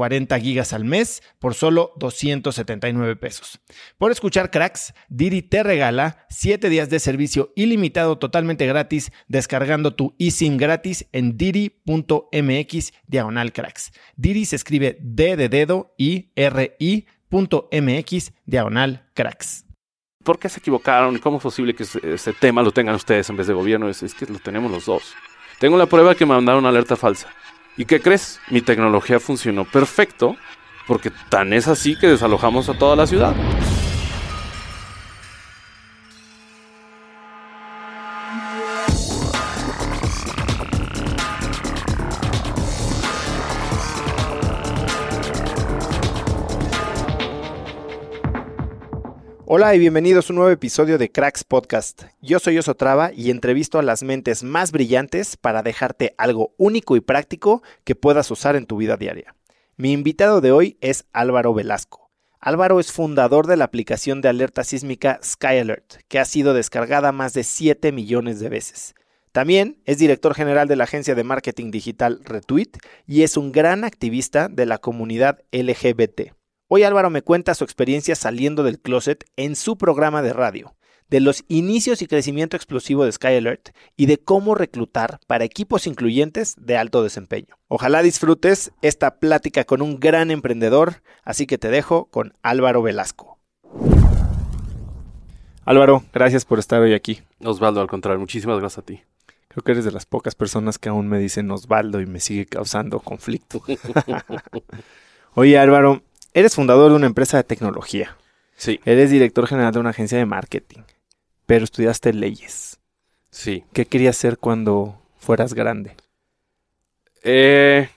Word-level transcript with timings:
40 0.00 0.40
gigas 0.40 0.72
al 0.72 0.86
mes 0.86 1.22
por 1.38 1.52
solo 1.52 1.92
279 1.98 3.16
pesos. 3.16 3.60
Por 3.98 4.10
escuchar 4.10 4.50
cracks, 4.50 4.94
Didi 5.10 5.42
te 5.42 5.62
regala 5.62 6.24
7 6.30 6.70
días 6.70 6.88
de 6.88 7.00
servicio 7.00 7.52
ilimitado 7.54 8.16
totalmente 8.16 8.66
gratis 8.66 9.12
descargando 9.28 9.94
tu 9.94 10.14
eSIM 10.18 10.56
gratis 10.56 11.06
en 11.12 11.36
didi.mx 11.36 12.92
diagonal 13.08 13.52
cracks. 13.52 13.92
Didi 14.16 14.46
se 14.46 14.56
escribe 14.56 14.96
D 15.02 15.36
de 15.36 15.50
dedo 15.50 15.94
y 15.98 16.32
R 16.34 16.76
I.mx 16.78 18.32
diagonal 18.46 19.06
cracks. 19.12 19.66
¿Por 20.24 20.38
qué 20.38 20.48
se 20.48 20.60
equivocaron? 20.60 21.18
¿Cómo 21.18 21.36
es 21.36 21.42
posible 21.42 21.74
que 21.74 21.82
ese, 21.82 22.32
tema 22.32 22.62
lo 22.62 22.70
tengan 22.72 22.94
ustedes 22.94 23.28
en 23.28 23.36
vez 23.36 23.48
de 23.48 23.52
gobierno? 23.52 23.90
Es, 23.90 24.02
es 24.02 24.14
que 24.14 24.24
lo 24.24 24.38
tenemos 24.38 24.70
los 24.70 24.86
dos. 24.86 25.14
Tengo 25.58 25.76
la 25.76 25.84
prueba 25.84 26.14
que 26.14 26.24
me 26.24 26.32
mandaron 26.32 26.60
una 26.60 26.70
alerta 26.70 26.96
falsa. 26.96 27.28
¿Y 27.76 27.84
qué 27.84 28.00
crees? 28.00 28.40
Mi 28.50 28.60
tecnología 28.60 29.20
funcionó 29.20 29.64
perfecto 29.64 30.36
porque 30.86 31.10
tan 31.28 31.52
es 31.52 31.68
así 31.68 31.96
que 31.96 32.08
desalojamos 32.08 32.68
a 32.68 32.74
toda 32.74 32.96
la 32.96 33.06
ciudad. 33.06 33.34
Hola 49.60 49.74
y 49.74 49.78
bienvenidos 49.78 50.30
a 50.30 50.32
un 50.32 50.36
nuevo 50.36 50.50
episodio 50.50 50.96
de 50.96 51.12
Cracks 51.12 51.44
Podcast. 51.44 52.04
Yo 52.22 52.38
soy 52.38 52.56
Osotrava 52.56 53.12
y 53.12 53.30
entrevisto 53.30 53.78
a 53.78 53.82
las 53.82 54.02
mentes 54.02 54.42
más 54.42 54.72
brillantes 54.72 55.36
para 55.36 55.62
dejarte 55.62 56.14
algo 56.16 56.54
único 56.56 56.96
y 56.96 57.02
práctico 57.02 57.62
que 57.84 57.94
puedas 57.94 58.30
usar 58.30 58.56
en 58.56 58.64
tu 58.64 58.78
vida 58.78 58.96
diaria. 58.96 59.34
Mi 59.76 59.92
invitado 59.92 60.40
de 60.40 60.50
hoy 60.50 60.78
es 60.80 61.04
Álvaro 61.12 61.52
Velasco. 61.52 62.10
Álvaro 62.40 62.80
es 62.80 62.90
fundador 62.90 63.46
de 63.46 63.58
la 63.58 63.66
aplicación 63.66 64.22
de 64.22 64.30
alerta 64.30 64.64
sísmica 64.64 65.20
Sky 65.22 65.58
Alert, 65.58 65.96
que 66.08 66.18
ha 66.18 66.24
sido 66.24 66.54
descargada 66.54 67.12
más 67.12 67.34
de 67.34 67.44
7 67.44 67.92
millones 67.92 68.40
de 68.40 68.48
veces. 68.48 68.94
También 69.30 69.82
es 69.84 69.98
director 69.98 70.34
general 70.34 70.68
de 70.68 70.76
la 70.76 70.84
agencia 70.84 71.14
de 71.14 71.22
marketing 71.22 71.70
digital 71.70 72.22
Retweet 72.24 72.78
y 73.06 73.24
es 73.24 73.36
un 73.36 73.52
gran 73.52 73.84
activista 73.84 74.48
de 74.48 74.64
la 74.64 74.78
comunidad 74.78 75.40
LGBT. 75.52 76.39
Hoy 76.72 76.84
Álvaro 76.84 77.10
me 77.10 77.22
cuenta 77.22 77.56
su 77.56 77.64
experiencia 77.64 78.14
saliendo 78.14 78.62
del 78.62 78.78
closet 78.78 79.24
en 79.34 79.56
su 79.56 79.76
programa 79.76 80.22
de 80.22 80.32
radio, 80.32 80.76
de 81.08 81.18
los 81.18 81.42
inicios 81.48 82.00
y 82.00 82.06
crecimiento 82.06 82.56
explosivo 82.56 83.04
de 83.04 83.10
Sky 83.10 83.34
Alert 83.38 83.70
y 83.96 84.06
de 84.06 84.18
cómo 84.18 84.54
reclutar 84.54 85.18
para 85.26 85.42
equipos 85.42 85.88
incluyentes 85.88 86.54
de 86.60 86.76
alto 86.76 87.02
desempeño. 87.02 87.56
Ojalá 87.66 88.02
disfrutes 88.02 88.70
esta 88.82 89.18
plática 89.18 89.64
con 89.64 89.82
un 89.82 89.98
gran 89.98 90.30
emprendedor, 90.30 91.02
así 91.24 91.48
que 91.48 91.58
te 91.58 91.70
dejo 91.70 92.04
con 92.04 92.34
Álvaro 92.40 92.82
Velasco. 92.82 93.40
Álvaro, 95.64 96.04
gracias 96.12 96.44
por 96.44 96.60
estar 96.60 96.80
hoy 96.80 96.94
aquí. 96.94 97.20
Osvaldo, 97.42 97.80
al 97.80 97.88
contrario, 97.88 98.20
muchísimas 98.20 98.60
gracias 98.60 98.78
a 98.78 98.86
ti. 98.86 99.02
Creo 99.48 99.64
que 99.64 99.72
eres 99.72 99.84
de 99.84 99.90
las 99.90 100.06
pocas 100.06 100.36
personas 100.36 100.78
que 100.78 100.88
aún 100.88 101.08
me 101.08 101.18
dicen 101.18 101.50
Osvaldo 101.50 102.00
y 102.00 102.06
me 102.06 102.20
sigue 102.20 102.46
causando 102.46 103.00
conflicto. 103.00 103.60
Oye 105.34 105.58
Álvaro, 105.58 106.02
Eres 106.32 106.54
fundador 106.54 106.90
de 106.90 106.96
una 106.96 107.06
empresa 107.06 107.36
de 107.36 107.44
tecnología. 107.44 108.16
Sí. 108.56 108.80
Eres 108.84 109.10
director 109.10 109.46
general 109.46 109.72
de 109.72 109.80
una 109.80 109.90
agencia 109.90 110.18
de 110.18 110.26
marketing. 110.26 110.80
Pero 111.46 111.64
estudiaste 111.64 112.12
leyes. 112.12 112.78
Sí. 113.30 113.64
¿Qué 113.72 113.86
querías 113.86 114.16
ser 114.16 114.38
cuando 114.38 115.00
fueras 115.18 115.54
grande? 115.54 115.96
Eh, 117.22 117.88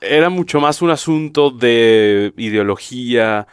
era 0.00 0.28
mucho 0.28 0.60
más 0.60 0.82
un 0.82 0.90
asunto 0.90 1.50
de 1.50 2.32
ideología, 2.36 3.46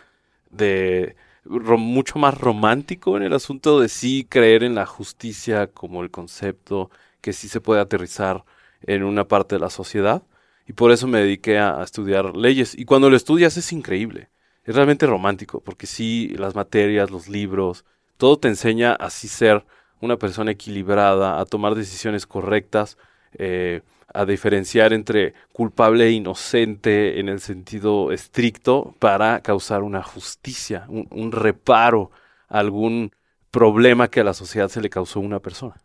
de 0.50 1.16
mucho 1.46 2.20
más 2.20 2.38
romántico 2.38 3.18
en 3.18 3.24
el 3.24 3.34
asunto 3.34 3.80
de 3.80 3.90
sí 3.90 4.26
creer 4.30 4.64
en 4.64 4.76
la 4.76 4.86
justicia 4.86 5.68
como 5.68 6.04
el 6.04 6.12
concepto 6.12 6.92
que 7.22 7.34
sí 7.34 7.48
se 7.48 7.62
puede 7.62 7.82
aterrizar 7.82 8.44
en 8.84 9.04
una 9.04 9.28
parte 9.28 9.56
de 9.56 9.62
la 9.62 9.70
sociedad. 9.70 10.24
Y 10.70 10.74
por 10.74 10.92
eso 10.92 11.08
me 11.08 11.18
dediqué 11.20 11.58
a, 11.58 11.82
estudiar 11.82 12.36
leyes. 12.36 12.78
Y 12.78 12.86
cuando 12.86 13.10
lo 13.10 13.16
estudias 13.18 13.58
es 13.58 13.74
increíble. 13.74 14.30
Es 14.64 14.76
realmente 14.76 15.08
romántico, 15.08 15.62
porque 15.62 15.88
sí, 15.88 16.36
las 16.38 16.54
materias, 16.54 17.10
los 17.10 17.28
libros, 17.28 17.86
todo 18.18 18.38
te 18.38 18.50
enseña 18.50 18.92
a 18.92 19.08
así 19.08 19.28
ser 19.28 19.66
una 20.00 20.18
persona 20.18 20.52
equilibrada, 20.52 21.40
a 21.40 21.46
tomar 21.46 21.74
decisiones 21.74 22.28
correctas, 22.28 23.00
eh, 23.34 23.82
a 24.14 24.26
diferenciar 24.26 24.94
entre 24.94 25.34
culpable 25.54 26.06
e 26.06 26.12
inocente 26.12 27.20
en 27.20 27.30
el 27.30 27.40
sentido 27.40 28.12
estricto 28.12 28.94
para 29.00 29.42
causar 29.42 29.82
una 29.82 30.04
justicia, 30.04 30.86
un, 30.88 31.08
un 31.10 31.32
reparo 31.32 32.12
a 32.48 32.60
algún 32.60 33.12
problema 33.50 34.08
que 34.08 34.20
a 34.20 34.24
la 34.24 34.36
sociedad 34.36 34.70
se 34.70 34.82
le 34.82 34.92
causó 34.92 35.18
a 35.18 35.24
una 35.24 35.40
persona. 35.40 35.82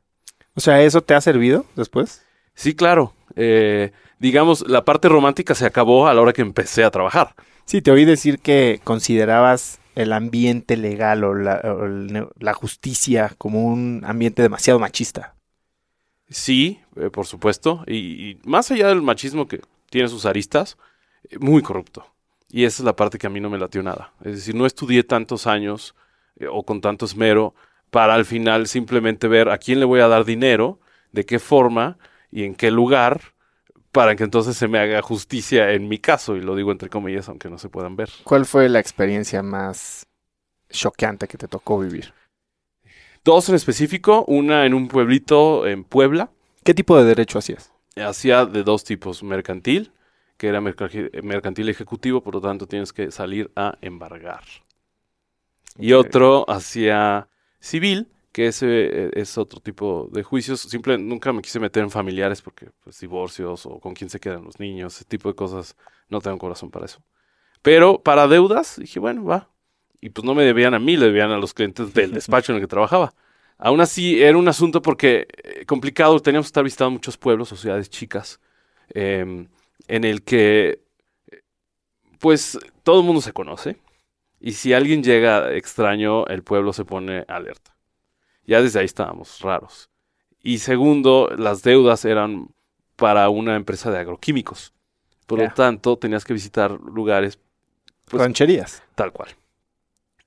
O 0.54 0.60
sea, 0.60 0.82
¿eso 0.82 1.00
te 1.00 1.14
ha 1.14 1.22
servido 1.22 1.64
después? 1.74 2.22
Sí, 2.54 2.74
claro. 2.74 3.14
Eh, 3.36 3.92
digamos, 4.18 4.66
la 4.68 4.84
parte 4.84 5.08
romántica 5.08 5.54
se 5.54 5.66
acabó 5.66 6.06
a 6.06 6.14
la 6.14 6.20
hora 6.20 6.32
que 6.32 6.42
empecé 6.42 6.84
a 6.84 6.90
trabajar. 6.90 7.34
Sí, 7.64 7.82
te 7.82 7.90
oí 7.90 8.04
decir 8.04 8.38
que 8.38 8.80
considerabas 8.84 9.80
el 9.94 10.12
ambiente 10.12 10.76
legal 10.76 11.24
o 11.24 11.34
la, 11.34 12.54
justicia 12.54 13.32
como 13.38 13.64
un 13.64 14.02
ambiente 14.04 14.42
demasiado 14.42 14.78
machista. 14.78 15.34
Sí, 16.28 16.80
eh, 16.96 17.10
por 17.10 17.26
supuesto. 17.26 17.84
Y, 17.86 18.38
más 18.44 18.70
allá 18.70 18.88
del 18.88 19.02
machismo 19.02 19.46
que 19.46 19.60
tiene 19.90 20.08
sus 20.08 20.26
aristas, 20.26 20.76
eh, 21.30 21.38
muy 21.38 21.62
corrupto. 21.62 22.06
Y 22.48 22.64
esa 22.64 22.82
es 22.82 22.86
la 22.86 22.96
parte 22.96 23.18
que 23.18 23.26
a 23.26 23.30
mí 23.30 23.40
no 23.40 23.50
me 23.50 23.58
latió 23.58 23.82
nada. 23.82 24.12
Es 24.22 24.36
decir, 24.36 24.54
no 24.54 24.66
estudié 24.66 25.02
tantos 25.02 25.46
años 25.46 25.94
o 26.50 26.64
con 26.64 26.80
tanto 26.80 27.04
esmero 27.04 27.54
para 27.90 28.14
al 28.14 28.24
final 28.24 28.66
simplemente 28.66 29.28
ver 29.28 29.48
a 29.48 29.58
quién 29.58 29.78
le 29.78 29.84
voy 29.84 30.00
a 30.00 30.08
dar 30.08 30.24
dinero, 30.24 30.80
de 31.12 31.24
qué 31.24 31.38
forma 31.38 31.96
y 32.34 32.42
en 32.42 32.56
qué 32.56 32.72
lugar 32.72 33.20
para 33.92 34.16
que 34.16 34.24
entonces 34.24 34.56
se 34.56 34.66
me 34.66 34.80
haga 34.80 35.00
justicia 35.02 35.70
en 35.70 35.86
mi 35.86 35.98
caso, 35.98 36.34
y 36.34 36.40
lo 36.40 36.56
digo 36.56 36.72
entre 36.72 36.90
comillas, 36.90 37.28
aunque 37.28 37.48
no 37.48 37.58
se 37.58 37.68
puedan 37.68 37.94
ver. 37.94 38.10
¿Cuál 38.24 38.44
fue 38.44 38.68
la 38.68 38.80
experiencia 38.80 39.40
más 39.40 40.08
choqueante 40.68 41.28
que 41.28 41.38
te 41.38 41.46
tocó 41.46 41.78
vivir? 41.78 42.12
Dos 43.24 43.48
en 43.48 43.54
específico, 43.54 44.24
una 44.26 44.66
en 44.66 44.74
un 44.74 44.88
pueblito 44.88 45.64
en 45.66 45.84
Puebla, 45.84 46.30
¿Qué 46.64 46.74
tipo 46.74 46.96
de 46.98 47.04
derecho 47.04 47.38
hacías? 47.38 47.72
hacía 47.96 48.46
de 48.46 48.64
dos 48.64 48.82
tipos, 48.82 49.22
mercantil, 49.22 49.92
que 50.36 50.48
era 50.48 50.60
merca- 50.60 50.90
mercantil 51.22 51.68
ejecutivo, 51.68 52.20
por 52.20 52.34
lo 52.34 52.40
tanto 52.40 52.66
tienes 52.66 52.92
que 52.92 53.12
salir 53.12 53.52
a 53.54 53.78
embargar. 53.80 54.42
Y 55.78 55.92
otro 55.92 56.44
hacía 56.50 57.28
civil, 57.60 58.08
que 58.34 58.48
ese 58.48 58.66
eh, 59.06 59.10
es 59.14 59.38
otro 59.38 59.60
tipo 59.60 60.08
de 60.12 60.24
juicios. 60.24 60.60
Simple, 60.62 60.98
nunca 60.98 61.32
me 61.32 61.40
quise 61.40 61.60
meter 61.60 61.84
en 61.84 61.90
familiares 61.90 62.42
porque 62.42 62.68
pues 62.82 62.98
divorcios 62.98 63.64
o 63.64 63.78
con 63.78 63.94
quién 63.94 64.10
se 64.10 64.18
quedan 64.18 64.44
los 64.44 64.58
niños, 64.58 64.96
ese 64.96 65.04
tipo 65.04 65.28
de 65.28 65.36
cosas, 65.36 65.76
no 66.08 66.20
tengo 66.20 66.36
corazón 66.38 66.70
para 66.70 66.86
eso. 66.86 67.00
Pero 67.62 68.02
para 68.02 68.26
deudas, 68.26 68.76
dije, 68.78 68.98
bueno, 68.98 69.24
va. 69.24 69.50
Y 70.00 70.10
pues 70.10 70.24
no 70.24 70.34
me 70.34 70.44
debían 70.44 70.74
a 70.74 70.80
mí, 70.80 70.96
le 70.96 71.06
debían 71.06 71.30
a 71.30 71.38
los 71.38 71.54
clientes 71.54 71.94
del 71.94 72.12
despacho 72.14 72.52
en 72.52 72.56
el 72.56 72.62
que 72.62 72.68
trabajaba. 72.68 73.14
Aún 73.56 73.80
así, 73.80 74.20
era 74.22 74.36
un 74.36 74.48
asunto 74.48 74.82
porque 74.82 75.28
eh, 75.44 75.64
complicado, 75.66 76.18
teníamos 76.20 76.46
que 76.46 76.48
estar 76.48 76.64
visitando 76.64 76.90
muchos 76.90 77.16
pueblos 77.16 77.52
o 77.52 77.56
ciudades 77.56 77.88
chicas, 77.88 78.40
em, 78.94 79.48
en 79.88 80.04
el 80.04 80.24
que, 80.24 80.80
eh, 81.30 81.42
pues, 82.20 82.58
todo 82.82 83.00
el 83.00 83.06
mundo 83.06 83.22
se 83.22 83.32
conoce. 83.32 83.76
Y 84.40 84.52
si 84.54 84.72
alguien 84.72 85.02
llega 85.04 85.52
extraño, 85.54 86.26
el 86.26 86.42
pueblo 86.42 86.72
se 86.72 86.84
pone 86.84 87.24
alerta. 87.28 87.73
Ya 88.46 88.60
desde 88.62 88.78
ahí 88.80 88.84
estábamos 88.84 89.40
raros. 89.40 89.90
Y 90.42 90.58
segundo, 90.58 91.30
las 91.36 91.62
deudas 91.62 92.04
eran 92.04 92.48
para 92.96 93.28
una 93.30 93.56
empresa 93.56 93.90
de 93.90 93.98
agroquímicos. 93.98 94.72
Por 95.26 95.38
lo 95.38 95.48
tanto, 95.54 95.96
tenías 95.96 96.24
que 96.24 96.34
visitar 96.34 96.72
lugares 96.72 97.38
Pues- 98.04 98.22
Rancherías. 98.22 98.82
tal 98.94 99.12
cual. 99.12 99.30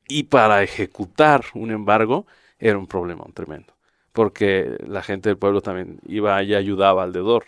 Y 0.08 0.24
para 0.24 0.64
ejecutar 0.64 1.46
un 1.54 1.70
embargo 1.72 2.26
era 2.58 2.78
un 2.78 2.88
problema 2.88 3.24
tremendo. 3.34 3.74
Porque 4.12 4.76
la 4.88 5.04
gente 5.04 5.30
del 5.30 5.38
pueblo 5.38 5.62
también 5.62 6.00
iba 6.08 6.42
y 6.42 6.56
ayudaba 6.56 7.04
al 7.04 7.14
deudor 7.14 7.46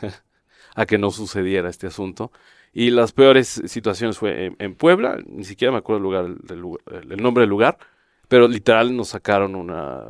a 0.76 0.86
que 0.86 0.98
no 0.98 1.10
sucediera 1.10 1.68
este 1.68 1.88
asunto. 1.88 2.30
Y 2.72 2.90
las 2.90 3.12
peores 3.12 3.60
situaciones 3.66 4.18
fue 4.18 4.46
en, 4.46 4.56
en 4.58 4.74
Puebla, 4.76 5.18
ni 5.26 5.44
siquiera 5.44 5.72
me 5.72 5.78
acuerdo 5.78 5.98
el, 5.98 6.58
lugar- 6.60 6.86
el 7.10 7.22
nombre 7.22 7.42
del 7.42 7.50
lugar, 7.50 7.78
pero 8.32 8.48
literal 8.48 8.96
nos 8.96 9.08
sacaron 9.08 9.54
una, 9.54 10.04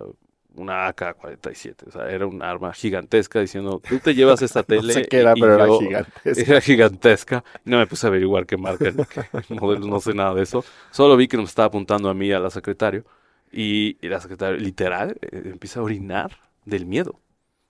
una 0.55 0.87
AK-47. 0.89 1.89
O 1.89 1.91
sea, 1.91 2.09
era 2.11 2.27
un 2.27 2.43
arma 2.43 2.73
gigantesca 2.73 3.41
diciendo, 3.41 3.81
tú 3.87 3.99
te 3.99 4.15
llevas 4.15 4.41
esta 4.43 4.61
No 4.63 4.67
tele. 4.67 4.93
sé 4.93 5.07
qué 5.07 5.19
era, 5.21 5.35
pero 5.35 5.55
era 5.55 5.67
yo- 5.67 5.79
gigante. 5.81 6.13
era 6.25 6.61
gigantesca. 6.61 7.45
No 7.65 7.79
me 7.79 7.87
puse 7.87 8.07
a 8.07 8.09
averiguar 8.09 8.47
qué 8.47 8.57
marca, 8.57 8.93
qué 8.93 9.55
modelo, 9.55 9.87
no 9.87 10.01
sé 10.01 10.15
nada 10.15 10.35
de 10.35 10.43
eso. 10.43 10.65
Solo 10.91 11.17
vi 11.17 11.29
que 11.29 11.37
nos 11.37 11.49
estaba 11.49 11.67
apuntando 11.67 12.09
a 12.09 12.15
mí, 12.15 12.31
a 12.33 12.39
la 12.39 12.51
secretario. 12.51 13.05
Y, 13.51 13.99
y 14.01 14.09
la 14.09 14.21
secretaria, 14.21 14.59
literal, 14.59 15.19
eh, 15.21 15.43
empieza 15.47 15.81
a 15.81 15.83
orinar 15.83 16.39
del 16.65 16.87
miedo. 16.87 17.21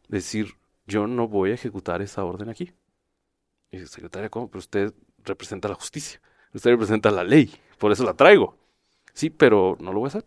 Decir, 0.09 0.55
yo 0.87 1.07
no 1.07 1.27
voy 1.29 1.51
a 1.51 1.55
ejecutar 1.55 2.03
esa 2.03 2.23
orden 2.25 2.49
aquí. 2.51 2.73
Y 3.71 3.79
dice, 3.79 3.89
secretaria, 3.89 4.29
¿cómo? 4.29 4.49
Pero 4.49 4.59
usted 4.61 4.95
representa 5.25 5.69
la 5.69 5.75
justicia. 5.75 6.21
Usted 6.53 6.71
representa 6.71 7.11
la 7.11 7.25
ley. 7.25 7.53
Por 7.79 7.91
eso 7.91 8.05
la 8.05 8.15
traigo. 8.15 8.57
Sí, 9.15 9.31
pero 9.31 9.77
no 9.81 9.93
lo 9.93 10.01
voy 10.01 10.07
a 10.07 10.09
hacer. 10.09 10.25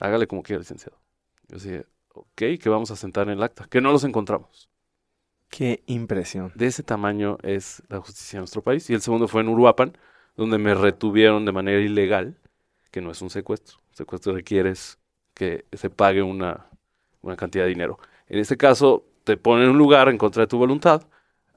Hágale 0.00 0.26
como 0.26 0.42
quiera, 0.42 0.60
licenciado. 0.60 0.98
Yo 1.48 1.56
decía, 1.56 1.84
ok, 2.14 2.58
que 2.60 2.68
vamos 2.68 2.90
a 2.90 2.96
sentar 2.96 3.28
en 3.28 3.34
el 3.34 3.42
acta. 3.42 3.66
Que 3.68 3.80
no 3.80 3.92
los 3.92 4.04
encontramos. 4.04 4.68
Qué 5.48 5.82
impresión. 5.86 6.52
De 6.54 6.66
ese 6.66 6.82
tamaño 6.82 7.38
es 7.42 7.82
la 7.88 8.00
justicia 8.00 8.38
en 8.38 8.40
nuestro 8.40 8.62
país. 8.62 8.88
Y 8.90 8.94
el 8.94 9.00
segundo 9.00 9.28
fue 9.28 9.42
en 9.42 9.48
Uruapan, 9.48 9.96
donde 10.36 10.58
me 10.58 10.74
retuvieron 10.74 11.44
de 11.44 11.52
manera 11.52 11.80
ilegal, 11.80 12.36
que 12.90 13.00
no 13.00 13.10
es 13.10 13.22
un 13.22 13.30
secuestro. 13.30 13.78
Secuestro 13.92 14.34
requieres 14.34 14.98
que 15.32 15.64
se 15.72 15.90
pague 15.90 16.22
una, 16.22 16.66
una 17.22 17.36
cantidad 17.36 17.64
de 17.64 17.70
dinero. 17.70 17.98
En 18.28 18.38
este 18.38 18.56
caso, 18.56 19.04
te 19.24 19.36
ponen 19.36 19.64
en 19.64 19.70
un 19.70 19.78
lugar 19.78 20.08
en 20.08 20.18
contra 20.18 20.42
de 20.42 20.46
tu 20.46 20.58
voluntad 20.58 21.02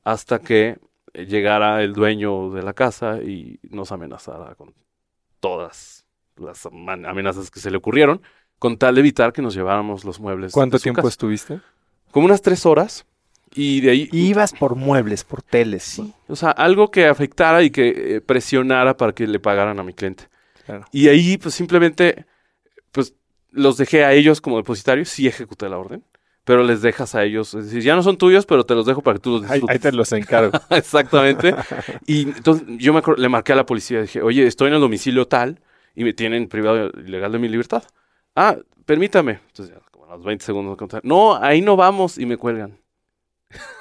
hasta 0.03 0.39
que 0.39 0.79
llegara 1.13 1.83
el 1.83 1.93
dueño 1.93 2.51
de 2.51 2.63
la 2.63 2.73
casa 2.73 3.21
y 3.21 3.59
nos 3.63 3.91
amenazara 3.91 4.55
con 4.55 4.73
todas 5.39 6.06
las 6.39 6.65
amenazas 6.65 7.51
que 7.51 7.59
se 7.59 7.71
le 7.71 7.77
ocurrieron, 7.77 8.21
con 8.59 8.77
tal 8.77 8.95
de 8.95 9.01
evitar 9.01 9.33
que 9.33 9.41
nos 9.41 9.53
lleváramos 9.55 10.03
los 10.05 10.19
muebles. 10.19 10.51
¿Cuánto 10.53 10.75
de 10.77 10.79
su 10.79 10.83
tiempo 10.83 11.01
casa. 11.01 11.09
estuviste? 11.09 11.59
Como 12.11 12.25
unas 12.25 12.41
tres 12.41 12.65
horas. 12.65 13.05
Y 13.53 13.81
de 13.81 13.91
ahí 13.91 14.09
Ibas 14.11 14.51
por 14.53 14.75
muebles, 14.75 15.23
por 15.23 15.41
teles. 15.41 15.83
Sí, 15.83 16.13
o 16.27 16.35
sea, 16.35 16.51
algo 16.51 16.91
que 16.91 17.07
afectara 17.07 17.63
y 17.63 17.69
que 17.71 18.15
eh, 18.17 18.21
presionara 18.21 18.97
para 18.97 19.13
que 19.13 19.25
le 19.25 19.39
pagaran 19.39 19.79
a 19.79 19.83
mi 19.83 19.93
cliente. 19.93 20.25
Claro. 20.65 20.85
Y 20.91 21.07
ahí, 21.07 21.37
pues 21.37 21.55
simplemente, 21.55 22.25
pues 22.91 23.13
los 23.51 23.77
dejé 23.77 24.03
a 24.03 24.13
ellos 24.13 24.41
como 24.41 24.57
depositarios, 24.57 25.07
sí 25.09 25.27
ejecuté 25.27 25.69
la 25.69 25.77
orden, 25.77 26.03
pero 26.43 26.63
les 26.63 26.81
dejas 26.81 27.15
a 27.15 27.23
ellos, 27.23 27.53
es 27.53 27.65
decir, 27.65 27.81
ya 27.83 27.95
no 27.95 28.03
son 28.03 28.17
tuyos, 28.17 28.45
pero 28.45 28.65
te 28.65 28.75
los 28.75 28.85
dejo 28.85 29.01
para 29.01 29.15
que 29.17 29.21
tú 29.21 29.31
los 29.39 29.43
Ahí, 29.43 29.61
disfrutes. 29.61 29.73
ahí 29.75 29.79
te 29.79 29.91
los 29.95 30.11
encargo. 30.11 30.51
Exactamente. 30.69 31.55
Y 32.05 32.23
entonces 32.23 32.67
yo 32.77 32.91
me 32.93 32.99
acuerdo- 32.99 33.21
le 33.21 33.29
marqué 33.29 33.53
a 33.53 33.55
la 33.55 33.65
policía, 33.65 34.01
dije, 34.01 34.21
oye, 34.21 34.45
estoy 34.45 34.67
en 34.67 34.73
el 34.75 34.81
domicilio 34.81 35.25
tal 35.27 35.61
y 35.97 36.03
me 36.03 36.13
tienen 36.13 36.47
privado 36.47 36.91
ilegal 36.91 37.31
de 37.31 37.39
mi 37.39 37.49
libertad. 37.49 37.83
Ah, 38.35 38.55
permítame. 38.85 39.39
Entonces, 39.47 39.75
ya, 39.75 39.81
como 39.89 40.05
a 40.05 40.15
los 40.15 40.23
20 40.23 40.45
segundos, 40.45 40.77
no, 41.01 41.35
ahí 41.35 41.59
no 41.59 41.75
vamos 41.75 42.19
y 42.19 42.27
me 42.27 42.37
cuelgan. 42.37 42.77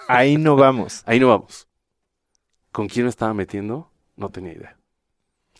Ahí 0.08 0.38
no 0.38 0.56
vamos. 0.56 1.02
Ahí 1.06 1.20
no 1.20 1.28
vamos. 1.28 1.68
¿Con 2.72 2.88
quién 2.88 3.04
me 3.04 3.10
estaba 3.10 3.34
metiendo? 3.34 3.90
No 4.16 4.30
tenía 4.30 4.54
idea. 4.54 4.76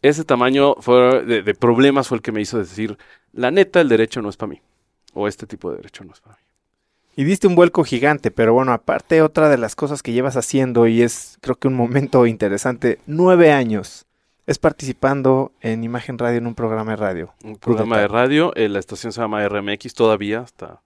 Ese 0.01 0.25
tamaño 0.25 0.77
fue 0.77 1.23
de, 1.25 1.43
de 1.43 1.55
problemas 1.55 2.09
fue 2.09 2.17
el 2.17 2.23
que 2.23 2.33
me 2.33 2.41
hizo 2.41 2.59
decir, 2.59 2.97
la 3.33 3.51
neta, 3.51 3.83
el 3.83 3.91
derecho 3.91 4.23
no 4.23 4.31
es 4.31 4.39
para 4.39 4.51
mí. 4.51 4.63
O 5.13 5.29
este 5.29 5.47
tipo 5.47 5.71
de 5.71 5.77
derecho 5.77 6.05
no 6.05 6.15
es 6.15 6.21
para 6.21 6.37
mí. 6.37 6.43
Y 7.17 7.25
diste 7.25 7.49
un 7.49 7.55
vuelco 7.55 7.85
gigante, 7.85 8.31
pero 8.31 8.55
bueno, 8.55 8.73
aparte 8.73 9.21
otra 9.21 9.51
de 9.51 9.59
las 9.59 9.77
cosas 9.77 10.03
que 10.03 10.13
llevas 10.13 10.39
haciendo 10.39 10.87
y 10.87 11.03
es 11.03 11.37
creo 11.43 11.57
que 11.57 11.69
un 11.69 11.75
momento 11.75 12.25
interesante, 12.27 12.99
nueve 13.07 13.53
años, 13.53 14.06
es 14.47 14.59
participando 14.59 15.53
en 15.61 15.83
Imagen 15.83 16.19
Radio 16.19 16.39
en 16.39 16.47
un 16.47 16.55
programa 16.55 16.93
de 16.93 16.97
radio. 16.97 17.35
Un 17.43 17.57
programa 17.57 17.99
de 17.99 18.09
radio, 18.09 18.55
eh, 18.55 18.69
la 18.69 18.79
estación 18.79 19.13
se 19.13 19.21
llama 19.21 19.47
RMX 19.47 19.93
todavía, 19.95 20.41
hasta 20.41 20.81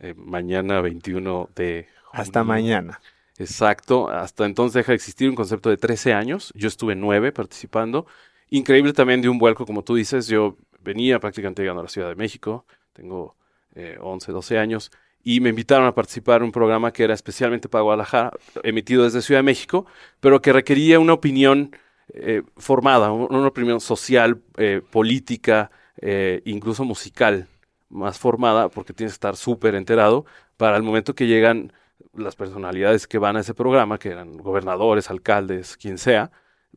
eh, 0.00 0.14
mañana 0.16 0.80
21 0.80 1.48
de 1.54 1.86
Hasta 2.12 2.40
junio. 2.40 2.54
mañana. 2.54 3.00
Exacto, 3.38 4.08
hasta 4.08 4.44
entonces 4.44 4.74
deja 4.74 4.92
de 4.92 4.96
existir 4.96 5.28
un 5.28 5.36
concepto 5.36 5.70
de 5.70 5.76
13 5.76 6.14
años. 6.14 6.52
Yo 6.56 6.66
estuve 6.66 6.96
nueve 6.96 7.30
participando. 7.30 8.06
Increíble 8.50 8.92
también 8.92 9.22
de 9.22 9.28
un 9.28 9.38
vuelco, 9.38 9.66
como 9.66 9.84
tú 9.84 9.94
dices. 9.94 10.26
Yo 10.26 10.56
venía 10.80 11.20
prácticamente 11.20 11.62
llegando 11.62 11.80
a 11.80 11.84
la 11.84 11.90
Ciudad 11.90 12.08
de 12.08 12.16
México, 12.16 12.64
tengo 12.92 13.36
eh, 13.74 13.98
11, 14.00 14.32
12 14.32 14.58
años, 14.58 14.90
y 15.22 15.40
me 15.40 15.50
invitaron 15.50 15.86
a 15.86 15.94
participar 15.94 16.38
en 16.38 16.44
un 16.44 16.52
programa 16.52 16.92
que 16.92 17.04
era 17.04 17.14
especialmente 17.14 17.68
para 17.68 17.82
Guadalajara, 17.82 18.32
emitido 18.62 19.04
desde 19.04 19.22
Ciudad 19.22 19.40
de 19.40 19.44
México, 19.44 19.86
pero 20.20 20.40
que 20.40 20.52
requería 20.52 20.98
una 20.98 21.12
opinión 21.12 21.72
eh, 22.14 22.42
formada, 22.56 23.10
un- 23.12 23.34
una 23.34 23.48
opinión 23.48 23.80
social, 23.80 24.40
eh, 24.56 24.82
política, 24.90 25.70
eh, 26.00 26.42
incluso 26.44 26.84
musical, 26.84 27.46
más 27.88 28.18
formada, 28.18 28.68
porque 28.68 28.92
tienes 28.92 29.12
que 29.12 29.16
estar 29.16 29.36
súper 29.36 29.74
enterado 29.74 30.24
para 30.56 30.76
el 30.76 30.82
momento 30.82 31.14
que 31.14 31.26
llegan 31.26 31.72
las 32.14 32.36
personalidades 32.36 33.06
que 33.06 33.18
van 33.18 33.36
a 33.36 33.40
ese 33.40 33.54
programa, 33.54 33.98
que 33.98 34.10
eran 34.10 34.36
gobernadores, 34.38 35.10
alcaldes, 35.10 35.76
quien 35.76 35.98
sea, 35.98 36.30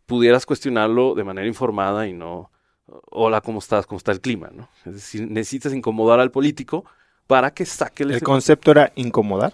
pudieras 0.06 0.46
cuestionarlo 0.46 1.16
de 1.16 1.24
manera 1.24 1.48
informada 1.48 2.08
y 2.08 2.14
no, 2.14 2.52
hola, 3.12 3.42
¿cómo 3.42 3.60
estás? 3.60 3.86
¿Cómo 3.86 3.98
está 3.98 4.12
el 4.12 4.22
clima? 4.22 4.50
¿no? 4.54 4.68
Es 4.86 4.94
decir, 4.94 5.30
necesitas 5.30 5.74
incomodar 5.74 6.20
al 6.20 6.32
político 6.32 6.86
para 7.28 7.54
que 7.54 7.66
saque 7.66 8.04
el 8.04 8.12
El 8.12 8.22
concepto 8.24 8.72
era 8.72 8.92
incomodar. 8.96 9.54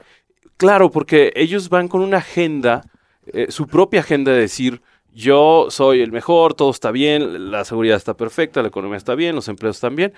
Claro, 0.57 0.89
porque 0.89 1.33
ellos 1.35 1.69
van 1.69 1.87
con 1.87 2.01
una 2.01 2.17
agenda, 2.17 2.81
eh, 3.27 3.47
su 3.49 3.67
propia 3.67 3.99
agenda 3.99 4.31
de 4.31 4.39
decir, 4.39 4.81
yo 5.15 5.67
soy 5.69 6.01
el 6.01 6.11
mejor, 6.11 6.55
todo 6.55 6.69
está 6.71 6.91
bien, 6.91 7.49
la 7.49 7.63
seguridad 7.63 7.95
está 7.95 8.15
perfecta, 8.15 8.61
la 8.61 8.67
economía 8.67 8.97
está 8.97 9.15
bien, 9.15 9.33
los 9.33 9.47
empleos 9.47 9.77
están 9.77 9.95
bien. 9.95 10.13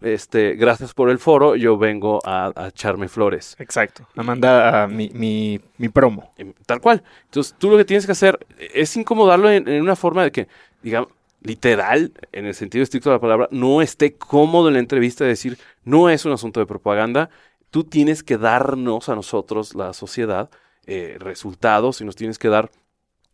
Este, 0.00 0.54
gracias 0.54 0.94
por 0.94 1.10
el 1.10 1.18
foro, 1.18 1.56
yo 1.56 1.76
vengo 1.76 2.20
a, 2.24 2.50
a 2.56 2.68
echarme 2.68 3.08
flores. 3.08 3.54
Exacto. 3.58 4.08
A 4.16 4.22
mandar 4.22 4.74
a 4.74 4.86
mi, 4.88 5.10
mi, 5.12 5.60
mi 5.76 5.90
promo. 5.90 6.32
Em, 6.38 6.54
Tal 6.64 6.80
cual. 6.80 7.02
Entonces, 7.26 7.54
tú 7.58 7.68
lo 7.68 7.76
que 7.76 7.84
tienes 7.84 8.06
que 8.06 8.12
hacer 8.12 8.38
es 8.58 8.96
incomodarlo 8.96 9.50
en, 9.50 9.68
en 9.68 9.82
una 9.82 9.94
forma 9.94 10.24
de 10.24 10.32
que, 10.32 10.48
digamos, 10.82 11.10
literal, 11.42 12.12
en 12.32 12.46
el 12.46 12.54
sentido 12.54 12.82
estricto 12.82 13.10
de 13.10 13.16
la 13.16 13.20
palabra, 13.20 13.48
no 13.50 13.82
esté 13.82 14.14
cómodo 14.14 14.68
en 14.68 14.74
la 14.74 14.80
entrevista 14.80 15.24
de 15.24 15.30
decir, 15.30 15.58
no 15.84 16.08
es 16.08 16.24
un 16.24 16.32
asunto 16.32 16.60
de 16.60 16.66
propaganda, 16.66 17.28
tú 17.70 17.84
tienes 17.84 18.22
que 18.22 18.38
darnos 18.38 19.10
a 19.10 19.14
nosotros, 19.14 19.74
la 19.74 19.92
sociedad, 19.92 20.48
eh, 20.86 21.16
resultados 21.20 22.00
y 22.00 22.04
nos 22.06 22.16
tienes 22.16 22.38
que 22.38 22.48
dar 22.48 22.70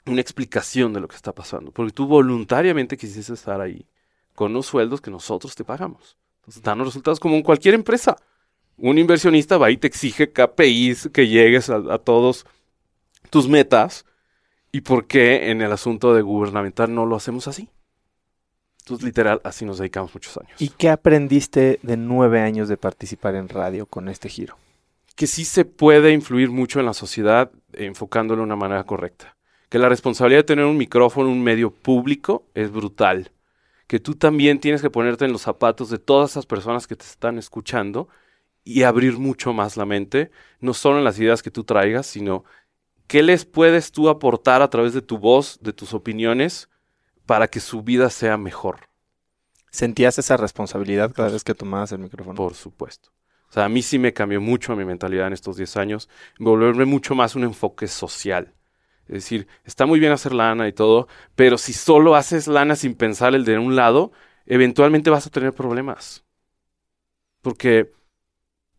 una 0.07 0.21
explicación 0.21 0.93
de 0.93 1.01
lo 1.01 1.09
que 1.09 1.17
está 1.17 1.33
pasando. 1.33 1.71
Porque 1.73 1.93
tú 1.93 2.07
voluntariamente 2.07 2.97
quisiste 2.97 3.33
estar 3.33 3.61
ahí 3.61 3.87
con 4.35 4.53
los 4.53 4.67
sueldos 4.67 5.01
que 5.01 5.11
nosotros 5.11 5.55
te 5.55 5.65
pagamos. 5.65 6.17
Entonces, 6.41 6.63
danos 6.63 6.87
resultados 6.89 7.21
como 7.21 7.35
en 7.35 7.43
cualquier 7.43 7.75
empresa. 7.75 8.17
Un 8.77 8.99
inversionista 8.99 9.59
va 9.59 9.71
y 9.71 9.77
te 9.77 9.87
exige 9.87 10.33
KPIs 10.33 11.11
que 11.13 11.27
llegues 11.29 11.71
a, 11.71 11.77
a 11.77 11.99
todos 11.99 12.47
tus 13.31 13.49
metas. 13.49 14.05
¿Y 14.73 14.83
por 14.83 15.07
qué 15.07 15.51
en 15.51 15.63
el 15.63 15.73
asunto 15.73 16.15
de 16.15 16.23
gubernamental 16.23 16.95
no 16.95 17.07
lo 17.07 17.17
hacemos 17.17 17.49
así? 17.49 17.71
Entonces, 18.81 19.05
literal, 19.05 19.41
así 19.43 19.65
nos 19.65 19.79
dedicamos 19.79 20.15
muchos 20.15 20.37
años. 20.37 20.61
¿Y 20.61 20.69
qué 20.69 20.91
aprendiste 20.91 21.81
de 21.83 21.97
nueve 21.97 22.41
años 22.41 22.69
de 22.69 22.77
participar 22.77 23.35
en 23.35 23.49
radio 23.49 23.87
con 23.87 24.09
este 24.09 24.29
giro? 24.29 24.57
Que 25.17 25.27
sí 25.27 25.45
se 25.45 25.65
puede 25.65 26.13
influir 26.13 26.51
mucho 26.51 26.79
en 26.79 26.87
la 26.87 26.95
sociedad 26.95 27.51
enfocándolo 27.73 28.43
de 28.43 28.45
una 28.45 28.55
manera 28.55 28.85
correcta. 28.85 29.36
Que 29.69 29.79
la 29.79 29.89
responsabilidad 29.89 30.41
de 30.41 30.45
tener 30.45 30.65
un 30.65 30.77
micrófono, 30.77 31.31
un 31.31 31.43
medio 31.43 31.71
público, 31.71 32.47
es 32.55 32.71
brutal. 32.71 33.33
Que 33.87 34.01
tú 34.01 34.15
también 34.15 34.61
tienes 34.61 34.83
que 34.83 34.91
ponerte 34.91 35.25
en 35.25 35.33
los 35.33 35.43
zapatos 35.43 35.91
de 35.91 35.99
todas 35.99 36.31
esas 36.31 36.47
personas 36.47 36.87
que 36.87 36.97
te 36.97 37.05
están 37.05 37.39
escuchando 37.39 38.09
y 38.65 38.83
abrir 38.83 39.19
mucho 39.19 39.53
más 39.53 39.77
la 39.77 39.87
mente, 39.87 40.31
no 40.61 40.75
solo 40.75 40.99
en 40.99 41.05
las 41.05 41.19
ideas 41.19 41.43
que 41.43 41.53
tú 41.53 41.63
traigas, 41.63 42.07
sino 42.07 42.45
qué 43.07 43.23
les 43.23 43.45
puedes 43.45 43.93
tú 43.93 44.09
aportar 44.09 44.61
a 44.61 44.71
través 44.71 44.93
de 44.93 45.03
tu 45.03 45.19
voz, 45.19 45.59
de 45.63 45.73
tus 45.73 45.95
opiniones, 45.95 46.69
para 47.27 47.49
que 47.49 47.61
su 47.61 47.83
vida 47.83 48.11
sea 48.11 48.37
mejor. 48.37 48.89
¿Sentías 49.71 50.19
esa 50.19 50.37
responsabilidad 50.37 51.13
cada 51.13 51.29
vez 51.29 51.45
que 51.45 51.55
tomabas 51.55 51.93
el 51.93 51.99
micrófono? 51.99 52.35
Por 52.35 52.55
supuesto. 52.55 53.11
O 53.49 53.53
sea, 53.53 53.67
a 53.67 53.69
mí 53.69 53.83
sí 53.83 53.99
me 53.99 54.13
cambió 54.13 54.41
mucho 54.41 54.75
mi 54.75 54.85
mentalidad 54.85 55.29
en 55.29 55.33
estos 55.33 55.57
10 55.57 55.77
años, 55.77 56.09
volverme 56.39 56.85
mucho 56.85 57.15
más 57.15 57.37
un 57.37 57.45
enfoque 57.45 57.87
social. 57.87 58.56
Es 59.09 59.15
decir, 59.15 59.47
está 59.65 59.87
muy 59.87 60.01
bien 60.01 60.13
hacer 60.13 60.33
lana 60.33 60.69
y 60.69 60.73
todo, 60.73 61.09
pero 61.35 61.59
si 61.59 61.73
solo 61.73 62.17
haces 62.17 62.49
lana 62.49 62.77
sin 62.77 62.95
pensar 62.95 63.35
el 63.35 63.45
de 63.45 63.59
un 63.59 63.77
lado, 63.77 64.13
eventualmente 64.47 65.11
vas 65.11 65.27
a 65.27 65.31
tener 65.31 65.53
problemas. 65.53 66.25
Porque 67.43 67.93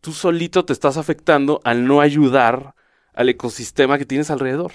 tú 0.00 0.12
solito 0.12 0.64
te 0.64 0.72
estás 0.72 0.96
afectando 0.96 1.60
al 1.64 1.86
no 1.86 2.00
ayudar 2.00 2.74
al 3.14 3.28
ecosistema 3.28 3.98
que 3.98 4.06
tienes 4.06 4.30
alrededor. 4.30 4.72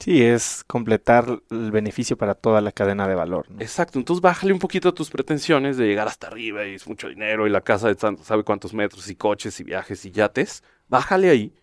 Sí, 0.00 0.22
es 0.22 0.64
completar 0.66 1.40
el 1.50 1.70
beneficio 1.70 2.16
para 2.16 2.34
toda 2.34 2.60
la 2.60 2.72
cadena 2.72 3.06
de 3.06 3.14
valor. 3.14 3.50
¿no? 3.50 3.60
Exacto, 3.60 3.98
entonces 3.98 4.20
bájale 4.20 4.52
un 4.52 4.58
poquito 4.58 4.92
tus 4.92 5.10
pretensiones 5.10 5.76
de 5.76 5.86
llegar 5.86 6.08
hasta 6.08 6.26
arriba 6.26 6.66
y 6.66 6.74
es 6.74 6.86
mucho 6.86 7.08
dinero 7.08 7.46
y 7.46 7.50
la 7.50 7.60
casa 7.60 7.88
de 7.88 7.94
tanto, 7.94 8.24
sabe 8.24 8.42
cuántos 8.42 8.74
metros 8.74 9.08
y 9.08 9.16
coches 9.16 9.58
y 9.60 9.64
viajes 9.64 10.04
y 10.04 10.10
yates. 10.10 10.62
Bájale 10.88 11.30
ahí. 11.30 11.54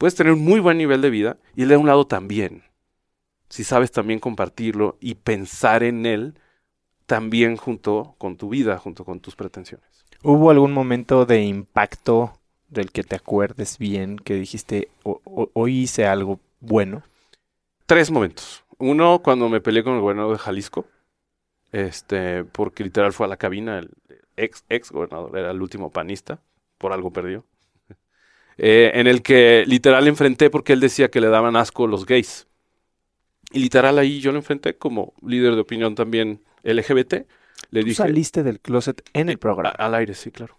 Puedes 0.00 0.14
tener 0.14 0.32
un 0.32 0.42
muy 0.42 0.60
buen 0.60 0.78
nivel 0.78 1.02
de 1.02 1.10
vida 1.10 1.36
y 1.54 1.64
el 1.64 1.68
de 1.68 1.76
un 1.76 1.86
lado 1.86 2.06
también. 2.06 2.62
Si 3.50 3.64
sabes 3.64 3.92
también 3.92 4.18
compartirlo 4.18 4.96
y 4.98 5.16
pensar 5.16 5.82
en 5.82 6.06
él 6.06 6.38
también 7.04 7.58
junto 7.58 8.14
con 8.16 8.38
tu 8.38 8.48
vida, 8.48 8.78
junto 8.78 9.04
con 9.04 9.20
tus 9.20 9.36
pretensiones. 9.36 10.06
¿Hubo 10.22 10.50
algún 10.50 10.72
momento 10.72 11.26
de 11.26 11.42
impacto 11.42 12.32
del 12.70 12.92
que 12.92 13.04
te 13.04 13.16
acuerdes 13.16 13.76
bien, 13.76 14.16
que 14.16 14.36
dijiste, 14.36 14.88
hoy 15.04 15.80
hice 15.80 16.06
algo 16.06 16.40
bueno? 16.60 17.02
Tres 17.84 18.10
momentos. 18.10 18.64
Uno, 18.78 19.20
cuando 19.22 19.50
me 19.50 19.60
peleé 19.60 19.84
con 19.84 19.96
el 19.96 20.00
gobernador 20.00 20.32
de 20.32 20.42
Jalisco, 20.42 20.86
este, 21.72 22.44
porque 22.44 22.84
literal 22.84 23.12
fue 23.12 23.26
a 23.26 23.28
la 23.28 23.36
cabina, 23.36 23.78
el 23.78 23.90
ex, 24.38 24.64
ex 24.70 24.92
gobernador, 24.92 25.36
era 25.36 25.50
el 25.50 25.60
último 25.60 25.90
panista, 25.90 26.40
por 26.78 26.94
algo 26.94 27.12
perdió. 27.12 27.44
Eh, 28.62 28.90
en 29.00 29.06
el 29.06 29.22
que 29.22 29.64
literal 29.66 30.06
enfrenté 30.06 30.50
porque 30.50 30.74
él 30.74 30.80
decía 30.80 31.10
que 31.10 31.20
le 31.22 31.28
daban 31.28 31.56
asco 31.56 31.86
los 31.86 32.04
gays. 32.04 32.46
Y 33.52 33.60
literal 33.60 33.98
ahí 33.98 34.20
yo 34.20 34.32
lo 34.32 34.38
enfrenté 34.38 34.76
como 34.76 35.14
líder 35.26 35.54
de 35.54 35.62
opinión 35.62 35.94
también 35.94 36.42
LGBT. 36.62 37.26
Le 37.70 37.80
¿Tú 37.80 37.86
dije, 37.86 37.94
saliste 37.96 38.42
del 38.42 38.60
closet 38.60 39.02
en 39.14 39.30
el 39.30 39.38
programa. 39.38 39.70
a- 39.70 39.86
al 39.86 39.94
aire, 39.94 40.12
sí, 40.14 40.30
claro. 40.30 40.58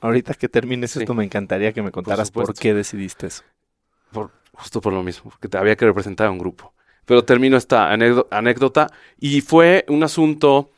Ahorita 0.00 0.34
que 0.34 0.48
termines 0.48 0.92
Sí. 0.92 1.00
esto 1.00 1.14
me 1.14 1.24
encantaría 1.24 1.72
que 1.72 1.82
me 1.82 1.90
contaras 1.90 2.30
por, 2.30 2.54
qué 2.54 2.74
decidiste 2.74 3.26
eso. 3.26 3.42
Por, 4.12 4.30
justo 4.52 4.80
por 4.80 4.92
lo 4.92 5.02
mismo, 5.02 5.30
porque 5.30 5.48
te 5.48 5.58
había 5.58 5.74
que 5.76 5.84
representar 5.86 6.28
a 6.28 6.30
un 6.30 6.38
grupo. 6.38 6.74
Pero 7.06 7.24
termino 7.24 7.56
esta 7.56 7.92
anécdo- 7.92 8.28
anécdota 8.30 8.92
y 9.18 9.40
fue 9.40 9.84
un 9.88 10.04
asunto 10.04 10.70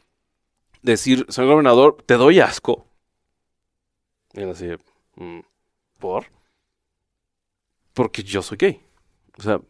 decir, 0.83 1.26
señor 1.28 1.50
gobernador, 1.50 1.99
te 2.07 2.14
doy 2.14 2.40
asco. 2.40 2.87
Y 4.33 4.40
él 4.40 4.50
así, 4.50 4.67
"Mm, 5.17 5.40
¿por? 5.99 6.26
Porque 7.99 8.23
yo 8.23 8.43
soy 8.43 8.57
gay. 8.59 8.81
O 9.38 9.43
sea, 9.43 9.61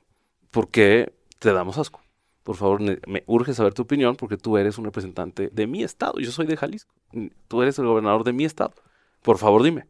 ¿por 0.50 0.68
qué 0.68 1.14
te 1.38 1.50
damos 1.50 1.78
asco? 1.78 2.02
Por 2.42 2.56
favor, 2.56 2.80
me 2.82 3.24
urge 3.26 3.54
saber 3.54 3.72
tu 3.72 3.80
opinión 3.82 4.16
porque 4.16 4.36
tú 4.36 4.58
eres 4.58 4.76
un 4.76 4.84
representante 4.84 5.48
de 5.50 5.66
mi 5.66 5.82
estado. 5.82 6.18
Yo 6.18 6.30
soy 6.30 6.46
de 6.46 6.56
Jalisco. 6.58 6.94
Tú 7.48 7.62
eres 7.62 7.78
el 7.78 7.86
gobernador 7.86 8.24
de 8.24 8.34
mi 8.34 8.44
estado. 8.44 8.74
Por 9.22 9.38
favor, 9.38 9.62
dime. 9.62 9.86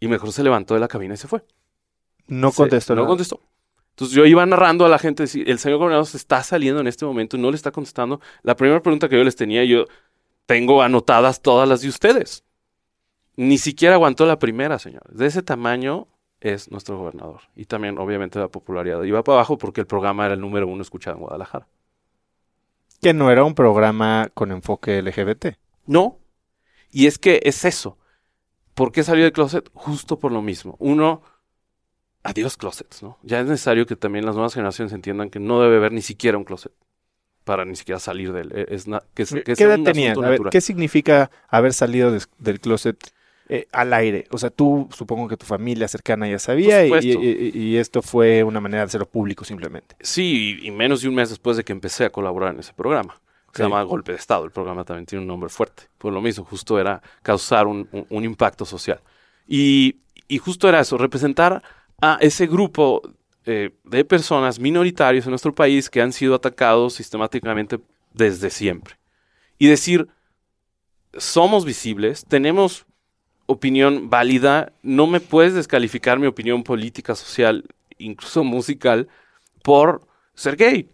Y 0.00 0.08
mejor 0.08 0.32
se 0.32 0.42
levantó 0.42 0.74
de 0.74 0.80
la 0.80 0.88
cabina 0.88 1.14
y 1.14 1.16
se 1.16 1.28
fue. 1.28 1.44
No 2.26 2.50
Se- 2.50 2.56
contestó 2.56 2.94
No 2.96 3.02
nada. 3.02 3.08
contestó. 3.10 3.40
Entonces 3.90 4.16
yo 4.16 4.26
iba 4.26 4.44
narrando 4.44 4.84
a 4.84 4.88
la 4.88 4.98
gente, 4.98 5.22
decir, 5.22 5.48
el 5.48 5.60
señor 5.60 5.78
gobernador 5.78 6.06
se 6.06 6.16
está 6.16 6.42
saliendo 6.42 6.80
en 6.80 6.88
este 6.88 7.04
momento, 7.04 7.38
no 7.38 7.50
le 7.50 7.56
está 7.56 7.70
contestando. 7.70 8.20
La 8.42 8.56
primera 8.56 8.82
pregunta 8.82 9.08
que 9.08 9.16
yo 9.16 9.22
les 9.24 9.36
tenía, 9.36 9.64
yo 9.64 9.84
tengo 10.46 10.82
anotadas 10.82 11.42
todas 11.42 11.68
las 11.68 11.80
de 11.80 11.88
ustedes. 11.88 12.44
Ni 13.36 13.58
siquiera 13.58 13.94
aguantó 13.94 14.26
la 14.26 14.40
primera, 14.40 14.80
señores. 14.80 15.16
De 15.16 15.26
ese 15.26 15.42
tamaño 15.42 16.08
es 16.40 16.70
nuestro 16.70 16.98
gobernador. 16.98 17.40
Y 17.56 17.64
también, 17.64 17.98
obviamente, 17.98 18.38
la 18.38 18.48
popularidad. 18.48 19.02
Iba 19.02 19.22
para 19.24 19.36
abajo 19.38 19.58
porque 19.58 19.80
el 19.80 19.86
programa 19.86 20.24
era 20.26 20.34
el 20.34 20.40
número 20.40 20.66
uno 20.68 20.82
escuchado 20.82 21.16
en 21.16 21.22
Guadalajara. 21.22 21.66
Que 23.00 23.12
no 23.14 23.30
era 23.30 23.44
un 23.44 23.54
programa 23.54 24.28
con 24.34 24.50
enfoque 24.52 25.00
LGBT. 25.02 25.56
No. 25.86 26.18
Y 26.90 27.06
es 27.06 27.18
que 27.18 27.40
es 27.44 27.64
eso. 27.64 27.96
¿Por 28.74 28.92
qué 28.92 29.02
salió 29.02 29.24
del 29.24 29.32
closet? 29.32 29.68
Justo 29.74 30.18
por 30.18 30.32
lo 30.32 30.42
mismo. 30.42 30.76
Uno, 30.78 31.22
adiós 32.22 32.56
closets, 32.56 33.02
¿no? 33.02 33.18
Ya 33.22 33.40
es 33.40 33.46
necesario 33.46 33.86
que 33.86 33.96
también 33.96 34.24
las 34.26 34.34
nuevas 34.34 34.54
generaciones 34.54 34.92
entiendan 34.92 35.30
que 35.30 35.40
no 35.40 35.60
debe 35.60 35.76
haber 35.76 35.92
ni 35.92 36.02
siquiera 36.02 36.38
un 36.38 36.44
closet 36.44 36.72
para 37.44 37.64
ni 37.64 37.76
siquiera 37.76 37.98
salir 37.98 38.32
de 38.32 38.40
él. 38.42 38.52
E- 38.54 38.66
Es 38.74 38.86
na- 38.86 39.02
que, 39.14 39.22
es- 39.22 39.30
que 39.32 39.54
¿Qué 40.50 40.60
significa 40.60 41.30
haber 41.48 41.72
salido 41.72 42.12
del 42.38 42.60
closet 42.60 42.98
eh, 43.48 43.66
al 43.72 43.92
aire? 43.92 44.26
O 44.30 44.38
sea, 44.38 44.50
tú 44.50 44.88
supongo 44.92 45.28
que 45.28 45.36
tu 45.36 45.46
familia 45.46 45.88
cercana 45.88 46.28
ya 46.28 46.38
sabía 46.38 46.84
y, 46.86 47.76
esto 47.76 48.02
fue 48.02 48.42
una 48.42 48.60
manera 48.60 48.82
de 48.82 48.86
hacerlo 48.86 49.06
público 49.08 49.44
simplemente. 49.44 49.96
Sí, 50.00 50.58
y, 50.62 50.70
menos 50.70 51.02
de 51.02 51.08
un 51.08 51.14
mes 51.14 51.30
después 51.30 51.56
de 51.56 51.64
que 51.64 51.72
empecé 51.72 52.04
a 52.04 52.10
colaborar 52.10 52.54
en 52.54 52.60
ese 52.60 52.72
programa. 52.72 53.20
Se 53.52 53.62
llama 53.62 53.82
Golpe 53.82 54.12
de 54.12 54.18
Estado. 54.18 54.44
El 54.44 54.50
programa 54.50 54.84
también 54.84 55.06
tiene 55.06 55.22
un 55.22 55.28
nombre 55.28 55.48
fuerte. 55.48 55.84
Por 55.96 56.12
lo 56.12 56.20
mismo, 56.20 56.44
justo 56.44 56.78
era 56.78 57.02
causar 57.22 57.66
un, 57.66 57.88
un- 57.92 58.06
un 58.08 58.24
impacto 58.24 58.64
social. 58.64 59.00
Y, 59.48 59.96
y 60.28 60.38
justo 60.38 60.68
era 60.68 60.80
eso, 60.80 60.98
representar 60.98 61.62
a 62.00 62.18
ese 62.20 62.46
grupo 62.46 63.02
eh, 63.46 63.70
de 63.84 64.04
personas 64.04 64.60
minoritarios 64.60 65.24
en 65.24 65.30
nuestro 65.30 65.54
país 65.54 65.88
que 65.88 66.02
han 66.02 66.12
sido 66.12 66.34
atacados 66.34 66.94
sistemáticamente 66.94 67.80
desde 68.12 68.50
siempre. 68.50 68.96
Y 69.58 69.68
decir, 69.68 70.06
somos 71.16 71.64
visibles, 71.64 72.26
tenemos 72.28 72.84
opinión 73.48 74.10
válida, 74.10 74.72
no 74.82 75.06
me 75.06 75.20
puedes 75.20 75.54
descalificar 75.54 76.18
mi 76.18 76.26
opinión 76.26 76.62
política, 76.62 77.14
social, 77.14 77.64
incluso 77.96 78.44
musical, 78.44 79.08
por 79.62 80.02
ser 80.34 80.56
gay. 80.56 80.90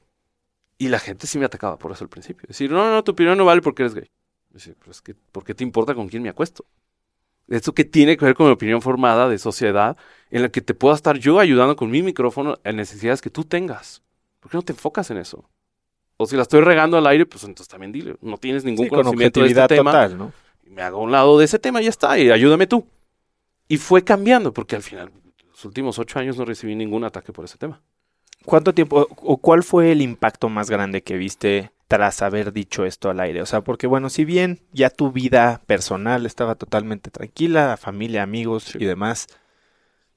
Y 0.79 0.87
la 0.87 1.01
gente 1.01 1.27
sí 1.27 1.37
me 1.37 1.47
atacaba 1.47 1.77
por 1.79 1.91
eso 1.91 2.05
al 2.05 2.11
principio. 2.11 2.47
Decir, 2.47 2.71
no, 2.71 2.91
no, 2.91 3.03
tu 3.03 3.11
opinión 3.13 3.37
no 3.37 3.45
vale 3.45 3.61
porque 3.61 3.83
eres 3.83 3.95
gay. 3.95 4.09
Decir, 4.51 4.77
pero 4.79 4.93
es 4.93 5.03
que, 5.03 5.15
¿por 5.15 5.45
qué 5.45 5.53
te 5.53 5.65
importa 5.65 5.97
con 5.97 6.09
quién 6.09 6.23
me 6.23 6.29
acuesto? 6.29 6.65
Esto 7.49 7.75
que 7.75 7.85
tiene 7.85 8.17
que 8.17 8.25
ver 8.25 8.37
con 8.37 8.47
mi 8.47 8.53
opinión 8.53 8.81
formada 8.81 9.29
de 9.29 9.39
sociedad 9.39 9.97
en 10.31 10.43
la 10.43 10.49
que 10.49 10.61
te 10.61 10.75
pueda 10.75 10.95
estar 10.95 11.19
yo 11.19 11.41
ayudando 11.41 11.75
con 11.75 11.91
mi 11.91 12.03
micrófono 12.03 12.57
en 12.63 12.77
necesidades 12.77 13.21
que 13.21 13.31
tú 13.31 13.45
tengas. 13.45 14.01
¿Por 14.39 14.53
qué 14.53 14.57
no 14.57 14.63
te 14.63 14.73
enfocas 14.73 15.11
en 15.11 15.19
eso? 15.19 15.45
O 16.19 16.27
si 16.27 16.37
la 16.37 16.43
estoy 16.43 16.61
regando 16.61 16.97
al 16.97 17.07
aire, 17.09 17.27
pues 17.27 17.43
entonces 17.43 17.67
también 17.67 17.91
dile, 17.91 18.15
no 18.21 18.39
tienes 18.39 18.65
ningún 18.65 18.85
Sí, 18.85 18.91
con 18.91 18.99
conocimiento 19.01 19.41
de 19.41 19.47
objetividad 19.47 19.65
este 19.65 19.77
tema 19.77 19.91
total, 19.91 20.19
¿no? 20.19 20.33
Me 20.71 20.83
hago 20.83 20.99
a 20.99 21.03
un 21.03 21.13
lado 21.13 21.39
de 21.39 21.45
ese 21.45 21.59
tema 21.59 21.81
y 21.81 21.85
ya 21.85 21.91
está, 21.91 22.19
y 22.19 22.31
ayúdame 22.31 22.67
tú. 22.67 22.87
Y 23.69 23.79
fue 23.79 24.05
cambiando, 24.05 24.53
porque 24.53 24.77
al 24.77 24.83
final, 24.83 25.11
los 25.49 25.65
últimos 25.65 25.99
ocho 25.99 26.19
años 26.19 26.37
no 26.37 26.45
recibí 26.45 26.75
ningún 26.75 27.05
ataque 27.05 27.33
por 27.33 27.45
ese 27.45 27.57
tema. 27.59 27.81
¿Cuánto 28.45 28.75
tiempo 28.75 29.07
o- 29.11 29.37
cuál 29.39 29.63
fue 29.63 29.91
el 29.93 30.03
impacto 30.03 30.49
más 30.51 30.69
grande 30.71 31.03
que 31.03 31.17
viste 31.17 31.71
tras 31.89 32.21
haber 32.21 32.53
dicho 32.53 32.85
esto 32.85 33.09
al 33.09 33.21
aire? 33.21 33.41
O 33.41 33.47
sea, 33.47 33.63
porque 33.63 33.87
bueno, 33.87 34.11
si 34.11 34.25
bien 34.27 34.61
ya 34.73 34.91
tu 34.91 35.13
vida 35.13 35.63
personal 35.67 36.27
estaba 36.27 36.55
totalmente 36.55 37.11
tranquila, 37.11 37.79
familia, 37.79 38.23
amigos 38.23 38.65
Sí. 38.65 38.79
y 38.81 38.85
demás, 38.85 39.29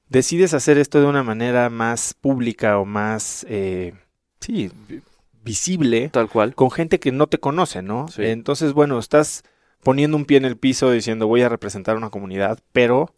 decides 0.08 0.54
hacer 0.54 0.76
esto 0.78 1.00
de 1.00 1.06
una 1.06 1.22
manera 1.22 1.70
más 1.70 2.14
pública 2.14 2.78
o 2.78 2.84
más, 2.84 3.46
eh, 3.48 3.94
sí, 4.40 4.70
vi- 4.88 5.00
visible, 5.42 6.10
Tal 6.10 6.28
cual. 6.28 6.54
con 6.54 6.70
gente 6.70 7.00
que 7.00 7.12
no 7.12 7.26
te 7.28 7.38
conoce, 7.38 7.80
¿no? 7.82 8.08
Sí. 8.08 8.24
Entonces, 8.26 8.74
bueno, 8.74 8.98
estás 8.98 9.42
poniendo 9.82 10.16
un 10.16 10.24
pie 10.24 10.38
en 10.38 10.44
el 10.44 10.56
piso 10.56 10.90
diciendo 10.90 11.26
voy 11.26 11.42
a 11.42 11.48
representar 11.48 11.96
una 11.96 12.10
comunidad, 12.10 12.60
pero 12.72 13.14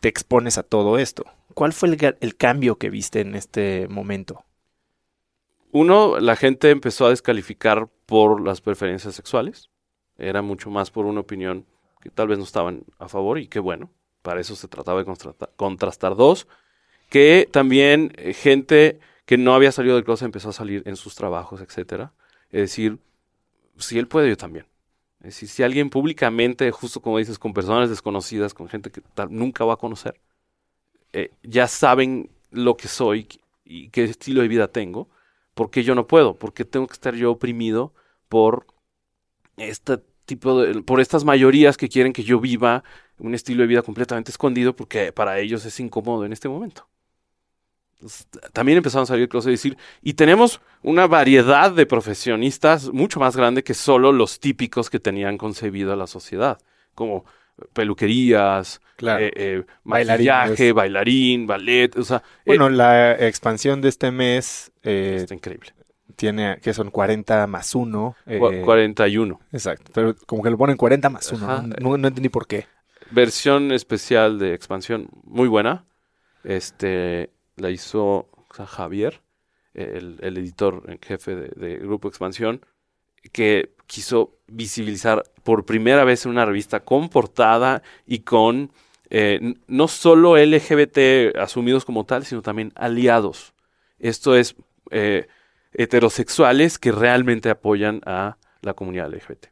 te 0.00 0.08
expones 0.08 0.58
a 0.58 0.62
todo 0.62 0.98
esto. 0.98 1.24
¿Cuál 1.54 1.72
fue 1.72 1.88
el, 2.20 2.36
cambio 2.36 2.76
que 2.76 2.90
viste 2.90 3.20
en 3.20 3.34
este 3.34 3.86
momento? 3.88 4.44
Uno, 5.72 6.18
la 6.18 6.36
gente 6.36 6.70
empezó 6.70 7.06
a 7.06 7.10
descalificar 7.10 7.88
por 8.06 8.40
las 8.40 8.60
preferencias 8.60 9.14
sexuales. 9.14 9.68
Era 10.16 10.42
mucho 10.42 10.70
más 10.70 10.90
por 10.90 11.06
una 11.06 11.20
opinión 11.20 11.66
que 12.00 12.10
tal 12.10 12.28
vez 12.28 12.38
no 12.38 12.44
estaban 12.44 12.84
a 12.98 13.08
favor 13.08 13.38
y 13.38 13.46
que 13.46 13.58
bueno, 13.60 13.90
para 14.22 14.40
eso 14.40 14.56
se 14.56 14.68
trataba 14.68 15.00
de 15.00 15.06
contrasta- 15.06 15.50
contrastar. 15.56 16.16
Dos, 16.16 16.48
que 17.08 17.48
también 17.50 18.12
eh, 18.16 18.32
gente 18.32 19.00
que 19.26 19.38
no 19.38 19.54
había 19.54 19.72
salido 19.72 19.96
del 19.96 20.04
closet 20.04 20.26
empezó 20.26 20.48
a 20.48 20.52
salir 20.52 20.82
en 20.86 20.96
sus 20.96 21.14
trabajos, 21.14 21.60
etcétera. 21.60 22.12
Es 22.50 22.62
decir, 22.62 22.98
si 23.76 23.98
él 23.98 24.08
puede, 24.08 24.28
yo 24.28 24.36
también. 24.36 24.66
Es 25.20 25.34
decir, 25.34 25.48
si 25.48 25.62
alguien 25.62 25.90
públicamente, 25.90 26.70
justo 26.70 27.00
como 27.02 27.18
dices, 27.18 27.38
con 27.38 27.52
personas 27.52 27.90
desconocidas, 27.90 28.54
con 28.54 28.68
gente 28.68 28.90
que 28.90 29.02
tal, 29.02 29.28
nunca 29.30 29.64
va 29.64 29.74
a 29.74 29.76
conocer, 29.76 30.18
eh, 31.12 31.30
ya 31.42 31.68
saben 31.68 32.30
lo 32.50 32.76
que 32.76 32.88
soy 32.88 33.28
y 33.64 33.88
qué 33.90 34.04
estilo 34.04 34.42
de 34.42 34.48
vida 34.48 34.68
tengo, 34.68 35.08
¿por 35.54 35.70
qué 35.70 35.82
yo 35.82 35.94
no 35.94 36.06
puedo? 36.06 36.34
Porque 36.34 36.64
tengo 36.64 36.86
que 36.86 36.94
estar 36.94 37.14
yo 37.14 37.30
oprimido 37.32 37.92
por 38.28 38.66
este 39.56 39.98
tipo 40.24 40.60
de, 40.60 40.82
por 40.82 41.00
estas 41.00 41.24
mayorías 41.24 41.76
que 41.76 41.88
quieren 41.88 42.12
que 42.12 42.22
yo 42.22 42.40
viva 42.40 42.82
un 43.18 43.34
estilo 43.34 43.62
de 43.62 43.66
vida 43.66 43.82
completamente 43.82 44.30
escondido 44.30 44.74
porque 44.74 45.12
para 45.12 45.38
ellos 45.38 45.64
es 45.66 45.78
incómodo 45.80 46.24
en 46.24 46.32
este 46.32 46.48
momento. 46.48 46.88
También 48.52 48.78
empezaron 48.78 49.02
a 49.04 49.06
salir 49.06 49.28
cosas 49.28 49.48
y 49.48 49.52
decir, 49.52 49.78
y 50.02 50.14
tenemos 50.14 50.60
una 50.82 51.06
variedad 51.06 51.70
de 51.72 51.86
profesionistas 51.86 52.92
mucho 52.92 53.20
más 53.20 53.36
grande 53.36 53.62
que 53.62 53.74
solo 53.74 54.12
los 54.12 54.40
típicos 54.40 54.90
que 54.90 55.00
tenían 55.00 55.38
concebido 55.38 55.92
a 55.92 55.96
la 55.96 56.06
sociedad, 56.06 56.58
como 56.94 57.24
peluquerías, 57.72 58.80
eh, 59.02 59.32
eh, 59.34 59.64
maquillaje, 59.84 60.72
bailarín, 60.72 61.46
ballet, 61.46 61.96
o 61.96 62.04
sea... 62.04 62.22
Bueno, 62.46 62.68
eh, 62.68 62.72
la 62.72 63.12
expansión 63.26 63.80
de 63.80 63.88
este 63.88 64.10
mes... 64.10 64.72
está 64.82 65.34
increíble. 65.34 65.72
Tiene, 66.16 66.58
que 66.60 66.74
son 66.74 66.90
40 66.90 67.46
más 67.46 67.74
1. 67.74 68.16
41. 68.64 69.40
Exacto, 69.52 69.90
pero 69.94 70.14
como 70.26 70.42
que 70.42 70.50
lo 70.50 70.58
ponen 70.58 70.76
40 70.76 71.08
más 71.08 71.32
1, 71.32 71.62
no, 71.80 71.96
no, 71.96 72.08
entendí 72.08 72.28
por 72.28 72.46
qué. 72.46 72.66
Versión 73.10 73.72
especial 73.72 74.38
de 74.38 74.54
expansión, 74.54 75.08
muy 75.24 75.48
buena. 75.48 75.84
Este, 76.44 77.30
la 77.60 77.70
hizo 77.70 78.28
Javier, 78.50 79.20
el, 79.74 80.18
editor 80.22 80.82
en 80.88 80.98
jefe 80.98 81.36
de, 81.36 81.48
de 81.48 81.76
Grupo 81.78 82.08
Expansión, 82.08 82.64
que 83.32 83.74
quiso 83.86 84.38
visibilizar 84.46 85.24
por 85.42 85.64
primera 85.64 86.04
vez 86.04 86.24
en 86.24 86.32
una 86.32 86.44
revista 86.44 86.80
con 86.80 87.08
portada 87.08 87.82
y 88.06 88.20
con 88.20 88.72
eh, 89.10 89.54
no 89.66 89.88
solo 89.88 90.36
LGBT 90.36 91.36
asumidos 91.36 91.84
como 91.84 92.04
tal, 92.06 92.24
sino 92.24 92.42
también 92.42 92.72
aliados. 92.76 93.54
Esto 93.98 94.36
es 94.36 94.54
eh, 94.90 95.26
heterosexuales 95.72 96.78
que 96.78 96.92
realmente 96.92 97.50
apoyan 97.50 98.00
a 98.06 98.38
la 98.62 98.74
comunidad 98.74 99.12
LGBT. 99.12 99.46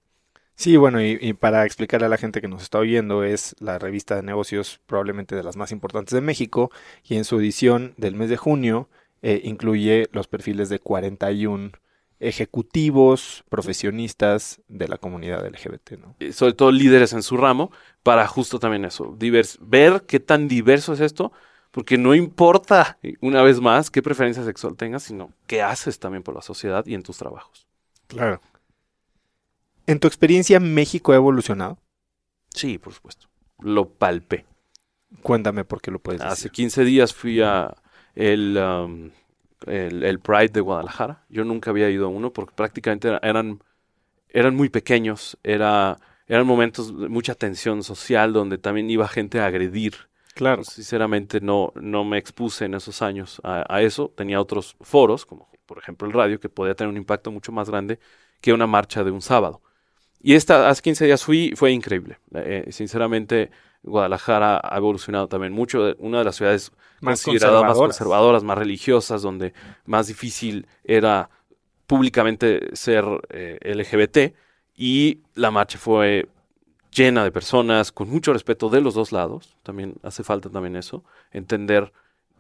Sí, 0.59 0.77
bueno, 0.77 1.01
y, 1.01 1.35
para 1.35 1.65
explicarle 1.65 2.07
a 2.07 2.09
la 2.09 2.17
gente 2.17 2.41
que 2.41 2.49
nos 2.49 2.65
está 2.65 2.81
oyendo, 2.81 3.23
es 3.23 3.55
la 3.61 3.79
revista 3.79 4.17
de 4.17 4.25
negocios 4.25 4.81
probablemente 4.87 5.37
de 5.37 5.45
las 5.45 5.57
más 5.57 5.71
importantes 5.71 6.13
de 6.13 6.21
México 6.21 6.73
y 7.05 7.15
en 7.15 7.25
su 7.25 7.39
edición 7.39 7.95
del 7.97 8.17
mes 8.17 8.29
de 8.29 8.37
junio 8.37 8.89
eh, 9.23 9.41
incluye 9.45 10.09
los 10.11 10.27
perfiles 10.27 10.69
de 10.69 10.81
41 10.81 11.71
ejecutivos, 12.19 13.45
profesionistas 13.49 14.61
de 14.67 14.89
la 14.89 14.99
comunidad 14.99 15.47
LGBT, 15.47 15.93
¿no? 15.93 16.17
sobre 16.33 16.55
todo 16.55 16.73
líderes 16.73 17.13
en 17.13 17.23
su 17.23 17.37
ramo, 17.37 17.71
para 18.03 18.27
justo 18.27 18.59
también 18.59 18.85
eso, 18.85 19.17
ver 19.61 20.03
qué 20.09 20.19
tan 20.19 20.49
diverso 20.49 20.93
es 20.93 20.99
esto, 20.99 21.31
porque 21.71 21.99
no 21.99 22.17
importa, 22.17 22.99
una 23.21 23.45
vez 23.45 23.61
más, 23.61 23.93
qué 23.93 24.03
preferencia 24.03 24.43
sexual 24.43 24.75
tengas, 24.75 25.05
sino 25.05 25.31
qué 25.47 25.63
haces 25.63 26.01
también 26.01 26.25
por 26.25 26.35
la 26.35 26.43
sociedad 26.43 26.85
y 26.85 26.95
en 26.95 27.05
tus 27.05 27.17
trabajos. 27.17 27.69
Claro. 28.09 28.41
¿En 29.89 29.99
tu 29.99 30.07
experiencia 30.07 30.61
México 30.61 31.13
ha 31.13 31.17
evolucionado? 31.17 31.79
Sí, 32.55 32.79
por 32.79 32.93
supuesto. 32.93 33.29
Lo 33.61 33.89
palpé. 33.89 34.47
Cuéntame 35.23 35.65
por 35.65 35.81
qué 35.81 35.91
lo 35.91 35.99
puedes 35.99 36.21
decir. 36.21 36.33
Hace 36.33 36.51
15 36.51 36.85
días 36.85 37.15
fui 37.15 37.41
a 37.41 37.75
el 38.15 38.57
um, 38.57 39.11
el, 39.67 40.21
Pride 40.21 40.49
de 40.49 40.61
Guadalajara. 40.61 41.25
Yo 41.29 41.45
nunca 41.45 41.71
había 41.71 41.91
ido 41.91 42.07
a 42.07 42.09
uno 42.09 42.33
porque 42.33 42.55
prácticamente 42.55 43.19
eran, 43.23 43.63
eran 44.29 44.55
muy 44.55 44.69
pequeños, 44.69 45.39
era, 45.43 45.99
eran 46.27 46.47
momentos 46.47 46.99
de 46.99 47.09
mucha 47.09 47.35
tensión 47.35 47.83
social 47.83 48.33
donde 48.33 48.59
también 48.59 48.91
iba 48.91 49.09
gente 49.09 49.41
a 49.41 49.47
agredir. 49.47 49.95
Claro. 50.35 50.63
Sinceramente 50.65 51.41
no, 51.41 51.73
no 51.75 52.05
me 52.05 52.19
expuse 52.19 52.65
en 52.65 52.75
esos 52.75 53.03
años 53.03 53.41
a, 53.43 53.83
eso. 53.83 54.13
Tenía 54.17 54.41
otros 54.41 54.77
foros, 54.81 55.27
como 55.27 55.49
por 55.67 55.79
ejemplo 55.79 56.07
el 56.07 56.15
radio, 56.15 56.39
que 56.39 56.49
podía 56.49 56.75
tener 56.75 56.91
un 56.91 56.97
impacto 56.97 57.33
mucho 57.33 57.51
más 57.51 57.69
grande 57.69 57.99
que 58.41 58.53
una 58.53 58.67
marcha 58.67 59.03
de 59.03 59.11
un 59.11 59.21
sábado. 59.21 59.63
Y 60.21 60.35
esta, 60.35 60.69
hace 60.69 60.83
15 60.83 61.07
días 61.07 61.25
fui, 61.25 61.53
fue 61.57 61.73
increíble. 61.73 62.19
Eh, 62.35 62.67
sinceramente, 62.71 63.51
Guadalajara 63.83 64.61
ha 64.63 64.77
evolucionado 64.77 65.29
también 65.29 65.53
mucho. 65.53 65.95
Una 65.99 66.19
de 66.19 66.25
las 66.25 66.37
ciudades 66.37 66.73
más 67.01 67.23
consideradas 67.23 67.63
más 67.63 67.79
conservadoras, 67.79 68.43
más 68.43 68.59
religiosas, 68.59 69.23
donde 69.23 69.55
más 69.87 70.09
difícil 70.09 70.67
era 70.85 71.31
públicamente 71.87 72.75
ser 72.75 73.05
eh, 73.31 73.59
LGBT. 73.63 74.35
Y 74.77 75.21
la 75.35 75.51
marcha 75.51 75.79
fue 75.79 76.29
llena 76.91 77.23
de 77.25 77.31
personas, 77.31 77.93
con 77.93 78.09
mucho 78.09 78.33
respeto 78.33 78.69
de 78.69 78.81
los 78.81 78.95
dos 78.95 79.13
lados. 79.13 79.57
También 79.63 79.95
hace 80.03 80.25
falta 80.25 80.51
también 80.51 80.77
eso, 80.77 81.05
entender 81.31 81.93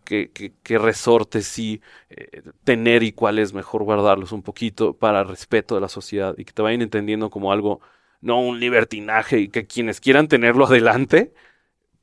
qué, 0.08 0.78
resortes 0.78 1.46
sí 1.46 1.82
eh, 2.10 2.42
tener 2.64 3.02
y 3.02 3.12
cuáles 3.12 3.52
mejor 3.52 3.84
guardarlos 3.84 4.32
un 4.32 4.42
poquito 4.42 4.94
para 4.94 5.24
respeto 5.24 5.74
de 5.74 5.80
la 5.82 5.88
sociedad 5.88 6.34
y 6.38 6.44
que 6.44 6.52
te 6.52 6.62
vayan 6.62 6.82
entendiendo 6.82 7.30
como 7.30 7.52
algo 7.52 7.80
no 8.20 8.40
un 8.40 8.60
libertinaje 8.60 9.40
y 9.40 9.48
que 9.48 9.66
quienes 9.66 10.00
quieran 10.00 10.28
tenerlo 10.28 10.66
adelante, 10.66 11.32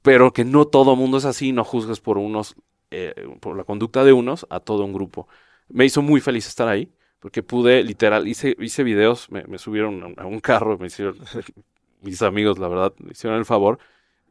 pero 0.02 0.34
que 0.34 0.46
no 0.46 0.68
todo 0.68 0.96
mundo 0.96 1.18
es 1.18 1.26
así, 1.26 1.52
no 1.52 1.64
juzgues 1.64 2.00
por 2.00 2.18
unos, 2.18 2.56
eh, 2.92 3.16
por 3.42 3.58
la 3.58 3.64
conducta 3.66 4.04
de 4.04 4.14
unos 4.14 4.48
a 4.50 4.60
todo 4.60 4.86
un 4.86 4.94
grupo. 4.94 5.28
Me 5.70 5.86
hizo 5.86 6.02
muy 6.02 6.22
feliz 6.22 6.48
estar 6.48 6.68
ahí, 6.68 6.92
porque 7.20 7.44
pude, 7.44 7.84
literal, 7.84 8.28
hice, 8.28 8.56
hice 8.60 8.84
videos, 8.84 9.30
me, 9.32 9.58
subieron 9.58 10.16
a 10.18 10.26
un 10.26 10.40
carro, 10.40 10.78
mis 12.02 12.22
amigos, 12.22 12.60
la 12.60 12.68
verdad, 12.68 12.94
me 13.00 13.12
hicieron 13.12 13.40
el 13.40 13.46
favor, 13.46 13.80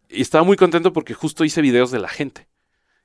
y 0.08 0.22
estaba 0.22 0.44
muy 0.44 0.56
contento 0.56 0.92
porque 0.92 1.14
justo 1.14 1.44
hice 1.44 1.60
videos 1.62 1.90
de 1.90 1.98
la 1.98 2.08
gente. 2.08 2.48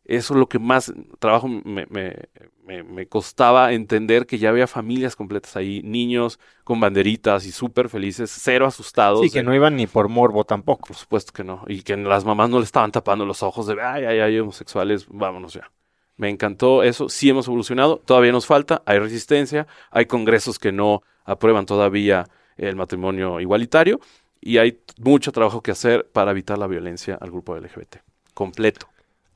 Eso 0.09 0.33
es 0.33 0.39
lo 0.39 0.49
que 0.49 0.57
más 0.57 0.91
trabajo 1.19 1.47
me, 1.47 1.85
me, 1.85 3.05
costaba 3.07 3.73
entender 3.73 4.25
que 4.25 4.39
ya 4.39 4.49
había 4.49 4.65
familias 4.65 5.15
completas 5.15 5.55
ahí, 5.55 5.83
niños 5.83 6.39
con 6.63 6.79
banderitas 6.79 7.45
y 7.45 7.51
súper 7.51 7.89
felices, 7.89 8.35
cero 8.41 8.65
asustados. 8.65 9.21
Sí, 9.21 9.29
que 9.29 9.43
no 9.43 9.53
iban 9.53 9.75
ni 9.75 9.85
por 9.85 10.09
morbo 10.09 10.45
tampoco. 10.45 10.87
Por 10.87 10.95
supuesto 10.95 11.31
que 11.31 11.43
no. 11.43 11.63
Y 11.67 11.83
que 11.83 11.95
las 11.95 12.25
mamás 12.25 12.49
no 12.49 12.57
le 12.57 12.65
estaban 12.65 12.91
tapando 12.91 13.23
los 13.23 13.43
ojos 13.43 13.67
de, 13.67 13.79
ay, 13.79 14.05
ay, 14.05 14.19
ay, 14.19 14.39
homosexuales, 14.39 15.05
vámonos 15.09 15.53
ya. 15.53 15.69
Me 16.17 16.29
encantó 16.29 16.81
eso, 16.81 17.07
sí 17.07 17.29
hemos 17.29 17.47
evolucionado, 17.47 18.01
todavía 18.03 18.31
nos 18.31 18.47
falta, 18.47 18.81
hay 18.87 18.97
resistencia, 18.97 19.67
hay 19.91 20.07
congresos 20.07 20.57
que 20.57 20.71
no 20.71 21.03
aprueban 21.23 21.67
todavía 21.67 22.25
el 22.57 22.75
matrimonio 22.75 23.39
igualitario 23.39 23.99
y 24.41 24.57
hay 24.57 24.79
mucho 24.97 25.31
trabajo 25.31 25.61
que 25.61 25.69
hacer 25.69 26.09
para 26.11 26.31
evitar 26.31 26.57
la 26.57 26.65
violencia 26.65 27.15
al 27.21 27.29
grupo 27.29 27.55
LGBT. 27.55 27.97
Completo. 28.33 28.87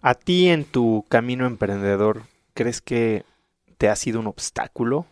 ¿A 0.05 0.15
ti 0.15 0.49
en 0.49 0.65
tu 0.65 1.05
camino 1.07 1.45
emprendedor 1.45 2.23
crees 2.53 2.81
que 2.81 3.23
te 3.77 3.87
ha 3.87 3.95
sido 3.95 4.19
un 4.19 4.27
obstáculo? 4.27 5.05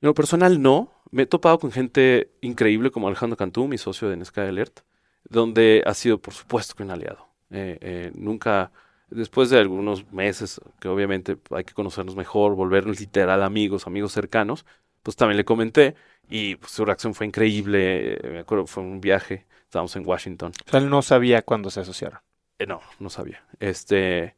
En 0.00 0.06
lo 0.06 0.14
personal 0.14 0.62
no. 0.62 0.92
Me 1.10 1.24
he 1.24 1.26
topado 1.26 1.58
con 1.58 1.72
gente 1.72 2.30
increíble 2.40 2.92
como 2.92 3.08
Alejandro 3.08 3.36
Cantú, 3.36 3.66
mi 3.66 3.78
socio 3.78 4.08
de 4.08 4.16
Nesca 4.16 4.46
Alert, 4.46 4.82
donde 5.28 5.82
ha 5.84 5.92
sido 5.94 6.18
por 6.18 6.34
supuesto 6.34 6.76
que 6.76 6.84
un 6.84 6.92
aliado. 6.92 7.26
Eh, 7.50 7.78
eh, 7.80 8.12
nunca, 8.14 8.70
después 9.10 9.50
de 9.50 9.58
algunos 9.58 10.12
meses, 10.12 10.60
que 10.78 10.86
obviamente 10.86 11.36
hay 11.50 11.64
que 11.64 11.74
conocernos 11.74 12.14
mejor, 12.14 12.54
volvernos 12.54 13.00
literal 13.00 13.42
amigos, 13.42 13.88
amigos 13.88 14.12
cercanos, 14.12 14.66
pues 15.02 15.16
también 15.16 15.36
le 15.36 15.44
comenté 15.44 15.96
y 16.28 16.54
pues, 16.54 16.70
su 16.70 16.84
reacción 16.84 17.12
fue 17.12 17.26
increíble. 17.26 18.14
Eh, 18.14 18.30
me 18.30 18.38
acuerdo, 18.38 18.68
fue 18.68 18.84
un 18.84 19.00
viaje, 19.00 19.46
estábamos 19.64 19.96
en 19.96 20.06
Washington. 20.06 20.52
O 20.64 20.70
sea, 20.70 20.78
él 20.78 20.90
no 20.90 21.02
sabía 21.02 21.42
cuándo 21.42 21.70
se 21.70 21.80
asociaron. 21.80 22.20
Eh, 22.58 22.66
no, 22.66 22.80
no 22.98 23.10
sabía. 23.10 23.44
Este, 23.60 24.34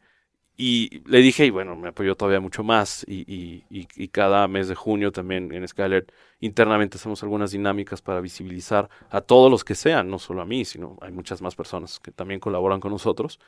y 0.56 1.02
le 1.08 1.18
dije, 1.20 1.46
y 1.46 1.50
bueno, 1.50 1.76
me 1.76 1.88
apoyó 1.88 2.16
todavía 2.16 2.40
mucho 2.40 2.64
más. 2.64 3.04
Y, 3.08 3.24
y, 3.32 3.64
y, 3.70 4.08
cada 4.08 4.48
mes 4.48 4.66
de 4.68 4.74
junio 4.74 5.12
también 5.12 5.52
en 5.52 5.66
Skyler 5.68 6.06
internamente 6.40 6.96
hacemos 6.98 7.22
algunas 7.22 7.52
dinámicas 7.52 8.02
para 8.02 8.20
visibilizar 8.20 8.88
a 9.10 9.20
todos 9.20 9.50
los 9.52 9.64
que 9.64 9.76
sean, 9.76 10.10
no 10.10 10.18
solo 10.18 10.42
a 10.42 10.44
mí, 10.44 10.64
sino 10.64 10.98
hay 11.00 11.12
muchas 11.12 11.42
más 11.42 11.54
personas 11.54 12.00
que 12.00 12.10
también 12.10 12.40
colaboran 12.40 12.80
con 12.80 12.90
nosotros. 12.90 13.38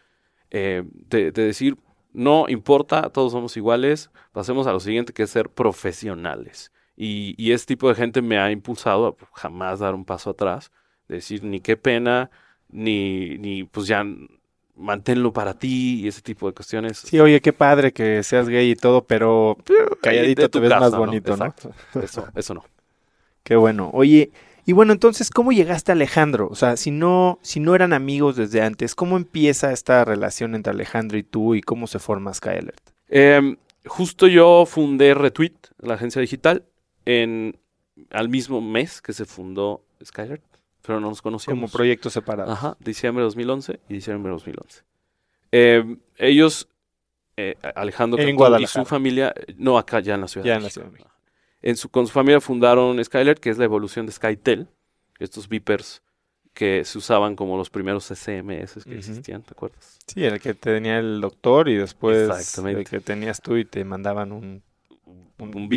Eh, 0.50 0.84
de, 1.08 1.32
decir, 1.32 1.76
no 2.12 2.48
importa, 2.48 3.10
todos 3.10 3.32
somos 3.32 3.56
iguales, 3.56 4.10
pasemos 4.32 4.66
a 4.68 4.72
lo 4.72 4.80
siguiente 4.80 5.12
que 5.12 5.24
es 5.24 5.30
ser 5.30 5.50
profesionales. 5.50 6.72
Y, 6.96 7.34
y 7.38 7.52
este 7.52 7.74
tipo 7.74 7.88
de 7.88 7.96
gente 7.96 8.22
me 8.22 8.38
ha 8.38 8.52
impulsado 8.52 9.08
a 9.08 9.26
jamás 9.34 9.80
dar 9.80 9.94
un 9.96 10.04
paso 10.04 10.30
atrás, 10.30 10.70
decir, 11.08 11.42
ni 11.44 11.60
qué 11.60 11.76
pena, 11.76 12.30
ni, 12.68 13.38
ni 13.38 13.64
pues 13.64 13.86
ya 13.88 14.04
manténlo 14.80 15.32
para 15.32 15.54
ti 15.54 16.00
y 16.00 16.08
ese 16.08 16.22
tipo 16.22 16.46
de 16.46 16.54
cuestiones. 16.54 16.98
Sí, 16.98 17.20
oye, 17.20 17.40
qué 17.40 17.52
padre 17.52 17.92
que 17.92 18.22
seas 18.22 18.48
gay 18.48 18.70
y 18.70 18.76
todo, 18.76 19.04
pero 19.04 19.56
calladito 20.02 20.48
te 20.48 20.60
ves 20.60 20.70
más 20.70 20.96
bonito, 20.96 21.36
¿no? 21.36 21.54
Eso, 22.02 22.26
eso 22.34 22.54
no. 22.54 22.64
Qué 23.42 23.56
bueno. 23.56 23.90
Oye, 23.92 24.30
y 24.66 24.72
bueno, 24.72 24.92
entonces, 24.92 25.30
¿cómo 25.30 25.52
llegaste 25.52 25.92
a 25.92 25.94
Alejandro? 25.94 26.48
O 26.50 26.54
sea, 26.54 26.76
si 26.76 26.90
no, 26.90 27.38
si 27.42 27.60
no 27.60 27.74
eran 27.74 27.92
amigos 27.92 28.36
desde 28.36 28.62
antes, 28.62 28.94
¿cómo 28.94 29.16
empieza 29.16 29.72
esta 29.72 30.04
relación 30.04 30.54
entre 30.54 30.72
Alejandro 30.72 31.18
y 31.18 31.22
tú 31.22 31.54
y 31.54 31.60
cómo 31.60 31.86
se 31.86 31.98
forma 31.98 32.32
Skyalert? 32.34 32.80
Eh, 33.08 33.56
justo 33.86 34.26
yo 34.26 34.66
fundé 34.66 35.14
Retweet, 35.14 35.54
la 35.80 35.94
agencia 35.94 36.20
digital, 36.20 36.64
en 37.04 37.56
al 38.10 38.28
mismo 38.28 38.60
mes 38.60 39.02
que 39.02 39.12
se 39.12 39.24
fundó 39.24 39.82
Skyler, 40.04 40.40
pero 40.82 41.00
no 41.00 41.08
nos 41.08 41.22
conocíamos. 41.22 41.60
Como 41.60 41.72
proyectos 41.72 42.12
separados. 42.12 42.52
Ajá, 42.52 42.76
diciembre 42.80 43.22
de 43.22 43.26
2011 43.26 43.80
y 43.88 43.94
diciembre 43.94 44.30
de 44.30 44.34
2011. 44.34 44.82
Eh, 45.52 45.96
ellos, 46.16 46.68
eh, 47.36 47.56
Alejandro 47.74 48.20
En 48.20 48.36
y 48.62 48.66
su 48.66 48.84
familia, 48.84 49.34
eh, 49.36 49.54
no 49.56 49.78
acá 49.78 50.00
ya 50.00 50.14
en 50.14 50.22
la 50.22 50.28
Ciudad 50.28 50.46
Ya 50.46 50.52
de 50.52 50.56
en 50.58 50.62
la 50.62 50.66
México. 50.66 50.80
Ciudad 50.82 50.92
México. 50.92 51.10
En 51.62 51.76
su, 51.76 51.88
con 51.90 52.06
su 52.06 52.12
familia 52.12 52.40
fundaron 52.40 53.02
Skyler, 53.04 53.38
que 53.38 53.50
es 53.50 53.58
la 53.58 53.64
evolución 53.64 54.06
de 54.06 54.12
SkyTel, 54.12 54.68
estos 55.18 55.48
beepers 55.48 56.02
que 56.54 56.84
se 56.84 56.98
usaban 56.98 57.36
como 57.36 57.56
los 57.56 57.70
primeros 57.70 58.10
SMS 58.10 58.74
que 58.84 58.90
Ujú. 58.90 58.98
existían, 58.98 59.42
¿te 59.42 59.52
acuerdas? 59.52 59.98
Sí, 60.06 60.24
el 60.24 60.40
que 60.40 60.54
tenía 60.54 60.98
el 60.98 61.20
doctor 61.20 61.68
y 61.68 61.76
después 61.76 62.58
el 62.58 62.84
que 62.84 63.00
tenías 63.00 63.40
tú 63.40 63.56
y 63.56 63.64
te 63.64 63.84
mandaban 63.84 64.32
un... 64.32 64.62
Un. 65.38 65.68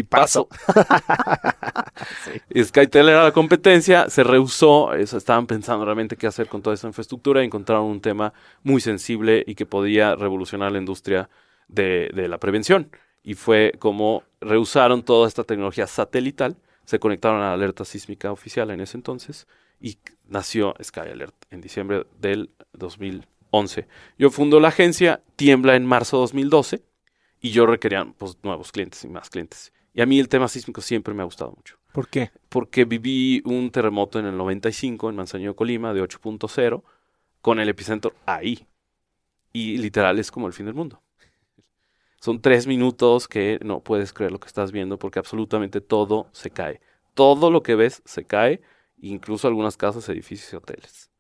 Y 2.50 2.64
SkyTel 2.64 3.10
era 3.10 3.24
la 3.24 3.32
competencia, 3.32 4.10
se 4.10 4.24
rehusó, 4.24 4.94
estaban 4.94 5.48
pensando 5.48 5.86
realmente 5.86 6.18
qué 6.18 6.28
hacer 6.28 6.48
con 6.48 6.62
toda 6.62 6.74
esa 6.74 6.88
infraestructura, 6.88 7.42
y 7.42 7.46
encontraron 7.46 7.86
un 7.86 8.02
tema 8.02 8.34
muy 8.64 8.82
sensible 8.82 9.44
y 9.48 9.56
que 9.56 9.66
podía 9.66 10.16
revolucionar 10.16 10.72
la 10.72 10.80
industria 10.80 11.30
de, 11.68 12.10
de 12.14 12.28
la 12.28 12.40
prevención. 12.40 12.90
Y 13.24 13.36
fue 13.36 13.74
como 13.80 14.24
rehusaron 14.42 15.04
toda 15.04 15.28
esta 15.28 15.46
tecnología 15.46 15.88
satelital, 15.88 16.58
se 16.84 17.00
conectaron 17.00 17.42
a 17.42 17.46
la 17.46 17.54
alerta 17.54 17.86
sísmica 17.86 18.32
oficial 18.32 18.70
en 18.70 18.82
ese 18.82 18.98
entonces 18.98 19.48
y 19.80 19.98
nació 20.28 20.76
Sky 20.84 21.00
Alert 21.12 21.36
en 21.50 21.62
diciembre 21.62 22.06
del 22.20 22.50
2011. 22.74 23.88
Yo 24.18 24.30
fundo 24.30 24.60
la 24.60 24.68
agencia, 24.68 25.22
tiembla 25.38 25.76
en 25.76 25.86
marzo 25.86 26.18
de 26.18 26.22
2012 26.22 26.84
y 27.44 27.52
yo 27.52 27.66
requería 27.68 28.06
pues, 28.18 28.38
nuevos 28.42 28.72
clientes 28.72 29.04
y 29.04 29.10
más 29.10 29.30
clientes. 29.30 29.74
Y 29.94 30.02
a 30.02 30.08
mí 30.08 30.18
el 30.18 30.30
tema 30.30 30.48
sísmico 30.48 30.82
siempre 30.82 31.14
me 31.14 31.22
ha 31.22 31.26
gustado 31.26 31.52
mucho 31.52 31.78
¿Por 31.92 32.08
qué? 32.08 32.32
porque 32.50 32.86
viví 32.86 33.44
un 33.46 33.70
terremoto 33.70 34.18
en 34.18 34.26
el 34.26 34.38
95 34.38 35.10
en 35.10 35.16
Manzanillo, 35.18 35.56
Colima, 35.56 35.94
de 35.94 36.02
8.0, 36.02 36.82
con 37.42 37.60
el 37.60 37.68
epicentro 37.68 38.14
ahí. 38.26 38.66
Y 39.52 39.78
literal 39.78 40.18
es 40.18 40.32
como 40.32 40.48
el 40.48 40.54
fin 40.54 40.66
del 40.66 40.74
mundo. 40.74 41.04
Son 42.22 42.42
tres 42.42 42.66
minutos 42.66 43.28
que 43.28 43.60
no 43.62 43.82
puedes 43.82 44.14
creer 44.14 44.32
lo 44.32 44.40
que 44.40 44.48
estás 44.48 44.72
viendo 44.72 44.98
porque 44.98 45.20
absolutamente 45.20 45.82
todo 45.82 46.30
se 46.32 46.50
cae. 46.50 46.80
Todo 47.14 47.52
lo 47.52 47.62
que 47.62 47.76
ves 47.76 48.02
se 48.06 48.24
cae, 48.24 48.62
incluso 48.98 49.50
algunas 49.50 49.76
casas, 49.76 50.08
edificios 50.08 50.54
y 50.54 50.56
hoteles. 50.56 51.12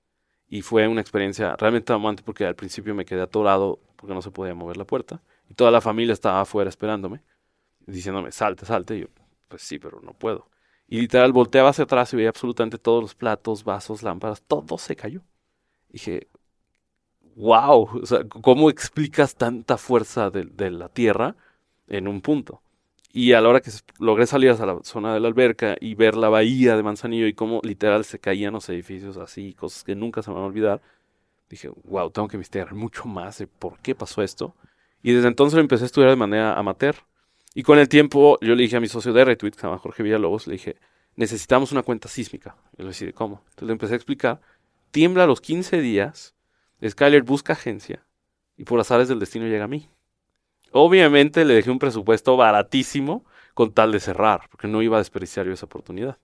Y 0.47 0.61
fue 0.61 0.87
una 0.87 1.01
experiencia 1.01 1.57
realmente 1.57 1.87
traumante 1.87 2.23
porque 2.23 2.45
al 2.45 2.55
principio 2.55 2.95
me 2.95 3.03
quedé 3.03 3.21
atorado 3.21 3.79
porque 3.97 4.13
no 4.15 4.21
se 4.21 4.31
podía 4.31 4.55
mover 4.55 4.77
la 4.77 4.85
puerta. 4.85 5.21
Y 5.49 5.53
toda 5.53 5.71
la 5.71 5.81
familia 5.81 6.13
estaba 6.13 6.41
afuera 6.41 6.69
esperándome, 6.69 7.21
diciéndome, 7.85 8.31
salte, 8.31 8.65
salte. 8.65 8.97
Y 8.97 9.01
yo, 9.01 9.07
pues 9.47 9.61
sí, 9.61 9.79
pero 9.79 10.01
no 10.01 10.13
puedo. 10.13 10.47
Y 10.87 11.01
literal 11.01 11.31
volteaba 11.31 11.69
hacia 11.69 11.85
atrás 11.85 12.13
y 12.13 12.17
veía 12.17 12.29
absolutamente 12.29 12.77
todos 12.77 13.01
los 13.01 13.15
platos, 13.15 13.63
vasos, 13.63 14.03
lámparas, 14.03 14.41
todo 14.43 14.77
se 14.77 14.95
cayó. 14.95 15.21
Dije, 15.89 16.27
wow, 17.35 17.89
o 18.01 18.05
sea, 18.05 18.23
¿cómo 18.27 18.69
explicas 18.69 19.35
tanta 19.35 19.77
fuerza 19.77 20.29
de, 20.29 20.71
la 20.71 20.89
Tierra 20.89 21.35
en 21.87 22.07
un 22.07 22.21
punto? 22.21 22.61
Y 23.11 23.33
a 23.33 23.41
la 23.41 23.49
hora 23.49 23.61
que 23.61 23.71
logré 23.99 24.25
salir 24.25 24.51
a 24.51 24.65
la 24.65 24.79
zona 24.83 25.13
de 25.13 25.19
la 25.19 25.27
alberca 25.27 25.75
y 25.79 25.93
ver 25.95 26.15
la 26.15 26.29
bahía 26.29 26.75
de 26.75 26.83
Manzanillo 26.83 27.27
y 27.27 27.33
cómo 27.33 27.61
literal 27.63 28.05
se 28.05 28.19
caían 28.19 28.53
los 28.53 28.67
edificios 28.69 29.17
así, 29.17 29.53
cosas 29.53 29.83
que 29.83 29.95
nunca 29.95 30.23
se 30.23 30.31
van 30.31 30.43
a 30.43 30.47
olvidar, 30.47 30.81
dije, 31.49 31.69
wow, 31.85 32.09
tengo 32.09 32.27
que 32.27 32.37
investigar 32.37 32.73
mucho 32.73 33.05
más 33.05 33.37
de 33.37 33.47
por 33.47 33.79
qué 33.79 33.93
pasó 33.93 34.23
esto. 34.23 34.55
Y 35.03 35.11
desde 35.11 35.27
entonces 35.27 35.55
lo 35.55 35.61
empecé 35.61 35.83
a 35.83 35.85
estudiar 35.85 36.09
de 36.09 36.15
manera 36.15 36.57
amateur. 36.57 36.95
Y 37.53 37.61
con 37.61 37.77
el 37.77 37.89
tiempo 37.89 38.39
yo 38.41 38.55
le 38.55 38.63
dije 38.63 38.77
a 38.77 38.79
mi 38.79 38.87
socio 38.87 39.13
de 39.13 39.25
Retweet, 39.25 39.51
que 39.51 39.59
se 39.59 39.67
llama 39.67 39.77
Jorge 39.77 40.01
Villalobos, 40.01 40.47
le 40.47 40.53
dije, 40.53 40.77
necesitamos 41.15 41.71
una 41.71 41.83
cuenta 41.83 42.07
sísmica. 42.07 42.55
Y 42.77 42.83
le 42.83 42.89
dije, 42.89 43.13
¿cómo? 43.13 43.43
Entonces 43.49 43.67
le 43.67 43.73
empecé 43.73 43.93
a 43.93 43.97
explicar. 43.97 44.41
Tiembla 44.91 45.25
a 45.25 45.27
los 45.27 45.41
15 45.41 45.81
días, 45.81 46.33
Skyler 46.87 47.23
busca 47.23 47.53
agencia 47.53 48.05
y 48.57 48.63
por 48.63 48.79
azares 48.79 49.07
del 49.07 49.19
destino 49.19 49.45
llega 49.45 49.65
a 49.65 49.67
mí. 49.67 49.89
Obviamente 50.71 51.45
le 51.45 51.53
dejé 51.53 51.69
un 51.69 51.79
presupuesto 51.79 52.37
baratísimo 52.37 53.25
con 53.53 53.73
tal 53.73 53.91
de 53.91 53.99
cerrar, 53.99 54.47
porque 54.49 54.67
no 54.67 54.81
iba 54.81 54.97
a 54.97 54.99
desperdiciar 54.99 55.45
yo 55.45 55.53
esa 55.53 55.65
oportunidad. 55.65 56.17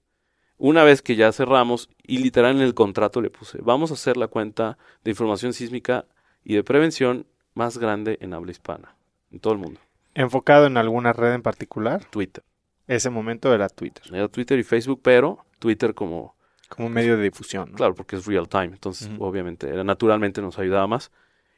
Una 0.58 0.84
vez 0.84 1.02
que 1.02 1.16
ya 1.16 1.32
cerramos, 1.32 1.90
y 2.04 2.18
literal 2.18 2.56
en 2.56 2.62
el 2.62 2.74
contrato 2.74 3.22
le 3.22 3.30
puse, 3.30 3.60
vamos 3.62 3.92
a 3.92 3.94
hacer 3.94 4.18
la 4.18 4.28
cuenta 4.28 4.78
de 5.04 5.12
información 5.12 5.54
sísmica 5.54 6.06
y 6.44 6.56
de 6.56 6.64
prevención 6.64 7.28
más 7.60 7.78
grande 7.78 8.18
en 8.22 8.34
habla 8.34 8.52
hispana, 8.52 8.96
en 9.32 9.42
todo 9.42 9.52
el 9.52 9.60
mundo. 9.60 9.82
¿Enfocado 10.14 10.66
en 10.66 10.78
alguna 10.78 11.12
red 11.12 11.34
en 11.34 11.42
particular? 11.42 12.06
Twitter. 12.06 12.44
Ese 12.88 13.10
momento 13.10 13.54
era 13.54 13.68
Twitter, 13.68 14.04
Era 14.14 14.30
Twitter 14.30 14.58
y 14.58 14.64
Facebook, 14.64 15.02
pero 15.04 15.46
Twitter 15.60 15.94
como, 15.94 16.36
como 16.70 16.90
medio 16.90 17.18
de 17.18 17.24
difusión. 17.24 17.72
¿no? 17.72 17.76
claro, 17.76 17.94
porque 17.96 18.16
es 18.16 18.26
real 18.26 18.48
time, 18.48 18.68
entonces 18.68 19.10
obviamente 19.20 19.68
era, 19.68 19.84
naturalmente 19.84 20.42
nos 20.42 20.58
ayudaba 20.58 20.88
más. 20.88 21.12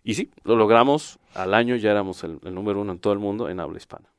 Y 0.04 0.16
sí, 0.16 0.32
lo 0.44 0.56
logramos, 0.56 1.20
al 1.36 1.54
año 1.54 1.76
ya 1.76 1.92
éramos 1.92 2.24
el, 2.24 2.40
el 2.44 2.56
número 2.56 2.82
uno 2.82 2.94
en 2.94 3.00
todo 3.00 3.14
el 3.14 3.20
mundo 3.20 3.48
en 3.48 3.60
habla 3.60 3.78
hispana. 3.78 4.10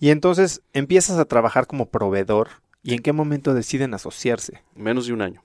Y 0.00 0.08
entonces 0.10 0.62
empiezas 0.72 1.18
a 1.18 1.26
trabajar 1.26 1.66
como 1.66 1.90
proveedor. 1.90 2.48
¿Y 2.82 2.94
en 2.94 3.00
qué 3.00 3.12
momento 3.12 3.54
deciden 3.54 3.94
asociarse? 3.94 4.62
Menos 4.74 5.06
de 5.06 5.12
un 5.12 5.22
año. 5.22 5.44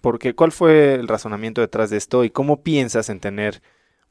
Porque 0.00 0.34
¿cuál 0.34 0.52
fue 0.52 0.94
el 0.94 1.08
razonamiento 1.08 1.60
detrás 1.60 1.90
de 1.90 1.96
esto 1.96 2.24
y 2.24 2.30
cómo 2.30 2.62
piensas 2.62 3.08
en 3.08 3.20
tener 3.20 3.62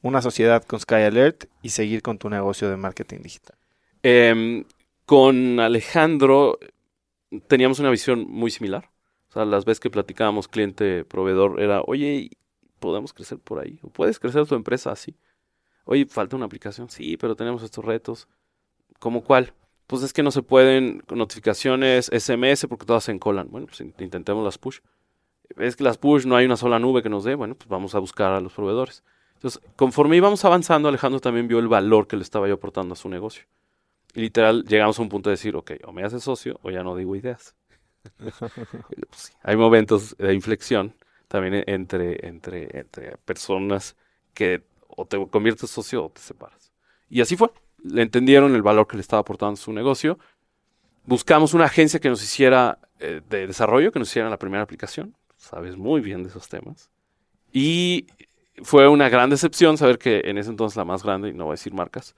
una 0.02 0.22
sociedad 0.22 0.64
con 0.64 0.80
Sky 0.80 0.94
Alert 0.96 1.44
y 1.62 1.70
seguir 1.70 2.02
con 2.02 2.18
tu 2.18 2.28
negocio 2.30 2.68
de 2.70 2.76
marketing 2.76 3.20
digital? 3.22 3.56
Em, 4.02 4.64
con 5.06 5.60
Alejandro 5.60 6.58
teníamos 7.48 7.78
una 7.78 7.90
visión 7.90 8.26
muy 8.28 8.50
similar. 8.50 8.90
O 9.30 9.32
sea, 9.32 9.44
las 9.44 9.64
veces 9.64 9.80
que 9.80 9.90
platicábamos 9.90 10.48
cliente-proveedor 10.48 11.60
era, 11.60 11.82
oye, 11.82 12.30
¿podemos 12.80 13.12
crecer 13.12 13.38
por 13.38 13.58
ahí? 13.60 13.78
¿O 13.82 13.90
puedes 13.90 14.18
crecer 14.18 14.46
tu 14.46 14.54
empresa 14.54 14.90
así? 14.92 15.16
Oye, 15.84 16.06
falta 16.06 16.36
una 16.36 16.46
aplicación. 16.46 16.90
Sí, 16.90 17.16
pero 17.16 17.36
tenemos 17.36 17.62
estos 17.62 17.84
retos. 17.84 18.28
¿Cómo 18.98 19.22
cuál? 19.24 19.54
Pues 19.86 20.02
es 20.02 20.12
que 20.12 20.22
no 20.22 20.30
se 20.30 20.42
pueden 20.42 21.02
notificaciones 21.10 22.10
SMS 22.12 22.68
porque 22.68 22.86
todas 22.86 23.04
se 23.04 23.12
encolan. 23.12 23.48
Bueno, 23.50 23.66
pues 23.66 23.80
in- 23.80 23.94
intentemos 23.98 24.44
las 24.44 24.58
push. 24.58 24.80
Es 25.56 25.76
que 25.76 25.84
las 25.84 25.98
push 25.98 26.26
no 26.26 26.36
hay 26.36 26.46
una 26.46 26.56
sola 26.56 26.78
nube 26.78 27.02
que 27.02 27.08
nos 27.08 27.24
dé. 27.24 27.34
Bueno, 27.34 27.54
pues 27.54 27.68
vamos 27.68 27.94
a 27.94 27.98
buscar 27.98 28.32
a 28.32 28.40
los 28.40 28.52
proveedores. 28.52 29.04
Entonces, 29.38 29.62
conforme 29.76 30.16
íbamos 30.16 30.44
avanzando, 30.44 30.88
Alejandro 30.88 31.20
también 31.20 31.46
vio 31.46 31.60
el 31.60 31.68
valor 31.68 32.08
que 32.08 32.16
le 32.16 32.22
estaba 32.22 32.48
yo 32.48 32.54
aportando 32.54 32.94
a 32.94 32.96
su 32.96 33.08
negocio. 33.08 33.44
Y 34.12 34.20
literal, 34.20 34.64
llegamos 34.64 34.98
a 34.98 35.02
un 35.02 35.08
punto 35.08 35.30
de 35.30 35.34
decir, 35.34 35.54
ok, 35.54 35.72
o 35.84 35.92
me 35.92 36.02
haces 36.02 36.24
socio 36.24 36.58
o 36.62 36.70
ya 36.70 36.82
no 36.82 36.96
digo 36.96 37.14
ideas. 37.14 37.54
Pues 39.10 39.36
hay 39.42 39.56
momentos 39.56 40.16
de 40.18 40.34
inflexión 40.34 40.94
también 41.28 41.62
entre, 41.66 42.26
entre, 42.26 42.78
entre 42.78 43.16
personas 43.18 43.96
que 44.34 44.64
o 44.88 45.04
te 45.06 45.24
conviertes 45.28 45.70
socio 45.70 46.06
o 46.06 46.10
te 46.10 46.20
separas. 46.20 46.72
Y 47.08 47.20
así 47.20 47.36
fue. 47.36 47.50
Le 47.84 48.02
entendieron 48.02 48.56
el 48.56 48.62
valor 48.62 48.88
que 48.88 48.96
le 48.96 49.02
estaba 49.02 49.20
aportando 49.20 49.56
su 49.56 49.72
negocio. 49.72 50.18
Buscamos 51.04 51.54
una 51.54 51.66
agencia 51.66 52.00
que 52.00 52.08
nos 52.08 52.22
hiciera 52.22 52.78
eh, 52.98 53.20
de 53.28 53.46
desarrollo, 53.46 53.92
que 53.92 54.00
nos 54.00 54.08
hiciera 54.08 54.28
la 54.28 54.38
primera 54.38 54.64
aplicación. 54.64 55.14
Sabes 55.36 55.76
muy 55.76 56.00
bien 56.00 56.24
de 56.24 56.30
esos 56.30 56.48
temas. 56.48 56.90
Y 57.52 58.06
fue 58.62 58.88
una 58.88 59.08
gran 59.08 59.30
decepción 59.30 59.78
saber 59.78 59.98
que 59.98 60.22
en 60.24 60.38
ese 60.38 60.50
entonces 60.50 60.76
la 60.76 60.84
más 60.84 61.02
grande, 61.02 61.30
y 61.30 61.32
no 61.34 61.44
voy 61.44 61.52
a 61.52 61.54
decir 61.54 61.72
marcas, 61.74 62.14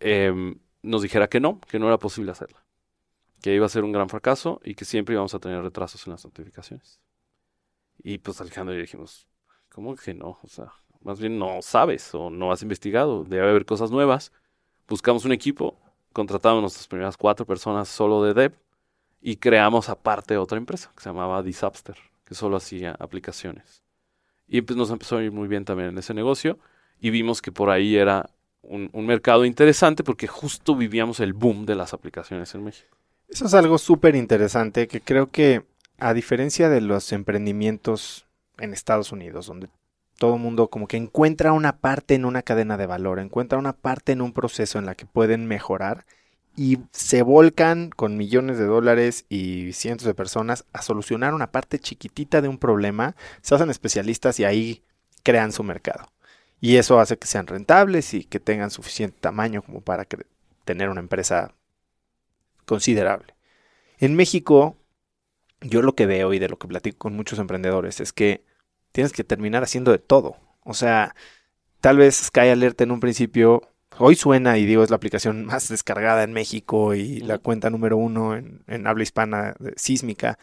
em, 0.00 0.58
nos 0.82 1.02
dijera 1.02 1.28
que 1.28 1.40
no, 1.40 1.60
que 1.60 1.78
no 1.78 1.86
era 1.86 1.98
posible 1.98 2.32
hacerla. 2.32 2.64
Que 3.40 3.54
iba 3.54 3.66
a 3.66 3.68
ser 3.68 3.84
un 3.84 3.92
gran 3.92 4.08
fracaso 4.08 4.60
y 4.64 4.74
que 4.74 4.84
siempre 4.84 5.14
íbamos 5.14 5.34
a 5.34 5.38
tener 5.38 5.62
retrasos 5.62 6.06
en 6.06 6.12
las 6.12 6.24
notificaciones. 6.24 7.00
Y 8.02 8.18
pues 8.18 8.40
Alejandro 8.40 8.74
y 8.74 8.78
yo 8.78 8.82
dijimos, 8.82 9.26
¿cómo 9.68 9.94
que 9.96 10.14
no? 10.14 10.38
O 10.42 10.48
sea, 10.48 10.72
más 11.02 11.20
bien 11.20 11.38
no 11.38 11.62
sabes 11.62 12.14
o 12.14 12.30
no 12.30 12.52
has 12.52 12.62
investigado, 12.62 13.24
debe 13.24 13.48
haber 13.48 13.64
cosas 13.64 13.90
nuevas. 13.90 14.32
Buscamos 14.88 15.24
un 15.24 15.32
equipo, 15.32 15.78
contratamos 16.12 16.60
nuestras 16.62 16.86
primeras 16.88 17.16
cuatro 17.16 17.46
personas 17.46 17.88
solo 17.88 18.22
de 18.24 18.34
dev 18.34 18.58
y 19.20 19.36
creamos 19.36 19.88
aparte 19.88 20.36
otra 20.36 20.58
empresa 20.58 20.92
que 20.96 21.02
se 21.02 21.08
llamaba 21.08 21.42
Disapster, 21.42 21.96
que 22.24 22.34
solo 22.34 22.56
hacía 22.56 22.96
aplicaciones. 22.98 23.82
Y 24.52 24.60
pues 24.60 24.76
nos 24.76 24.90
empezó 24.90 25.16
a 25.16 25.22
ir 25.22 25.32
muy 25.32 25.48
bien 25.48 25.64
también 25.64 25.88
en 25.88 25.96
ese 25.96 26.12
negocio 26.12 26.58
y 27.00 27.08
vimos 27.08 27.40
que 27.40 27.50
por 27.50 27.70
ahí 27.70 27.96
era 27.96 28.28
un, 28.60 28.90
un 28.92 29.06
mercado 29.06 29.46
interesante 29.46 30.04
porque 30.04 30.26
justo 30.26 30.76
vivíamos 30.76 31.20
el 31.20 31.32
boom 31.32 31.64
de 31.64 31.74
las 31.74 31.94
aplicaciones 31.94 32.54
en 32.54 32.64
México. 32.64 32.94
Eso 33.30 33.46
es 33.46 33.54
algo 33.54 33.78
súper 33.78 34.14
interesante 34.14 34.88
que 34.88 35.00
creo 35.00 35.30
que 35.30 35.62
a 35.98 36.12
diferencia 36.12 36.68
de 36.68 36.82
los 36.82 37.12
emprendimientos 37.12 38.26
en 38.58 38.74
Estados 38.74 39.10
Unidos, 39.10 39.46
donde 39.46 39.70
todo 40.18 40.34
el 40.34 40.42
mundo 40.42 40.68
como 40.68 40.86
que 40.86 40.98
encuentra 40.98 41.52
una 41.52 41.78
parte 41.78 42.14
en 42.14 42.26
una 42.26 42.42
cadena 42.42 42.76
de 42.76 42.84
valor, 42.84 43.20
encuentra 43.20 43.58
una 43.58 43.72
parte 43.72 44.12
en 44.12 44.20
un 44.20 44.34
proceso 44.34 44.78
en 44.78 44.84
la 44.84 44.94
que 44.94 45.06
pueden 45.06 45.46
mejorar 45.46 46.04
y 46.56 46.78
se 46.92 47.22
volcan 47.22 47.90
con 47.90 48.16
millones 48.16 48.58
de 48.58 48.66
dólares 48.66 49.24
y 49.28 49.72
cientos 49.72 50.06
de 50.06 50.14
personas 50.14 50.64
a 50.72 50.82
solucionar 50.82 51.34
una 51.34 51.50
parte 51.50 51.78
chiquitita 51.78 52.42
de 52.42 52.48
un 52.48 52.58
problema, 52.58 53.16
se 53.40 53.54
hacen 53.54 53.70
especialistas 53.70 54.38
y 54.38 54.44
ahí 54.44 54.82
crean 55.22 55.52
su 55.52 55.62
mercado. 55.62 56.12
Y 56.60 56.76
eso 56.76 57.00
hace 57.00 57.18
que 57.18 57.26
sean 57.26 57.46
rentables 57.46 58.14
y 58.14 58.24
que 58.24 58.38
tengan 58.38 58.70
suficiente 58.70 59.16
tamaño 59.20 59.62
como 59.62 59.80
para 59.80 60.06
tener 60.64 60.90
una 60.90 61.00
empresa 61.00 61.54
considerable. 62.66 63.34
En 63.98 64.14
México, 64.14 64.76
yo 65.60 65.82
lo 65.82 65.94
que 65.94 66.06
veo 66.06 66.32
y 66.34 66.38
de 66.38 66.48
lo 66.48 66.58
que 66.58 66.68
platico 66.68 66.98
con 66.98 67.16
muchos 67.16 67.38
emprendedores 67.38 68.00
es 68.00 68.12
que 68.12 68.44
tienes 68.92 69.12
que 69.12 69.24
terminar 69.24 69.62
haciendo 69.62 69.90
de 69.90 69.98
todo. 69.98 70.36
O 70.64 70.74
sea, 70.74 71.14
tal 71.80 71.96
vez 71.96 72.16
Sky 72.16 72.48
Alert 72.48 72.80
en 72.80 72.92
un 72.92 73.00
principio, 73.00 73.71
hoy 73.98 74.14
suena 74.16 74.58
y 74.58 74.66
digo 74.66 74.82
es 74.82 74.90
la 74.90 74.96
aplicación 74.96 75.44
más 75.46 75.68
descargada 75.68 76.22
en 76.22 76.32
México 76.32 76.94
y 76.94 77.20
la 77.20 77.38
cuenta 77.38 77.70
número 77.70 77.96
uno 77.96 78.36
en, 78.36 78.62
en 78.66 78.86
habla 78.86 79.02
hispana 79.02 79.54
sísmica, 79.76 80.38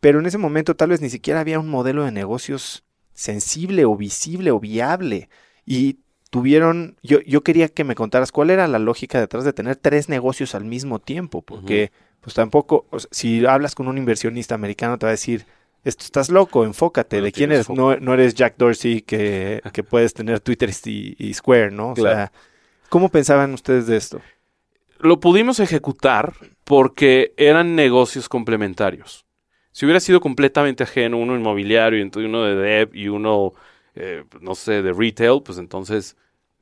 pero 0.00 0.18
en 0.20 0.26
ese 0.26 0.38
momento 0.38 0.76
tal 0.76 0.90
vez 0.90 1.00
ni 1.00 1.10
siquiera 1.10 1.40
había 1.40 1.58
un 1.60 1.68
modelo 1.68 2.04
de 2.04 2.12
negocios 2.12 2.84
sensible 3.12 3.84
o 3.84 3.96
visible 3.96 4.50
o 4.50 4.60
viable. 4.60 5.28
Y 5.66 5.98
tuvieron, 6.30 6.96
yo, 7.02 7.20
yo 7.20 7.42
quería 7.42 7.68
que 7.68 7.84
me 7.84 7.94
contaras 7.94 8.32
cuál 8.32 8.50
era 8.50 8.66
la 8.68 8.78
lógica 8.78 9.20
detrás 9.20 9.44
de 9.44 9.52
tener 9.52 9.76
tres 9.76 10.08
negocios 10.08 10.54
al 10.54 10.64
mismo 10.64 11.00
tiempo, 11.00 11.42
porque 11.42 11.92
pues 12.20 12.34
tampoco, 12.34 12.86
o 12.90 12.98
sea, 12.98 13.08
si 13.12 13.44
hablas 13.46 13.74
con 13.74 13.88
un 13.88 13.98
inversionista 13.98 14.54
americano 14.54 14.98
te 14.98 15.06
va 15.06 15.10
a 15.10 15.12
decir, 15.12 15.44
esto 15.84 16.04
estás 16.04 16.28
loco, 16.30 16.64
enfócate, 16.64 17.16
Bueno, 17.16 17.24
¿de 17.26 17.32
quién 17.32 17.52
eres? 17.52 17.68
No, 17.70 17.96
no 17.96 18.14
eres 18.14 18.34
Jack 18.34 18.54
Dorsey 18.58 19.02
que, 19.02 19.60
que 19.72 19.82
puedes 19.82 20.14
tener 20.14 20.40
Twitter 20.40 20.70
y, 20.84 21.16
y 21.18 21.34
Square, 21.34 21.70
¿no? 21.72 21.90
O 21.90 21.94
Claro. 21.94 22.16
sea, 22.16 22.32
¿cómo 22.90 23.08
pensaban 23.08 23.54
ustedes 23.54 23.86
de 23.86 23.96
esto? 23.96 24.20
Lo 24.98 25.18
pudimos 25.18 25.60
ejecutar 25.60 26.34
porque 26.64 27.32
eran 27.38 27.74
negocios 27.74 28.28
complementarios. 28.28 29.24
Si 29.72 29.86
hubiera 29.86 30.00
sido 30.00 30.20
completamente 30.20 30.82
ajeno, 30.82 31.16
uno 31.16 31.34
inmobiliario 31.34 31.98
y 31.98 32.24
uno 32.24 32.42
de 32.42 32.54
dev 32.54 32.94
y 32.94 33.08
uno, 33.08 33.54
eh, 33.94 34.24
no 34.42 34.54
sé, 34.54 34.82
de 34.82 34.92
retail, 34.92 35.40
pues 35.42 35.56
entonces 35.56 36.18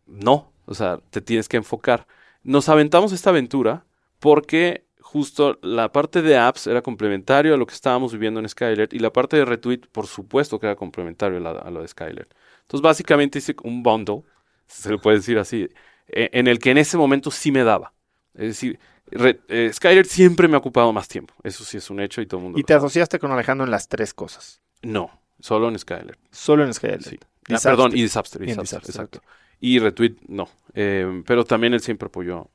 no. 0.07 0.53
O 0.67 0.75
sea, 0.75 1.01
te 1.11 1.21
tienes 1.21 1.49
que 1.49 1.57
enfocar. 1.57 2.07
Nos 2.45 2.69
aventamos 2.69 3.13
esta 3.13 3.31
aventura 3.31 3.85
porque 4.21 4.85
justo 5.01 5.59
la 5.63 5.91
parte 5.91 6.21
de 6.21 6.37
apps 6.37 6.67
era 6.67 6.83
complementario 6.83 7.55
a 7.55 7.57
lo 7.57 7.67
que 7.67 7.75
estábamos 7.75 8.13
viviendo 8.13 8.41
en 8.41 8.49
Skylert 8.49 8.93
y 8.93 8.99
la 8.99 9.11
parte 9.13 9.39
de 9.39 9.47
retweet, 9.47 9.81
por 9.91 10.07
supuesto 10.07 10.61
que 10.61 10.67
era 10.67 10.77
complementario 10.77 11.39
a, 11.39 11.71
lo 11.71 11.81
de 11.81 11.89
Skylert. 11.89 12.31
Entonces, 12.61 12.83
básicamente 12.83 13.39
hice 13.39 13.57
un 13.63 13.83
bundle, 13.83 14.23
se 14.67 14.91
le 14.91 14.99
puede 14.99 15.17
decir 15.17 15.39
así, 15.39 15.67
eh, 16.09 16.31
en 16.33 16.47
el 16.47 16.59
que 16.59 16.71
en 16.71 16.79
ese 16.79 16.97
momento 16.97 17.31
sí 17.31 17.53
me 17.53 17.65
daba. 17.65 17.93
Es 18.35 18.49
decir, 18.49 18.79
re- 19.11 19.41
eh, 19.49 19.71
Skylert 19.73 20.09
siempre 20.09 20.49
me 20.49 20.55
ha 20.57 20.59
ocupado 20.59 20.93
más 20.93 21.09
tiempo. 21.09 21.35
Eso 21.43 21.65
sí 21.65 21.77
es 21.77 21.91
un 21.91 22.01
hecho 22.01 22.21
y 22.21 22.27
todo 22.27 22.39
el 22.39 22.45
mundo 22.45 22.59
Y 22.59 22.63
te 22.63 22.75
asociaste 22.75 23.19
con 23.19 23.33
Alejandro 23.33 23.65
en 23.65 23.71
las 23.71 23.89
tres 23.89 24.15
cosas. 24.15 24.61
No, 24.83 25.11
solo 25.41 25.69
en 25.69 25.79
Skylert. 25.79 26.19
Solo 26.31 26.65
en 26.65 26.73
Sky 26.75 26.89
Sí. 27.01 27.19
Ah, 27.51 27.59
perdón, 27.63 27.93
y 27.97 28.03
Disaster, 28.03 28.43
exacto. 28.43 29.23
Y 29.61 29.79
Retweet, 29.79 30.17
no. 30.29 30.49
Eh, 30.75 31.23
pero 31.27 31.45
también 31.45 31.75
él 31.75 31.81
siempre 31.81 32.07
apoyó 32.07 32.51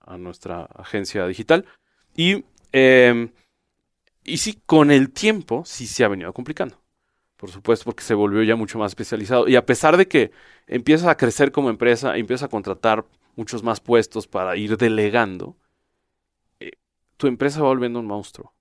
a 0.00 0.16
nuestra 0.16 0.64
agencia 0.64 1.26
digital. 1.26 1.66
Y, 2.16 2.44
eh, 2.72 3.30
y 4.24 4.38
sí, 4.38 4.60
con 4.66 4.90
el 4.90 5.10
tiempo 5.10 5.64
sí 5.66 5.86
se 5.86 6.04
ha 6.04 6.08
venido 6.08 6.32
complicando. 6.32 6.81
Por 7.42 7.50
supuesto, 7.50 7.86
porque 7.86 8.04
se 8.04 8.14
volvió 8.14 8.40
ya 8.44 8.54
mucho 8.54 8.78
más 8.78 8.92
especializado. 8.92 9.48
Y 9.48 9.56
a 9.56 9.66
pesar 9.66 9.96
de 9.96 10.06
que 10.06 10.30
empiezas 10.68 11.08
a 11.08 11.16
crecer 11.16 11.50
como 11.50 11.70
empresa, 11.70 12.16
empiezas 12.16 12.44
a 12.44 12.48
contratar 12.48 13.04
muchos 13.34 13.64
más 13.64 13.80
puestos 13.80 14.28
para 14.28 14.56
ir 14.56 14.76
delegando, 14.76 15.56
eh, 16.60 16.70
tu 17.16 17.26
empresa 17.26 17.60
va 17.60 17.66
volviendo 17.66 17.98
un 17.98 18.06
monstruo. 18.06 18.54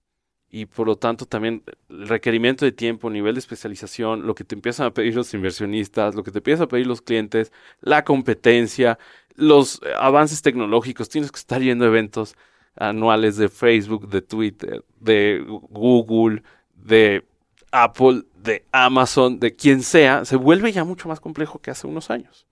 Y 0.50 0.65
por 0.65 0.88
lo 0.88 0.96
tanto 0.96 1.28
también 1.28 1.63
el 1.89 2.08
requerimiento 2.08 2.65
de 2.65 2.72
tiempo, 2.72 3.12
nivel 3.12 3.36
de 3.36 3.41
especialización, 3.41 4.26
lo 4.26 4.34
que 4.34 4.46
te 4.46 4.56
empiezan 4.56 4.88
a 4.88 4.94
pedir 4.96 5.15
los 5.15 5.32
inversionistas, 5.36 6.15
lo 6.15 6.24
que 6.24 6.32
te 6.32 6.39
empiezan 6.39 6.63
a 6.63 6.67
pedir 6.67 6.88
los 6.88 7.04
clientes, 7.04 7.52
la 7.82 8.04
competencia, 8.04 8.98
los 9.36 9.80
eh, 9.84 9.94
avances 9.96 10.41
tecnológicos, 10.41 11.08
tienes 11.08 11.32
que 11.32 11.38
estar 11.38 11.62
yendo 11.62 11.86
a 11.86 11.89
eventos 11.89 12.36
anuales 12.76 13.38
de 13.38 13.48
Facebook, 13.48 14.10
de 14.10 14.24
Twitter, 14.24 14.84
de 15.00 15.46
Google, 15.70 16.41
de 16.74 17.24
Apple, 17.72 18.24
de 18.44 18.66
Amazon, 18.72 19.40
de 19.40 19.56
quien 19.56 19.82
sea, 19.82 20.26
se 20.26 20.36
vuelve 20.36 20.72
ya 20.72 20.84
mucho 20.84 21.08
más 21.08 21.20
complejo 21.20 21.60
que 21.60 21.72
hace 21.72 21.88
unos 21.88 22.10
años. 22.10 22.48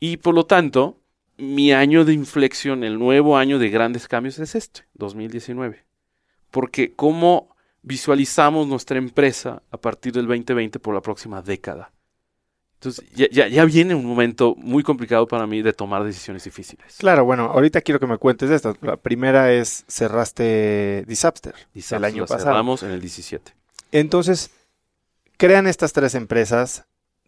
Y 0.00 0.18
por 0.18 0.34
lo 0.34 0.46
tanto, 0.46 1.00
mi 1.36 1.72
año 1.72 2.04
de 2.04 2.12
inflexión, 2.12 2.84
el 2.84 2.98
nuevo 2.98 3.36
año 3.36 3.58
de 3.58 3.70
grandes 3.70 4.08
cambios 4.08 4.38
es 4.38 4.54
este, 4.54 4.84
2019. 4.94 5.84
Porque 6.50 6.94
cómo 6.94 7.54
visualizamos 7.82 8.66
nuestra 8.66 8.98
empresa 8.98 9.62
a 9.70 9.76
partir 9.78 10.12
del 10.12 10.26
2020 10.26 10.78
por 10.78 10.94
la 10.94 11.00
próxima 11.00 11.42
década. 11.42 11.92
Entonces, 12.74 13.04
ya, 13.12 13.28
ya, 13.30 13.48
ya 13.48 13.64
viene 13.64 13.94
un 13.94 14.06
momento 14.06 14.54
muy 14.56 14.84
complicado 14.84 15.26
para 15.26 15.48
mí 15.48 15.62
de 15.62 15.72
tomar 15.72 16.04
decisiones 16.04 16.44
difíciles. 16.44 16.96
Claro, 16.98 17.24
bueno, 17.24 17.46
ahorita 17.46 17.80
quiero 17.80 17.98
que 17.98 18.06
me 18.06 18.18
cuentes 18.18 18.50
estas. 18.50 18.76
La 18.82 18.96
primera 18.96 19.52
es 19.52 19.84
cerraste 19.88 21.04
Disaster 21.08 21.54
Disaster 21.74 21.98
el 21.98 22.04
año 22.04 22.22
pasado. 22.22 22.44
cerramos 22.44 22.84
en 22.84 22.90
el 22.90 23.00
17. 23.00 23.57
Entonces, 23.92 24.50
crean 25.36 25.66
estas 25.66 25.92
tres 25.92 26.14
empresas. 26.14 26.84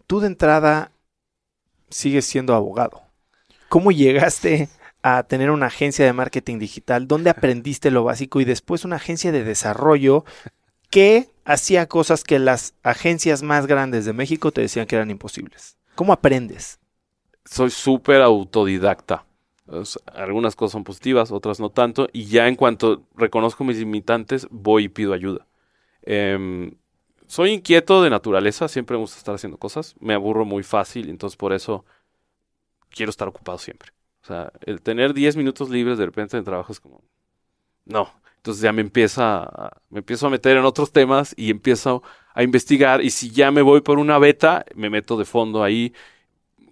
Tú 0.06 0.20
de 0.20 0.26
entrada 0.26 0.92
sigues 1.88 2.26
siendo 2.26 2.54
abogado. 2.54 3.02
¿Cómo 3.68 3.92
llegaste 3.92 4.68
a 5.02 5.22
tener 5.22 5.50
una 5.50 5.66
agencia 5.66 6.04
de 6.04 6.12
marketing 6.12 6.58
digital? 6.58 7.08
¿Dónde 7.08 7.30
aprendiste 7.30 7.90
lo 7.90 8.04
básico? 8.04 8.40
Y 8.40 8.44
después 8.44 8.84
una 8.84 8.96
agencia 8.96 9.32
de 9.32 9.44
desarrollo 9.44 10.24
que 10.90 11.28
hacía 11.44 11.86
cosas 11.86 12.24
que 12.24 12.38
las 12.38 12.74
agencias 12.82 13.42
más 13.42 13.66
grandes 13.66 14.04
de 14.04 14.12
México 14.12 14.50
te 14.52 14.60
decían 14.60 14.86
que 14.86 14.96
eran 14.96 15.10
imposibles. 15.10 15.76
¿Cómo 15.94 16.12
aprendes? 16.12 16.78
Soy 17.44 17.70
súper 17.70 18.22
autodidacta. 18.22 19.24
Algunas 20.14 20.56
cosas 20.56 20.72
son 20.72 20.84
positivas, 20.84 21.30
otras 21.30 21.60
no 21.60 21.70
tanto. 21.70 22.08
Y 22.12 22.24
ya 22.24 22.48
en 22.48 22.56
cuanto 22.56 23.06
reconozco 23.14 23.62
mis 23.62 23.78
limitantes, 23.78 24.48
voy 24.50 24.84
y 24.84 24.88
pido 24.88 25.12
ayuda. 25.12 25.46
Em, 26.02 26.72
soy 27.26 27.50
inquieto 27.52 28.02
de 28.02 28.10
naturaleza, 28.10 28.68
siempre 28.68 28.96
me 28.96 29.02
gusta 29.02 29.18
estar 29.18 29.34
haciendo 29.34 29.58
cosas. 29.58 29.94
Me 30.00 30.14
aburro 30.14 30.44
muy 30.44 30.62
fácil, 30.62 31.08
entonces 31.10 31.36
por 31.36 31.52
eso 31.52 31.84
quiero 32.90 33.10
estar 33.10 33.28
ocupado 33.28 33.58
siempre. 33.58 33.90
O 34.22 34.26
sea, 34.26 34.52
el 34.66 34.82
tener 34.82 35.14
10 35.14 35.36
minutos 35.36 35.70
libres 35.70 35.98
de 35.98 36.06
repente 36.06 36.36
en 36.36 36.44
trabajo 36.44 36.72
es 36.72 36.80
como... 36.80 37.02
No. 37.86 38.12
Entonces 38.38 38.62
ya 38.62 38.72
me 38.72 38.82
empieza 38.82 39.44
a- 39.44 39.82
me 39.90 40.00
empiezo 40.00 40.26
a 40.28 40.30
meter 40.30 40.56
en 40.56 40.64
otros 40.64 40.92
temas 40.92 41.34
y 41.36 41.50
empiezo 41.50 42.02
a 42.34 42.42
investigar. 42.44 43.02
Y 43.02 43.10
si 43.10 43.30
ya 43.30 43.50
me 43.52 43.62
voy 43.62 43.82
por 43.82 43.98
una 43.98 44.18
beta, 44.18 44.64
me 44.76 44.90
meto 44.90 45.16
de 45.18 45.26
fondo 45.26 45.64
ahí. 45.64 45.94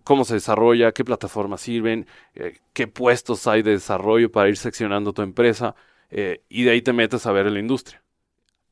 Cómo 0.05 0.25
se 0.25 0.35
desarrolla, 0.35 0.93
qué 0.93 1.05
plataformas 1.05 1.63
sirven, 1.63 2.07
eh, 2.35 2.59
qué 2.75 2.89
puestos 2.89 3.47
hay 3.49 3.63
de 3.63 3.73
desarrollo 3.73 4.33
para 4.33 4.49
ir 4.51 4.57
seccionando 4.59 5.13
tu 5.15 5.23
empresa. 5.23 5.75
eh, 6.11 6.43
y 6.49 6.65
de 6.65 6.73
ahí 6.73 6.83
te 6.83 6.93
metes 6.95 7.27
a 7.27 7.33
ver 7.33 7.47
en 7.49 7.55
la 7.55 7.61
industria. 7.61 8.03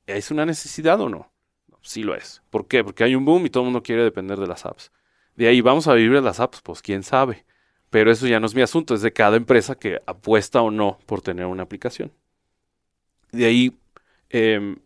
¿Es 0.06 0.30
una 0.30 0.46
necesidad 0.46 1.00
o 1.00 1.08
no? 1.08 1.32
Sí 1.82 2.02
lo 2.02 2.14
es. 2.14 2.42
¿Por 2.50 2.66
qué? 2.66 2.82
Porque 2.82 3.04
hay 3.04 3.14
un 3.14 3.24
boom 3.24 3.46
y 3.46 3.50
todo 3.50 3.62
el 3.62 3.66
mundo 3.66 3.82
quiere 3.82 4.02
depender 4.02 4.38
de 4.38 4.46
las 4.46 4.66
apps. 4.66 4.90
De 5.36 5.48
ahí 5.48 5.60
vamos 5.60 5.86
a 5.88 5.94
vivir 5.94 6.14
de 6.14 6.22
las 6.22 6.40
apps, 6.40 6.60
pues 6.62 6.82
quién 6.82 7.02
sabe. 7.02 7.44
Pero 7.90 8.10
eso 8.10 8.26
ya 8.26 8.40
no 8.40 8.46
es 8.46 8.54
mi 8.54 8.62
asunto, 8.62 8.94
es 8.94 9.02
de 9.02 9.12
cada 9.12 9.36
empresa 9.36 9.76
que 9.76 10.00
apuesta 10.06 10.62
o 10.62 10.70
no 10.70 10.98
por 11.06 11.22
tener 11.22 11.46
una 11.46 11.62
aplicación. 11.62 12.12
De 13.32 13.44
ahí 13.44 13.76
em, 14.30 14.76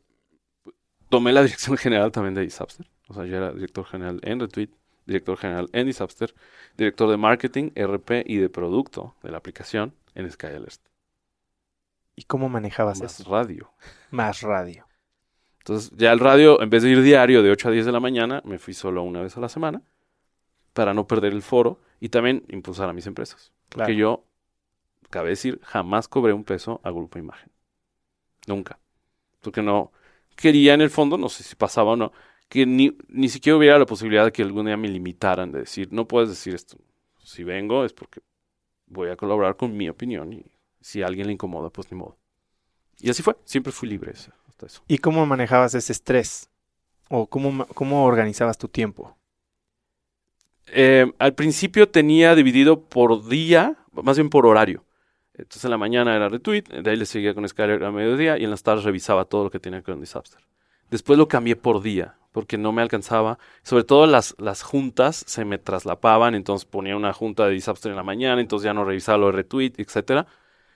tomé 1.09 1.33
la 1.33 1.42
dirección 1.44 1.76
general 1.76 2.12
también 2.12 2.35
de 2.35 2.42
Disapster. 2.42 2.87
O 3.09 3.14
sea, 3.14 3.24
yo 3.24 3.37
era 3.37 3.52
director 3.52 3.85
general 3.85 4.20
en 4.22 4.40
Retweet, 4.40 4.70
director 5.06 5.37
general 5.37 5.68
en 5.72 5.87
Disapster, 5.87 6.35
director 6.76 7.11
de 7.11 7.16
marketing, 7.16 7.70
RP 7.74 8.24
y 8.26 8.37
de 8.37 8.48
producto 8.48 9.16
de 9.22 9.30
la 9.30 9.38
aplicación 9.38 9.94
en 10.14 10.30
Skyalert. 10.30 10.80
¿Y 12.14 12.24
cómo 12.24 12.48
manejabas 12.48 13.00
Más 13.00 13.20
eso? 13.20 13.30
radio. 13.30 13.72
Más 14.11 14.42
radio. 14.42 14.87
Entonces, 15.60 15.92
ya 15.96 16.12
el 16.12 16.18
radio, 16.18 16.60
en 16.62 16.70
vez 16.70 16.82
de 16.82 16.90
ir 16.90 17.02
diario 17.02 17.42
de 17.42 17.50
8 17.50 17.68
a 17.68 17.72
10 17.72 17.86
de 17.86 17.92
la 17.92 18.00
mañana, 18.00 18.42
me 18.44 18.58
fui 18.58 18.74
solo 18.74 19.02
una 19.02 19.20
vez 19.22 19.36
a 19.36 19.40
la 19.40 19.48
semana 19.48 19.82
para 20.72 20.94
no 20.94 21.06
perder 21.06 21.32
el 21.32 21.42
foro 21.42 21.78
y 22.00 22.08
también 22.08 22.44
impulsar 22.48 22.88
a 22.88 22.92
mis 22.92 23.06
empresas. 23.06 23.52
Claro. 23.68 23.86
Que 23.86 23.96
yo, 23.96 24.24
cabe 25.10 25.30
decir, 25.30 25.60
jamás 25.62 26.08
cobré 26.08 26.32
un 26.32 26.44
peso 26.44 26.80
a 26.82 26.90
Grupo 26.90 27.18
Imagen. 27.18 27.50
Nunca. 28.46 28.78
Porque 29.42 29.62
no 29.62 29.92
quería 30.34 30.74
en 30.74 30.80
el 30.80 30.90
fondo, 30.90 31.18
no 31.18 31.28
sé 31.28 31.42
si 31.42 31.54
pasaba 31.54 31.92
o 31.92 31.96
no, 31.96 32.12
que 32.48 32.64
ni, 32.64 32.96
ni 33.08 33.28
siquiera 33.28 33.56
hubiera 33.56 33.78
la 33.78 33.86
posibilidad 33.86 34.24
de 34.24 34.32
que 34.32 34.42
algún 34.42 34.66
día 34.66 34.76
me 34.76 34.88
limitaran 34.88 35.52
de 35.52 35.60
decir, 35.60 35.88
no 35.92 36.08
puedes 36.08 36.30
decir 36.30 36.54
esto. 36.54 36.78
Si 37.22 37.44
vengo 37.44 37.84
es 37.84 37.92
porque 37.92 38.22
voy 38.86 39.10
a 39.10 39.16
colaborar 39.16 39.56
con 39.56 39.76
mi 39.76 39.88
opinión 39.88 40.32
y 40.32 40.44
si 40.80 41.02
a 41.02 41.06
alguien 41.06 41.26
le 41.26 41.34
incomoda, 41.34 41.70
pues 41.70 41.92
ni 41.92 41.98
modo. 41.98 42.16
Y 43.00 43.10
así 43.10 43.22
fue, 43.22 43.36
siempre 43.44 43.72
fui 43.72 43.88
libre 43.88 44.12
hasta 44.12 44.66
eso. 44.66 44.82
¿Y 44.88 44.98
cómo 44.98 45.24
manejabas 45.26 45.74
ese 45.74 45.92
estrés? 45.92 46.50
¿O 47.08 47.26
cómo, 47.26 47.66
cómo 47.74 48.04
organizabas 48.04 48.58
tu 48.58 48.68
tiempo? 48.68 49.16
Eh, 50.68 51.12
al 51.18 51.34
principio 51.34 51.88
tenía 51.88 52.34
dividido 52.34 52.80
por 52.80 53.26
día, 53.28 53.76
más 53.92 54.16
bien 54.16 54.30
por 54.30 54.46
horario. 54.46 54.84
Entonces 55.34 55.64
en 55.64 55.70
la 55.70 55.78
mañana 55.78 56.14
era 56.14 56.28
retweet, 56.28 56.64
de 56.64 56.90
ahí 56.90 56.96
le 56.96 57.06
seguía 57.06 57.34
con 57.34 57.48
Skyler 57.48 57.82
a 57.82 57.90
mediodía 57.90 58.38
y 58.38 58.44
en 58.44 58.50
las 58.50 58.62
tardes 58.62 58.84
revisaba 58.84 59.24
todo 59.24 59.44
lo 59.44 59.50
que 59.50 59.58
tenía 59.58 59.80
que 59.80 59.86
ver 59.86 59.96
con 59.96 60.00
Disaster. 60.00 60.40
Después 60.90 61.18
lo 61.18 61.28
cambié 61.28 61.56
por 61.56 61.82
día, 61.82 62.16
porque 62.32 62.58
no 62.58 62.72
me 62.72 62.82
alcanzaba. 62.82 63.38
Sobre 63.62 63.84
todo 63.84 64.06
las, 64.06 64.34
las 64.38 64.62
juntas 64.62 65.24
se 65.26 65.44
me 65.44 65.58
traslapaban, 65.58 66.34
entonces 66.34 66.66
ponía 66.66 66.96
una 66.96 67.12
junta 67.12 67.46
de 67.46 67.52
Disaster 67.52 67.90
en 67.90 67.96
la 67.96 68.02
mañana, 68.02 68.40
entonces 68.40 68.64
ya 68.64 68.74
no 68.74 68.84
revisaba 68.84 69.18
lo 69.18 69.26
de 69.26 69.32
retweet, 69.32 69.74
etcétera. 69.78 70.26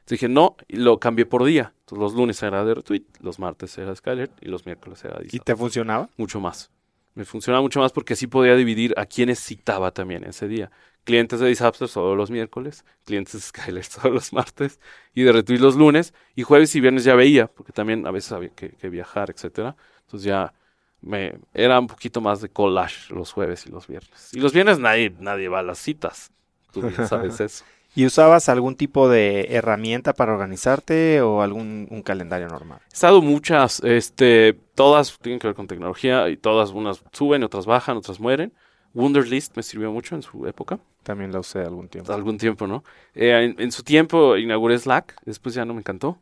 Entonces 0.05 0.21
dije, 0.21 0.29
no, 0.29 0.57
y 0.69 0.77
lo 0.77 1.01
cambié 1.01 1.25
por 1.25 1.45
día. 1.45 1.73
Entonces 1.81 1.99
los 1.99 2.15
lunes 2.15 2.43
era 2.43 2.63
de 2.65 2.75
retweet, 2.75 3.05
los 3.21 3.39
martes 3.39 3.77
era 3.79 3.95
Skyler 3.95 4.31
y 4.43 4.49
los 4.49 4.67
miércoles 4.67 5.03
era 5.05 5.19
de 5.19 5.29
¿Y 5.33 5.39
te 5.39 5.57
funcionaba? 5.57 6.11
Mucho 6.19 6.41
más. 6.41 6.71
Me 7.15 7.25
funcionaba 7.25 7.63
mucho 7.63 7.81
más 7.81 7.93
porque 7.93 8.13
así 8.13 8.27
podía 8.27 8.55
dividir 8.55 8.93
a 8.99 9.07
quienes 9.07 9.41
citaba 9.41 9.93
también 9.93 10.25
ese 10.25 10.47
día. 10.47 10.71
Clientes 11.05 11.41
de 11.41 11.49
Disapster 11.49 11.89
todos 11.89 12.17
los 12.17 12.31
miércoles, 12.31 12.85
clientes 13.05 13.33
de 13.35 13.41
Skyler 13.41 13.87
todos 14.03 14.13
los 14.13 14.33
martes 14.35 14.79
y 15.15 15.23
de 15.23 15.33
retweet 15.33 15.59
los 15.59 15.77
lunes. 15.77 16.13
Y 16.35 16.43
jueves 16.43 16.75
y 16.75 16.81
viernes 16.81 17.05
ya 17.05 17.15
veía, 17.15 17.47
porque 17.47 17.73
también 17.73 18.07
a 18.07 18.11
veces 18.11 18.33
había 18.33 18.51
que, 18.51 18.71
que 18.71 18.91
viajar, 18.91 19.31
etcétera. 19.31 19.75
Entonces 20.03 20.27
ya 20.27 20.53
me 21.01 21.39
era 21.53 21.79
un 21.79 21.87
poquito 21.87 22.21
más 22.21 22.41
de 22.41 22.49
collage 22.49 23.15
los 23.15 23.33
jueves 23.33 23.67
y 23.67 23.71
los 23.71 23.87
viernes. 23.87 24.31
Y 24.33 24.41
los 24.41 24.53
viernes 24.53 24.79
nadie, 24.79 25.15
nadie 25.19 25.49
va 25.49 25.61
a 25.61 25.63
las 25.63 25.79
citas. 25.79 26.31
Tú 26.73 26.83
bien 26.83 27.07
sabes 27.07 27.41
eso. 27.41 27.65
¿Y 27.97 28.07
usabas 28.07 28.49
algún 28.49 28.75
tipo 28.75 29.09
de 29.09 29.47
herramienta 29.51 30.15
para 30.15 30.33
organizarte 30.33 31.21
o 31.21 31.43
algún 31.43 31.87
un 31.91 32.03
calendario 32.03 32.49
normal? 32.49 32.81
He 32.91 32.95
estado 32.95 33.23
muchas, 33.23 33.81
este, 33.85 34.55
todas 34.75 35.17
tienen 35.19 35.39
que 35.39 35.47
ver 35.47 35.55
con 35.55 35.69
tecnología 35.69 36.29
y 36.29 36.37
todas 36.37 36.71
unas 36.71 37.03
suben, 37.13 37.45
otras 37.45 37.67
bajan, 37.67 37.97
otras 37.97 38.19
mueren. 38.19 38.53
Wunderlist 38.95 39.57
me 39.57 39.63
sirvió 39.63 39.93
mucho 39.93 40.15
en 40.15 40.23
su 40.23 40.47
época. 40.47 40.79
También 41.03 41.33
la 41.33 41.41
usé 41.41 41.61
algún 41.61 41.89
tiempo. 41.89 42.13
Algún 42.13 42.39
tiempo, 42.39 42.67
¿no? 42.67 42.83
Eh, 43.15 43.55
en, 43.57 43.61
en, 43.61 43.73
su 43.73 43.83
tiempo 43.83 44.37
inauguré 44.37 44.79
Slack, 44.79 45.17
después 45.25 45.55
ya 45.55 45.65
no 45.65 45.75
me 45.75 45.81
encantó. 45.81 46.19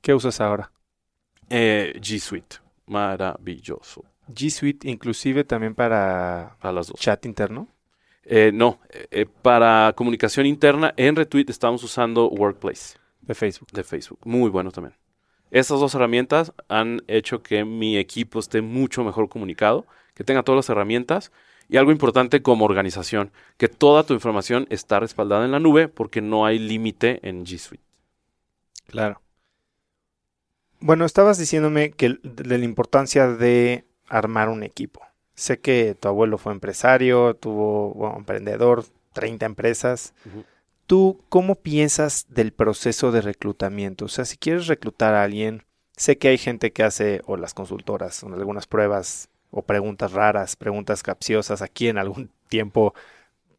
¿Qué 0.00 0.12
usas 0.12 0.40
ahora? 0.40 0.72
Eh, 1.48 1.94
G 2.00 2.18
Suite, 2.18 2.56
maravilloso. 2.86 4.04
G 4.28 4.50
Suite 4.50 4.90
inclusive 4.90 5.44
también 5.44 5.74
para, 5.74 6.56
para 6.60 6.72
las 6.72 6.88
dos. 6.88 7.00
chat 7.00 7.24
interno. 7.26 7.68
Eh, 8.26 8.50
no, 8.54 8.80
eh, 8.90 9.26
para 9.42 9.92
comunicación 9.96 10.46
interna 10.46 10.94
en 10.96 11.16
Retweet 11.16 11.46
estamos 11.48 11.82
usando 11.82 12.28
Workplace. 12.28 12.96
De 13.20 13.34
Facebook. 13.34 13.70
De 13.72 13.84
Facebook. 13.84 14.20
Muy 14.24 14.50
bueno 14.50 14.70
también. 14.70 14.94
Estas 15.50 15.80
dos 15.80 15.94
herramientas 15.94 16.52
han 16.68 17.02
hecho 17.06 17.42
que 17.42 17.64
mi 17.64 17.96
equipo 17.96 18.38
esté 18.38 18.60
mucho 18.60 19.04
mejor 19.04 19.28
comunicado, 19.28 19.86
que 20.14 20.24
tenga 20.24 20.42
todas 20.42 20.56
las 20.56 20.68
herramientas 20.68 21.32
y 21.68 21.76
algo 21.76 21.92
importante 21.92 22.42
como 22.42 22.64
organización, 22.64 23.30
que 23.56 23.68
toda 23.68 24.04
tu 24.04 24.14
información 24.14 24.66
está 24.70 25.00
respaldada 25.00 25.44
en 25.44 25.52
la 25.52 25.60
nube 25.60 25.88
porque 25.88 26.20
no 26.20 26.44
hay 26.44 26.58
límite 26.58 27.20
en 27.22 27.44
G 27.44 27.58
Suite. 27.58 27.84
Claro. 28.86 29.20
Bueno, 30.80 31.04
estabas 31.04 31.38
diciéndome 31.38 31.92
que 31.92 32.18
de 32.22 32.58
la 32.58 32.64
importancia 32.64 33.28
de 33.28 33.86
armar 34.08 34.48
un 34.48 34.62
equipo. 34.62 35.00
Sé 35.34 35.58
que 35.58 35.96
tu 35.98 36.08
abuelo 36.08 36.38
fue 36.38 36.52
empresario, 36.52 37.34
tuvo, 37.34 37.92
bueno, 37.94 38.16
emprendedor, 38.18 38.84
30 39.14 39.46
empresas. 39.46 40.14
Uh 40.24 40.28
-huh. 40.28 40.44
¿Tú 40.86 41.20
cómo 41.28 41.54
piensas 41.54 42.26
del 42.28 42.52
proceso 42.52 43.10
de 43.10 43.22
reclutamiento? 43.22 44.04
O 44.04 44.08
sea, 44.08 44.24
si 44.24 44.36
quieres 44.36 44.66
reclutar 44.66 45.14
a 45.14 45.22
alguien, 45.22 45.62
sé 45.96 46.18
que 46.18 46.28
hay 46.28 46.38
gente 46.38 46.72
que 46.72 46.82
hace, 46.82 47.22
o 47.26 47.36
las 47.36 47.54
consultoras, 47.54 48.22
o 48.22 48.26
algunas 48.28 48.66
pruebas 48.66 49.28
o 49.50 49.62
preguntas 49.62 50.12
raras, 50.12 50.56
preguntas 50.56 51.02
capciosas. 51.02 51.62
Aquí 51.62 51.88
en 51.88 51.98
algún 51.98 52.30
tiempo 52.48 52.94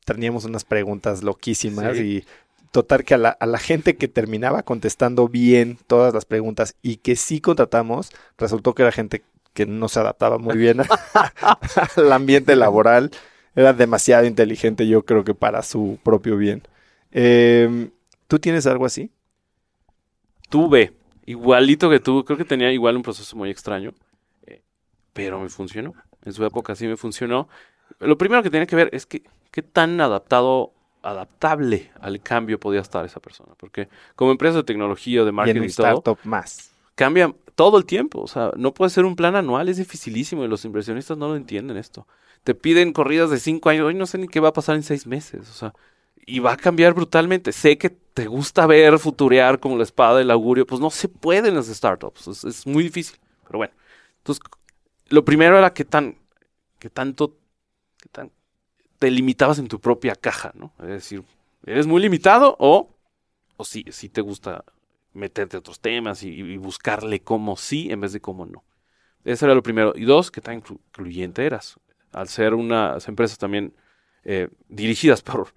teníamos 0.06 0.46
unas 0.46 0.64
preguntas 0.64 1.24
loquísimas 1.24 1.98
sí. 1.98 2.04
y 2.04 2.26
total 2.72 3.06
que 3.06 3.14
a 3.16 3.18
la, 3.18 3.30
a 3.30 3.46
la, 3.46 3.58
gente 3.58 3.96
que 3.96 4.08
terminaba 4.08 4.64
contestando 4.64 5.30
bien 5.30 5.80
todas 5.88 6.14
las 6.14 6.26
preguntas 6.26 6.76
y 6.82 6.98
que 6.98 7.16
sí 7.16 7.40
contratamos, 7.40 8.12
resultó 8.38 8.76
que 8.76 8.84
era 8.84 8.92
gente 8.92 9.24
que 9.56 9.66
no 9.66 9.88
se 9.88 10.02
adaptaba 10.02 10.38
muy 10.38 10.58
bien 10.58 10.82
al 11.96 12.12
ambiente 12.12 12.56
laboral. 12.56 13.10
Era 13.56 13.72
demasiado 13.72 14.26
inteligente, 14.26 14.86
yo 14.86 15.06
creo 15.06 15.24
que 15.24 15.34
para 15.34 15.64
su 15.64 15.98
propio 16.04 16.38
bien. 16.38 16.62
Eh, 17.14 17.90
¿Tú 18.28 18.38
tienes 18.38 18.68
algo 18.68 18.86
así? 18.86 19.10
Tuve, 20.50 20.92
igualito 21.26 21.90
que 21.90 22.02
tú, 22.02 22.26
creo 22.26 22.38
que 22.38 22.44
tenía 22.44 22.70
igual 22.72 22.98
un 22.98 23.02
proceso 23.02 23.38
muy 23.38 23.50
extraño, 23.50 23.94
eh, 24.46 24.62
pero 25.14 25.40
me 25.40 25.48
funcionó. 25.48 25.94
En 26.26 26.34
su 26.34 26.46
época 26.46 26.76
sí 26.76 26.86
me 26.86 26.98
funcionó. 26.98 27.48
Lo 28.00 28.18
primero 28.18 28.44
que 28.44 28.50
tenía 28.50 28.68
que 28.68 28.76
ver 28.76 28.90
es 28.92 29.06
que 29.06 29.24
qué 29.52 29.62
tan 29.62 30.02
adaptado, 30.02 30.74
adaptable 31.02 31.92
al 32.02 32.22
cambio 32.22 32.60
podía 32.60 32.82
estar 32.82 33.06
esa 33.06 33.22
persona. 33.22 33.54
Porque 33.58 33.88
como 34.18 34.32
empresa 34.32 34.58
de 34.58 34.64
tecnología 34.64 35.22
o 35.22 35.26
de 35.26 35.32
marketing 35.32 35.56
y, 35.56 35.60
en 35.60 35.64
un 35.64 35.70
startup 35.70 36.04
todo, 36.04 36.18
más. 36.26 36.75
Cambia 36.96 37.34
todo 37.56 37.78
el 37.78 37.86
tiempo. 37.86 38.22
O 38.22 38.28
sea, 38.28 38.52
no 38.58 38.74
puede 38.74 38.90
ser 38.90 39.06
un 39.06 39.16
plan 39.16 39.36
anual, 39.36 39.70
es 39.70 39.78
dificilísimo 39.78 40.44
y 40.44 40.48
los 40.48 40.66
inversionistas 40.66 41.18
no 41.18 41.28
lo 41.28 41.36
entienden 41.36 41.78
esto. 41.78 42.08
Te 42.44 42.56
piden 42.56 42.94
corridas 42.94 43.30
de 43.30 43.40
cinco 43.40 43.70
años, 43.70 43.86
hoy 43.86 43.96
no 43.96 44.06
sé 44.06 44.18
ni 44.18 44.28
qué 44.28 44.40
va 44.40 44.50
a 44.50 44.54
pasar 44.54 44.76
en 44.76 44.84
seis 44.84 45.08
meses. 45.08 45.50
O 45.50 45.54
sea, 45.54 45.74
y 46.26 46.40
va 46.40 46.54
a 46.54 46.58
cambiar 46.58 46.94
brutalmente. 46.94 47.52
Sé 47.52 47.78
que 47.78 47.90
te 47.90 48.28
gusta 48.28 48.66
ver 48.66 48.98
futurear 49.00 49.60
como 49.60 49.78
la 49.78 49.84
espada 49.84 50.18
del 50.20 50.32
augurio, 50.32 50.66
pues 50.66 50.82
no 50.82 50.90
se 50.90 51.08
puede 51.08 51.50
en 51.50 51.56
las 51.56 51.68
startups. 51.68 52.28
Es, 52.28 52.44
es 52.44 52.68
muy 52.68 52.84
difícil. 52.84 53.18
Pero 53.46 53.60
bueno, 53.60 53.74
entonces, 54.18 54.44
lo 55.10 55.24
primero 55.26 55.58
era 55.58 55.74
que 55.74 55.86
tan, 55.86 56.18
que 56.80 56.90
tanto, 56.90 57.38
que 57.98 58.10
tan, 58.10 58.32
te 59.00 59.12
limitabas 59.12 59.60
en 59.60 59.68
tu 59.68 59.80
propia 59.80 60.16
caja, 60.16 60.52
¿no? 60.56 60.74
Es 60.80 60.88
decir, 60.88 61.24
eres 61.66 61.88
muy 61.88 62.02
limitado 62.02 62.56
o, 62.60 62.90
o 63.58 63.66
sí, 63.66 63.86
sí 63.90 64.10
te 64.10 64.22
gusta 64.22 64.64
meterte 65.16 65.58
a 65.58 65.60
otros 65.60 65.80
temas 65.80 66.24
y, 66.24 66.30
y, 66.30 66.58
buscarle 66.58 67.22
cómo 67.22 67.58
sí 67.58 67.90
en 67.90 68.02
vez 68.02 68.14
de 68.14 68.22
cómo 68.22 68.46
no. 68.46 68.64
Eso 69.24 69.46
era 69.46 69.56
lo 69.56 69.64
primero. 69.64 69.94
Y 69.96 70.06
dos, 70.06 70.30
que 70.30 70.42
tan 70.42 70.56
incluyente 70.56 71.46
eras. 71.46 71.80
Al 72.12 72.28
ser 72.28 72.54
unas 72.54 73.08
empresas 73.08 73.38
también 73.38 73.74
eh, 74.24 74.50
dirigidas 74.70 75.22
por 75.22 75.54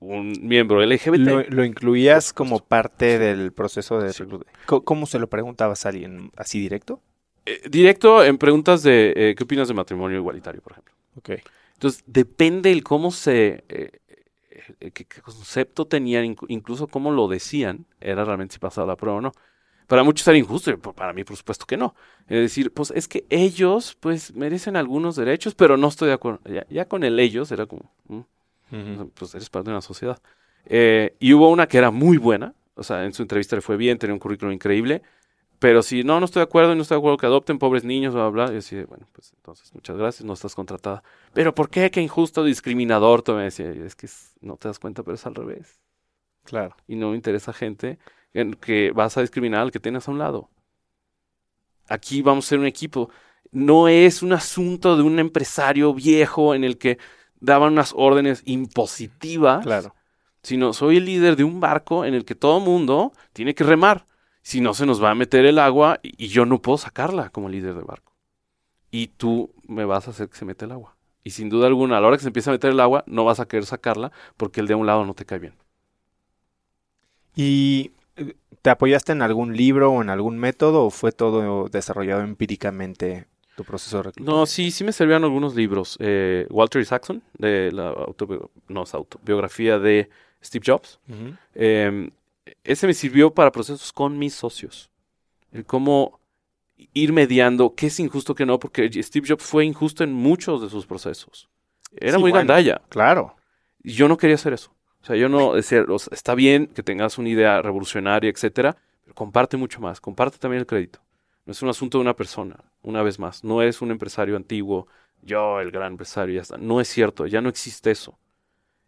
un 0.00 0.32
miembro 0.42 0.82
LGBT. 0.82 1.18
¿Lo, 1.18 1.42
lo 1.42 1.64
incluías 1.64 2.32
como 2.32 2.60
parte 2.60 3.18
del 3.18 3.52
proceso 3.52 4.00
de 4.00 4.12
sí. 4.12 4.24
¿Cómo 4.66 5.06
se 5.06 5.18
lo 5.18 5.28
preguntabas 5.28 5.84
a 5.84 5.90
alguien 5.90 6.30
así 6.36 6.60
directo? 6.60 7.00
Eh, 7.46 7.62
directo 7.68 8.24
en 8.24 8.38
preguntas 8.38 8.82
de 8.82 9.12
eh, 9.16 9.34
¿qué 9.36 9.44
opinas 9.44 9.68
de 9.68 9.74
matrimonio 9.74 10.18
igualitario, 10.18 10.62
por 10.62 10.72
ejemplo? 10.72 10.94
Ok. 11.16 11.30
Entonces, 11.74 12.02
depende 12.06 12.72
el 12.72 12.82
cómo 12.82 13.10
se 13.10 13.64
qué, 14.78 14.90
qué, 14.90 15.22
concepto 15.22 15.86
tenían, 15.86 16.36
incluso 16.48 16.86
cómo 16.86 17.10
lo 17.10 17.28
decían, 17.28 17.86
era 18.00 18.24
realmente 18.24 18.54
si 18.54 18.58
pasaba 18.58 18.86
la 18.86 18.96
prueba 18.96 19.18
o 19.18 19.20
no. 19.20 19.32
Para 19.86 20.04
muchos 20.04 20.28
era 20.28 20.36
injusto, 20.36 20.78
para 20.78 21.14
mí 21.14 21.24
por 21.24 21.36
supuesto 21.36 21.64
que 21.64 21.76
no. 21.76 21.94
Es 22.28 22.38
decir, 22.40 22.72
pues 22.72 22.92
es 22.94 23.08
que 23.08 23.24
ellos 23.30 23.96
pues 23.98 24.34
merecen 24.34 24.76
algunos 24.76 25.16
derechos, 25.16 25.54
pero 25.54 25.76
no 25.76 25.88
estoy 25.88 26.08
de 26.08 26.14
acuerdo. 26.14 26.40
Ya, 26.44 26.66
ya 26.68 26.86
con 26.86 27.04
el 27.04 27.18
ellos 27.18 27.50
era 27.52 27.66
como, 27.66 27.90
¿Mm? 28.06 28.16
uh 28.16 28.24
-huh. 28.70 29.10
pues 29.14 29.34
eres 29.34 29.48
parte 29.48 29.70
de 29.70 29.74
una 29.74 29.80
sociedad. 29.80 30.20
Eh, 30.66 31.16
y 31.20 31.32
hubo 31.32 31.48
una 31.48 31.66
que 31.66 31.78
era 31.78 31.90
muy 31.90 32.18
buena, 32.18 32.54
o 32.74 32.82
sea, 32.82 33.04
en 33.04 33.14
su 33.14 33.22
entrevista 33.22 33.56
le 33.56 33.62
fue 33.62 33.76
bien, 33.76 33.98
tenía 33.98 34.12
un 34.12 34.20
currículum 34.20 34.52
increíble, 34.52 35.02
pero 35.58 35.82
si 35.82 36.04
no, 36.04 36.20
no 36.20 36.26
estoy 36.26 36.40
de 36.40 36.44
acuerdo 36.44 36.72
y 36.72 36.76
no 36.76 36.82
estoy 36.82 36.96
de 36.96 37.00
acuerdo 37.00 37.16
que 37.16 37.26
adopten 37.26 37.58
pobres 37.58 37.82
niños, 37.82 38.14
bla, 38.14 38.28
bla, 38.28 38.44
bla, 38.44 38.52
y 38.52 38.56
decía, 38.56 38.84
bueno, 38.86 39.06
pues 39.12 39.32
entonces 39.34 39.74
muchas 39.74 39.96
gracias, 39.96 40.24
no 40.24 40.32
estás 40.32 40.54
contratada. 40.54 41.02
Pero 41.32 41.54
¿por 41.54 41.68
qué? 41.68 41.90
Qué 41.90 42.00
injusto, 42.00 42.44
discriminador, 42.44 43.22
tú 43.22 43.32
me 43.32 43.44
decía, 43.44 43.70
es 43.70 43.96
que 43.96 44.08
no 44.40 44.56
te 44.56 44.68
das 44.68 44.78
cuenta, 44.78 45.02
pero 45.02 45.16
es 45.16 45.26
al 45.26 45.34
revés. 45.34 45.80
Claro. 46.44 46.76
Y 46.86 46.96
no 46.96 47.10
me 47.10 47.16
interesa 47.16 47.52
gente 47.52 47.98
en 48.32 48.54
que 48.54 48.92
vas 48.92 49.16
a 49.16 49.20
discriminar 49.20 49.62
al 49.62 49.72
que 49.72 49.80
tienes 49.80 50.06
a 50.06 50.10
un 50.10 50.18
lado. 50.18 50.48
Aquí 51.88 52.22
vamos 52.22 52.46
a 52.46 52.48
ser 52.50 52.58
un 52.58 52.66
equipo. 52.66 53.10
No 53.50 53.88
es 53.88 54.22
un 54.22 54.32
asunto 54.32 54.96
de 54.96 55.02
un 55.02 55.18
empresario 55.18 55.92
viejo 55.92 56.54
en 56.54 56.64
el 56.64 56.78
que 56.78 56.98
daban 57.40 57.72
unas 57.72 57.92
órdenes 57.96 58.42
impositivas, 58.44 59.64
claro. 59.64 59.94
sino 60.42 60.72
soy 60.72 60.98
el 60.98 61.04
líder 61.04 61.36
de 61.36 61.44
un 61.44 61.60
barco 61.60 62.04
en 62.04 62.14
el 62.14 62.24
que 62.24 62.34
todo 62.34 62.60
mundo 62.60 63.12
tiene 63.32 63.54
que 63.54 63.64
remar. 63.64 64.07
Si 64.48 64.60
no, 64.62 64.72
se 64.72 64.86
nos 64.86 65.02
va 65.02 65.10
a 65.10 65.14
meter 65.14 65.44
el 65.44 65.58
agua 65.58 66.00
y, 66.02 66.24
y 66.24 66.28
yo 66.28 66.46
no 66.46 66.62
puedo 66.62 66.78
sacarla 66.78 67.28
como 67.28 67.50
líder 67.50 67.74
del 67.74 67.84
barco. 67.84 68.14
Y 68.90 69.08
tú 69.08 69.50
me 69.66 69.84
vas 69.84 70.08
a 70.08 70.12
hacer 70.12 70.30
que 70.30 70.38
se 70.38 70.46
mete 70.46 70.64
el 70.64 70.72
agua. 70.72 70.96
Y 71.22 71.30
sin 71.30 71.50
duda 71.50 71.66
alguna, 71.66 71.98
a 71.98 72.00
la 72.00 72.06
hora 72.06 72.16
que 72.16 72.22
se 72.22 72.28
empieza 72.28 72.50
a 72.50 72.54
meter 72.54 72.70
el 72.70 72.80
agua, 72.80 73.04
no 73.06 73.26
vas 73.26 73.40
a 73.40 73.46
querer 73.46 73.66
sacarla 73.66 74.10
porque 74.38 74.60
el 74.60 74.66
de 74.66 74.74
un 74.74 74.86
lado 74.86 75.04
no 75.04 75.12
te 75.12 75.26
cae 75.26 75.38
bien. 75.38 75.54
Y 77.36 77.92
¿Te 78.62 78.70
apoyaste 78.70 79.12
en 79.12 79.22
algún 79.22 79.56
libro 79.56 79.92
o 79.92 80.02
en 80.02 80.10
algún 80.10 80.38
método 80.38 80.86
o 80.86 80.90
fue 80.90 81.12
todo 81.12 81.68
desarrollado 81.68 82.22
empíricamente 82.22 83.26
tu 83.54 83.64
proceso 83.64 83.98
de 83.98 84.02
reclutamiento? 84.04 84.40
No, 84.40 84.46
sí, 84.46 84.70
sí 84.70 84.82
me 84.82 84.92
servían 84.92 85.24
algunos 85.24 85.54
libros. 85.54 85.96
Eh, 86.00 86.46
Walter 86.50 86.82
Isaacson, 86.82 87.22
de 87.38 87.70
la 87.70 87.88
autobi 87.90 88.38
no, 88.68 88.84
autobiografía 88.90 89.78
de 89.78 90.08
Steve 90.42 90.64
Jobs. 90.66 90.98
Uh 91.08 91.12
-huh. 91.12 91.38
eh, 91.54 92.10
ese 92.64 92.86
me 92.86 92.94
sirvió 92.94 93.32
para 93.32 93.52
procesos 93.52 93.92
con 93.92 94.18
mis 94.18 94.34
socios. 94.34 94.90
El 95.52 95.64
cómo 95.64 96.20
ir 96.94 97.12
mediando 97.12 97.74
qué 97.74 97.86
es 97.86 97.98
injusto, 98.00 98.34
qué 98.34 98.46
no, 98.46 98.58
porque 98.58 98.90
Steve 99.02 99.26
Jobs 99.28 99.42
fue 99.42 99.64
injusto 99.64 100.04
en 100.04 100.12
muchos 100.12 100.62
de 100.62 100.70
sus 100.70 100.86
procesos. 100.86 101.48
Era 101.92 102.12
sí, 102.12 102.18
muy 102.18 102.30
bueno, 102.30 102.46
gandalla. 102.46 102.80
Claro. 102.88 103.36
Y 103.82 103.92
yo 103.92 104.08
no 104.08 104.16
quería 104.16 104.36
hacer 104.36 104.52
eso. 104.52 104.72
O 105.02 105.06
sea, 105.06 105.16
yo 105.16 105.28
no 105.28 105.54
decía, 105.54 105.84
o 105.88 105.98
sea, 105.98 106.14
está 106.14 106.34
bien 106.34 106.66
que 106.66 106.82
tengas 106.82 107.18
una 107.18 107.28
idea 107.28 107.62
revolucionaria, 107.62 108.30
etcétera, 108.30 108.76
pero 109.04 109.14
comparte 109.14 109.56
mucho 109.56 109.80
más, 109.80 110.00
comparte 110.00 110.38
también 110.38 110.60
el 110.60 110.66
crédito. 110.66 111.00
No 111.46 111.52
es 111.52 111.62
un 111.62 111.68
asunto 111.68 111.98
de 111.98 112.02
una 112.02 112.14
persona, 112.14 112.56
una 112.82 113.02
vez 113.02 113.18
más. 113.18 113.42
No 113.42 113.62
es 113.62 113.80
un 113.80 113.90
empresario 113.90 114.36
antiguo, 114.36 114.86
yo 115.22 115.60
el 115.60 115.70
gran 115.70 115.92
empresario, 115.92 116.34
ya 116.34 116.42
está. 116.42 116.58
No 116.58 116.80
es 116.80 116.88
cierto, 116.88 117.26
ya 117.26 117.40
no 117.40 117.48
existe 117.48 117.90
eso. 117.90 118.18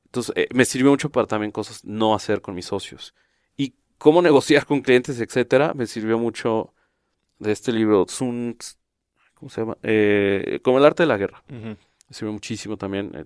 Entonces, 0.05 0.35
eh, 0.37 0.49
me 0.53 0.65
sirvió 0.65 0.91
mucho 0.91 1.11
para 1.11 1.27
también 1.27 1.53
cosas 1.53 1.85
no 1.85 2.15
hacer 2.15 2.41
con 2.41 2.55
mis 2.55 2.67
socios. 2.67 3.15
Y 3.57 3.75
cómo 3.99 4.23
negociar 4.23 4.67
con 4.67 4.81
clientes, 4.81 5.21
etcétera, 5.21 5.75
me 5.75 5.87
sirvió 5.87 6.19
mucho 6.19 6.73
de 7.39 7.53
este 7.53 7.73
libro, 7.73 8.07
Sun, 8.09 8.57
¿cómo 9.35 9.51
se 9.51 9.63
llama? 9.63 9.79
Eh, 9.83 10.61
como 10.63 10.79
el 10.79 10.85
arte 10.85 11.03
de 11.03 11.09
la 11.09 11.17
guerra. 11.17 11.43
Me 11.49 11.77
sirvió 12.11 12.33
muchísimo 12.33 12.77
también, 12.77 13.13
eh, 13.15 13.25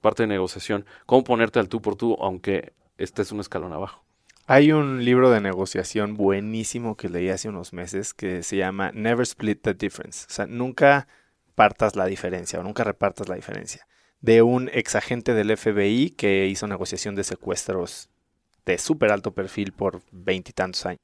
parte 0.00 0.22
de 0.22 0.26
negociación, 0.26 0.86
cómo 1.06 1.24
ponerte 1.24 1.58
al 1.58 1.68
tú 1.68 1.82
por 1.82 1.96
tú, 1.96 2.16
aunque 2.20 2.72
estés 2.96 3.32
un 3.32 3.40
escalón 3.40 3.72
abajo. 3.72 4.04
Hay 4.46 4.72
un 4.72 5.04
libro 5.04 5.30
de 5.30 5.40
negociación 5.40 6.14
buenísimo 6.14 6.96
que 6.96 7.08
leí 7.08 7.30
hace 7.30 7.48
unos 7.48 7.72
meses 7.72 8.12
que 8.12 8.42
se 8.42 8.58
llama 8.58 8.92
Never 8.92 9.22
Split 9.22 9.62
the 9.62 9.72
Difference. 9.72 10.26
O 10.28 10.32
sea, 10.32 10.46
nunca 10.46 11.08
partas 11.54 11.96
la 11.96 12.04
diferencia 12.04 12.60
o 12.60 12.62
nunca 12.62 12.84
repartas 12.84 13.28
la 13.28 13.36
diferencia. 13.36 13.86
De 14.20 14.42
un 14.42 14.70
ex 14.72 14.96
agente 14.96 15.32
del 15.32 15.56
FBI 15.56 16.10
que 16.10 16.46
hizo 16.46 16.66
negociación 16.66 17.14
de 17.14 17.24
secuestros 17.24 18.10
de 18.66 18.78
súper 18.78 19.12
alto 19.12 19.32
perfil 19.34 19.72
por 19.72 20.02
veintitantos 20.12 20.86
años. 20.86 21.00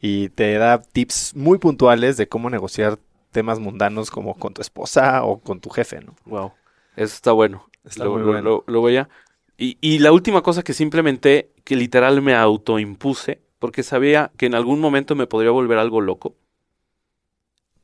Y 0.00 0.30
te 0.30 0.54
da 0.58 0.82
tips 0.82 1.34
muy 1.36 1.58
puntuales 1.58 2.16
de 2.16 2.28
cómo 2.28 2.50
negociar 2.50 2.98
temas 3.32 3.60
mundanos 3.60 4.10
como 4.10 4.34
con 4.36 4.54
tu 4.54 4.62
esposa 4.62 5.24
o 5.24 5.40
con 5.40 5.60
tu 5.60 5.70
jefe, 5.70 6.00
¿no? 6.02 6.16
Wow, 6.24 6.54
eso 6.96 7.14
está 7.14 7.32
bueno. 7.32 7.68
Está 7.84 8.04
lo, 8.04 8.08
muy 8.08 8.22
lo- 8.22 8.24
bueno. 8.24 8.40
lo- 8.40 8.64
lo 8.66 8.80
voy 8.80 8.96
a... 8.96 9.08
Y, 9.56 9.76
y 9.80 9.98
la 9.98 10.12
última 10.12 10.42
cosa 10.42 10.62
que 10.62 10.72
simplemente, 10.72 11.50
que 11.64 11.74
literal 11.76 12.22
me 12.22 12.34
autoimpuse, 12.34 13.40
porque 13.58 13.82
sabía 13.82 14.30
que 14.36 14.46
en 14.46 14.54
algún 14.54 14.80
momento 14.80 15.16
me 15.16 15.26
podría 15.26 15.50
volver 15.50 15.78
algo 15.78 16.00
loco, 16.00 16.36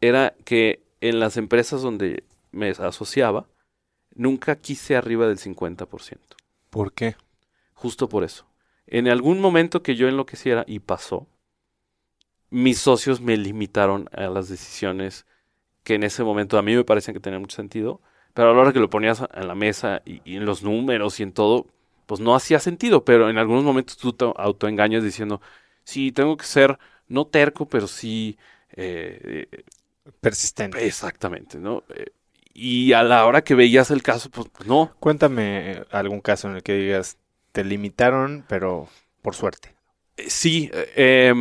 era 0.00 0.34
que 0.44 0.82
en 1.00 1.18
las 1.20 1.36
empresas 1.36 1.82
donde 1.82 2.24
me 2.52 2.70
asociaba, 2.70 3.46
nunca 4.14 4.56
quise 4.56 4.96
arriba 4.96 5.26
del 5.28 5.38
50%. 5.38 6.36
¿Por 6.70 6.92
qué? 6.92 7.16
Justo 7.74 8.08
por 8.08 8.24
eso. 8.24 8.46
En 8.86 9.08
algún 9.08 9.40
momento 9.40 9.82
que 9.82 9.94
yo 9.96 10.08
enloqueciera, 10.08 10.64
y 10.66 10.78
pasó, 10.80 11.26
mis 12.50 12.78
socios 12.78 13.20
me 13.20 13.36
limitaron 13.36 14.08
a 14.12 14.26
las 14.28 14.48
decisiones 14.48 15.26
que 15.84 15.94
en 15.94 16.04
ese 16.04 16.24
momento 16.24 16.58
a 16.58 16.62
mí 16.62 16.76
me 16.76 16.84
parecían 16.84 17.14
que 17.14 17.20
tenían 17.20 17.42
mucho 17.42 17.56
sentido, 17.56 18.00
pero 18.34 18.50
a 18.50 18.54
la 18.54 18.60
hora 18.60 18.72
que 18.72 18.80
lo 18.80 18.90
ponías 18.90 19.22
en 19.34 19.48
la 19.48 19.54
mesa 19.54 20.02
y, 20.06 20.22
y 20.24 20.36
en 20.36 20.46
los 20.46 20.62
números 20.62 21.20
y 21.20 21.24
en 21.24 21.32
todo, 21.32 21.66
pues 22.06 22.20
no 22.20 22.34
hacía 22.36 22.60
sentido, 22.60 23.04
pero 23.04 23.30
en 23.30 23.38
algunos 23.38 23.64
momentos 23.64 23.96
tú 23.98 24.12
te 24.12 24.26
autoengañas 24.36 25.04
diciendo, 25.04 25.40
sí, 25.84 26.12
tengo 26.12 26.36
que 26.36 26.46
ser, 26.46 26.78
no 27.08 27.26
terco, 27.26 27.68
pero 27.68 27.88
sí, 27.88 28.38
eh, 28.76 29.48
Persistente. 30.20 30.86
exactamente, 30.86 31.58
¿no? 31.58 31.84
Eh, 31.94 32.06
y 32.54 32.92
a 32.92 33.02
la 33.02 33.26
hora 33.26 33.42
que 33.42 33.54
veías 33.54 33.90
el 33.90 34.02
caso, 34.02 34.30
pues 34.30 34.48
no, 34.66 34.96
Cuéntame 35.00 35.84
algún 35.90 36.20
caso 36.20 36.48
en 36.48 36.56
el 36.56 36.62
que 36.62 36.74
digas, 36.74 37.18
te 37.54 37.62
limitaron, 37.62 38.44
pero 38.48 38.88
por 39.22 39.34
suerte. 39.36 39.74
Eh, 40.16 40.24
Sí, 40.28 40.70
eh, 40.74 41.32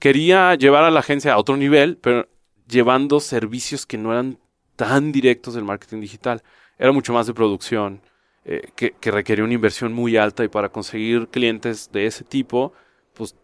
quería 0.00 0.56
llevar 0.56 0.82
a 0.82 0.90
la 0.90 1.00
agencia 1.00 1.32
a 1.32 1.38
otro 1.38 1.56
nivel, 1.56 1.96
pero 1.96 2.28
llevando 2.68 3.20
servicios 3.20 3.86
que 3.86 3.96
no 3.96 4.10
eran 4.12 4.38
tan 4.74 5.12
directos 5.12 5.54
del 5.54 5.64
marketing 5.64 6.00
digital. 6.00 6.42
Era 6.76 6.90
mucho 6.90 7.12
más 7.12 7.28
de 7.28 7.34
producción, 7.34 8.02
eh, 8.44 8.70
que, 8.74 8.92
que 8.98 9.10
requería 9.12 9.44
una 9.44 9.54
inversión 9.54 9.92
muy 9.92 10.16
alta 10.16 10.42
y 10.42 10.48
para 10.48 10.70
conseguir 10.70 11.28
clientes 11.28 11.90
de 11.92 12.06
ese 12.06 12.24
tipo, 12.24 12.72
pues 13.14 13.36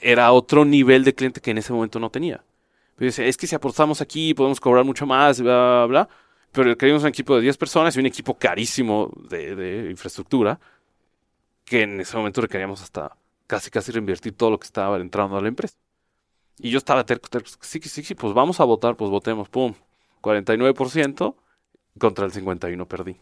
era 0.00 0.30
otro 0.32 0.66
nivel 0.66 1.04
de 1.04 1.14
cliente 1.14 1.40
que 1.40 1.52
en 1.52 1.58
ese 1.58 1.72
momento 1.72 1.98
no 1.98 2.10
tenía. 2.10 2.44
Pero 2.96 3.06
decía, 3.06 3.24
es 3.24 3.38
que 3.38 3.46
si 3.46 3.54
apostamos 3.54 4.02
aquí 4.02 4.34
podemos 4.34 4.60
cobrar 4.60 4.84
mucho 4.84 5.06
más, 5.06 5.40
bla, 5.40 5.86
bla, 5.86 5.86
bla. 5.86 6.08
Pero 6.52 6.76
queríamos 6.76 7.02
un 7.02 7.08
equipo 7.08 7.34
de 7.34 7.42
10 7.42 7.56
personas 7.56 7.96
y 7.96 8.00
un 8.00 8.06
equipo 8.06 8.36
carísimo 8.36 9.10
de 9.30 9.88
infraestructura, 9.90 10.60
que 11.64 11.82
en 11.82 12.00
ese 12.00 12.16
momento 12.16 12.40
requeríamos 12.40 12.82
hasta 12.82 13.16
casi 13.46 13.70
casi 13.70 13.92
reinvertir 13.92 14.36
todo 14.36 14.50
lo 14.50 14.58
que 14.58 14.66
estaba 14.66 14.96
entrando 14.98 15.36
a 15.36 15.42
la 15.42 15.48
empresa. 15.48 15.76
Y 16.58 16.70
yo 16.70 16.78
estaba 16.78 17.04
terco, 17.04 17.28
terco, 17.28 17.48
sí, 17.60 17.80
sí, 17.82 18.02
sí, 18.02 18.14
pues 18.14 18.34
vamos 18.34 18.60
a 18.60 18.64
votar, 18.64 18.96
pues 18.96 19.10
votemos, 19.10 19.48
pum, 19.48 19.74
49% 20.20 21.36
contra 21.98 22.26
el 22.26 22.32
51% 22.32 22.86
perdí. 22.86 23.20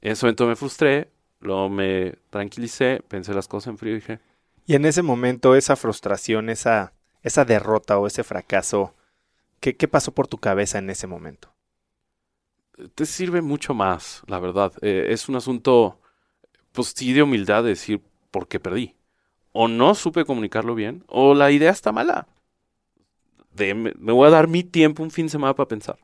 En 0.00 0.12
ese 0.12 0.26
momento 0.26 0.46
me 0.46 0.56
frustré, 0.56 1.10
luego 1.40 1.68
me 1.68 2.14
tranquilicé, 2.30 3.02
pensé 3.08 3.34
las 3.34 3.48
cosas 3.48 3.68
en 3.68 3.78
frío 3.78 3.92
y 3.92 3.96
dije, 3.96 4.20
Y 4.66 4.74
en 4.74 4.84
ese 4.86 5.02
momento, 5.02 5.54
esa 5.54 5.76
frustración, 5.76 6.50
esa, 6.50 6.92
esa 7.22 7.44
derrota 7.44 7.98
o 7.98 8.06
ese 8.06 8.24
fracaso, 8.24 8.94
¿qué, 9.60 9.76
¿qué 9.76 9.88
pasó 9.88 10.12
por 10.12 10.28
tu 10.28 10.38
cabeza 10.38 10.78
en 10.78 10.90
ese 10.90 11.06
momento? 11.06 11.54
te 12.94 13.06
sirve 13.06 13.42
mucho 13.42 13.74
más, 13.74 14.22
la 14.26 14.38
verdad. 14.38 14.72
Eh, 14.82 15.06
es 15.10 15.28
un 15.28 15.36
asunto, 15.36 16.00
pues 16.74 16.92
sí, 16.94 17.12
de 17.12 17.22
humildad 17.22 17.62
de 17.62 17.70
decir 17.70 18.02
por 18.32 18.48
qué 18.48 18.58
perdí. 18.58 18.96
O 19.52 19.68
no 19.68 19.94
supe 19.94 20.24
comunicarlo 20.24 20.74
bien, 20.74 21.04
o 21.06 21.32
la 21.34 21.52
idea 21.52 21.70
está 21.70 21.92
mala. 21.92 22.26
De, 23.52 23.74
me, 23.74 23.92
me 23.96 24.12
voy 24.12 24.26
a 24.26 24.30
dar 24.30 24.48
mi 24.48 24.64
tiempo 24.64 25.04
un 25.04 25.12
fin 25.12 25.26
de 25.26 25.30
semana 25.30 25.54
para 25.54 25.68
pensar. 25.68 25.98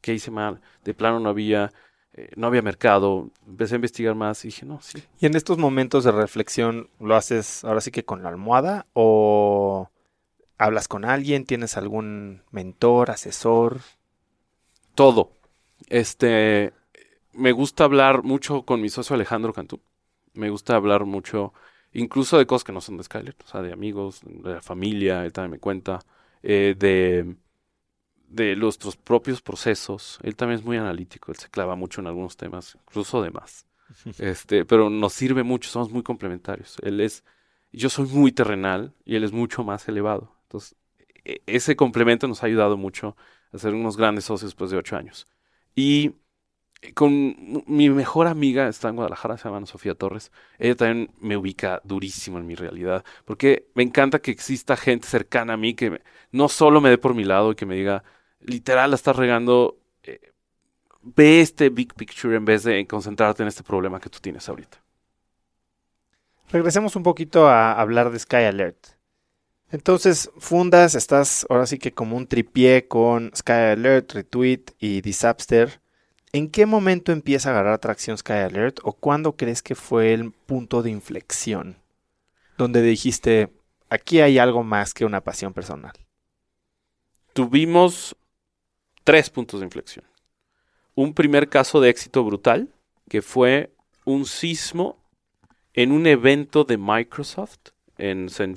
¿Qué 0.00 0.14
hice 0.14 0.30
mal? 0.30 0.62
De 0.82 0.94
plano 0.94 1.20
no 1.20 1.28
había, 1.28 1.72
eh, 2.14 2.30
no 2.36 2.46
había 2.46 2.62
mercado. 2.62 3.30
Empecé 3.46 3.74
a 3.74 3.76
investigar 3.76 4.14
más 4.14 4.42
y 4.44 4.48
dije, 4.48 4.64
no, 4.64 4.80
sí. 4.80 5.02
Y 5.20 5.26
en 5.26 5.36
estos 5.36 5.58
momentos 5.58 6.04
de 6.04 6.12
reflexión, 6.12 6.88
¿lo 6.98 7.14
haces 7.14 7.62
ahora 7.62 7.82
sí 7.82 7.90
que 7.90 8.06
con 8.06 8.22
la 8.22 8.30
almohada 8.30 8.86
o 8.94 9.90
hablas 10.56 10.88
con 10.88 11.04
alguien? 11.04 11.44
¿Tienes 11.44 11.76
algún 11.76 12.42
mentor, 12.50 13.10
asesor? 13.10 13.80
Todo. 14.94 15.32
Este, 15.88 16.72
me 17.34 17.52
gusta 17.52 17.84
hablar 17.84 18.22
mucho 18.22 18.64
con 18.64 18.80
mi 18.80 18.88
socio 18.88 19.14
Alejandro 19.14 19.52
Cantú. 19.52 19.80
Me 20.34 20.50
gusta 20.50 20.76
hablar 20.76 21.04
mucho, 21.04 21.52
incluso 21.92 22.38
de 22.38 22.46
cosas 22.46 22.64
que 22.64 22.72
no 22.72 22.80
son 22.80 22.96
de 22.96 23.04
Skyler, 23.04 23.36
o 23.44 23.46
sea, 23.46 23.62
de 23.62 23.72
amigos, 23.72 24.20
de 24.24 24.54
la 24.54 24.62
familia, 24.62 25.24
él 25.24 25.32
también 25.32 25.52
me 25.52 25.58
cuenta, 25.60 26.00
eh, 26.42 26.74
de, 26.78 27.36
de 28.28 28.56
nuestros 28.56 28.96
propios 28.96 29.42
procesos. 29.42 30.18
Él 30.22 30.36
también 30.36 30.60
es 30.60 30.64
muy 30.66 30.76
analítico, 30.78 31.32
él 31.32 31.38
se 31.38 31.50
clava 31.50 31.76
mucho 31.76 32.00
en 32.00 32.08
algunos 32.08 32.36
temas, 32.36 32.76
incluso 32.76 33.22
de 33.22 33.30
más. 33.30 33.66
Este, 34.18 34.64
pero 34.64 34.90
nos 34.90 35.12
sirve 35.14 35.42
mucho, 35.42 35.70
somos 35.70 35.90
muy 35.90 36.02
complementarios. 36.02 36.76
Él 36.82 37.00
es, 37.00 37.24
yo 37.72 37.88
soy 37.90 38.06
muy 38.08 38.32
terrenal 38.32 38.94
y 39.04 39.16
él 39.16 39.24
es 39.24 39.32
mucho 39.32 39.64
más 39.64 39.88
elevado. 39.88 40.34
Entonces, 40.44 40.76
e- 41.24 41.42
ese 41.46 41.76
complemento 41.76 42.28
nos 42.28 42.42
ha 42.42 42.46
ayudado 42.46 42.76
mucho 42.76 43.16
a 43.52 43.58
ser 43.58 43.74
unos 43.74 43.96
grandes 43.96 44.24
socios 44.24 44.50
después 44.52 44.70
de 44.70 44.76
ocho 44.78 44.96
años. 44.96 45.26
Y 45.74 46.14
con 46.94 47.36
mi 47.66 47.90
mejor 47.90 48.26
amiga, 48.26 48.68
está 48.68 48.88
en 48.88 48.96
Guadalajara, 48.96 49.38
se 49.38 49.44
llama 49.44 49.58
Ana 49.58 49.66
Sofía 49.66 49.94
Torres. 49.94 50.32
Ella 50.58 50.76
también 50.76 51.10
me 51.20 51.36
ubica 51.36 51.80
durísimo 51.84 52.38
en 52.38 52.46
mi 52.46 52.54
realidad, 52.54 53.04
porque 53.24 53.68
me 53.74 53.82
encanta 53.82 54.20
que 54.20 54.32
exista 54.32 54.76
gente 54.76 55.06
cercana 55.06 55.54
a 55.54 55.56
mí 55.56 55.74
que 55.74 56.02
no 56.32 56.48
solo 56.48 56.80
me 56.80 56.90
dé 56.90 56.98
por 56.98 57.14
mi 57.14 57.24
lado 57.24 57.52
y 57.52 57.54
que 57.54 57.66
me 57.66 57.76
diga, 57.76 58.02
literal, 58.40 58.90
la 58.90 58.96
estás 58.96 59.16
regando, 59.16 59.78
eh, 60.02 60.32
ve 61.02 61.40
este 61.40 61.70
big 61.70 61.94
picture 61.94 62.36
en 62.36 62.44
vez 62.44 62.64
de 62.64 62.86
concentrarte 62.86 63.42
en 63.42 63.48
este 63.48 63.62
problema 63.62 64.00
que 64.00 64.10
tú 64.10 64.18
tienes 64.20 64.48
ahorita. 64.48 64.82
Regresemos 66.50 66.96
un 66.96 67.02
poquito 67.02 67.48
a 67.48 67.72
hablar 67.80 68.10
de 68.10 68.18
Sky 68.18 68.36
Alert. 68.36 68.88
Entonces, 69.70 70.30
fundas, 70.36 70.94
estás 70.94 71.46
ahora 71.48 71.66
sí 71.66 71.78
que 71.78 71.92
como 71.92 72.16
un 72.16 72.26
tripié 72.26 72.88
con 72.88 73.30
Sky 73.34 73.52
Alert, 73.52 74.12
Retweet 74.12 74.64
y 74.78 75.00
Disapster. 75.00 75.80
¿En 76.34 76.48
qué 76.48 76.64
momento 76.64 77.12
empieza 77.12 77.50
a 77.50 77.52
agarrar 77.52 77.78
tracción 77.78 78.16
Sky 78.16 78.32
Alert 78.32 78.80
o 78.84 78.94
cuándo 78.94 79.36
crees 79.36 79.62
que 79.62 79.74
fue 79.74 80.14
el 80.14 80.32
punto 80.32 80.82
de 80.82 80.90
inflexión 80.90 81.76
donde 82.56 82.80
dijiste, 82.80 83.52
aquí 83.90 84.20
hay 84.20 84.38
algo 84.38 84.62
más 84.62 84.94
que 84.94 85.04
una 85.04 85.20
pasión 85.20 85.52
personal? 85.52 85.92
Tuvimos 87.34 88.16
tres 89.04 89.28
puntos 89.28 89.60
de 89.60 89.66
inflexión. 89.66 90.06
Un 90.94 91.12
primer 91.12 91.50
caso 91.50 91.82
de 91.82 91.90
éxito 91.90 92.24
brutal, 92.24 92.72
que 93.10 93.20
fue 93.20 93.74
un 94.06 94.24
sismo 94.24 94.96
en 95.74 95.92
un 95.92 96.06
evento 96.06 96.64
de 96.64 96.78
Microsoft 96.78 97.72
en 97.98 98.26
St. 98.26 98.54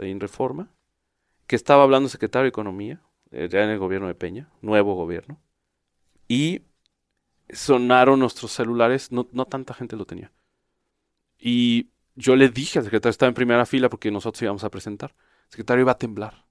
Ahí 0.00 0.12
en 0.12 0.20
Reforma, 0.20 0.68
que 1.48 1.56
estaba 1.56 1.82
hablando 1.82 2.08
secretario 2.08 2.44
de 2.44 2.50
Economía, 2.50 3.00
eh, 3.32 3.48
ya 3.50 3.64
en 3.64 3.70
el 3.70 3.80
gobierno 3.80 4.06
de 4.06 4.14
Peña, 4.14 4.48
nuevo 4.62 4.94
gobierno, 4.94 5.40
y 6.28 6.62
sonaron 7.50 8.20
nuestros 8.20 8.52
celulares, 8.52 9.12
no, 9.12 9.28
no 9.32 9.46
tanta 9.46 9.74
gente 9.74 9.96
lo 9.96 10.04
tenía. 10.04 10.32
Y 11.38 11.90
yo 12.14 12.36
le 12.36 12.48
dije 12.48 12.78
al 12.78 12.84
secretario, 12.84 13.10
estaba 13.10 13.28
en 13.28 13.34
primera 13.34 13.66
fila 13.66 13.88
porque 13.88 14.10
nosotros 14.10 14.42
íbamos 14.42 14.64
a 14.64 14.70
presentar, 14.70 15.14
el 15.46 15.50
secretario 15.50 15.82
iba 15.82 15.92
a 15.92 15.98
temblar. 15.98 16.46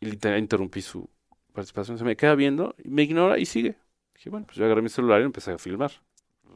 Y 0.00 0.06
literal 0.06 0.38
interrumpí 0.38 0.82
su 0.82 1.08
participación, 1.52 1.98
se 1.98 2.04
me 2.04 2.16
queda 2.16 2.34
viendo, 2.34 2.74
me 2.84 3.02
ignora 3.02 3.38
y 3.38 3.46
sigue. 3.46 3.76
Dije, 4.14 4.30
bueno, 4.30 4.46
pues 4.46 4.58
yo 4.58 4.64
agarré 4.64 4.82
mi 4.82 4.88
celular 4.88 5.20
y 5.20 5.24
empecé 5.24 5.52
a 5.52 5.58
filmar. 5.58 5.92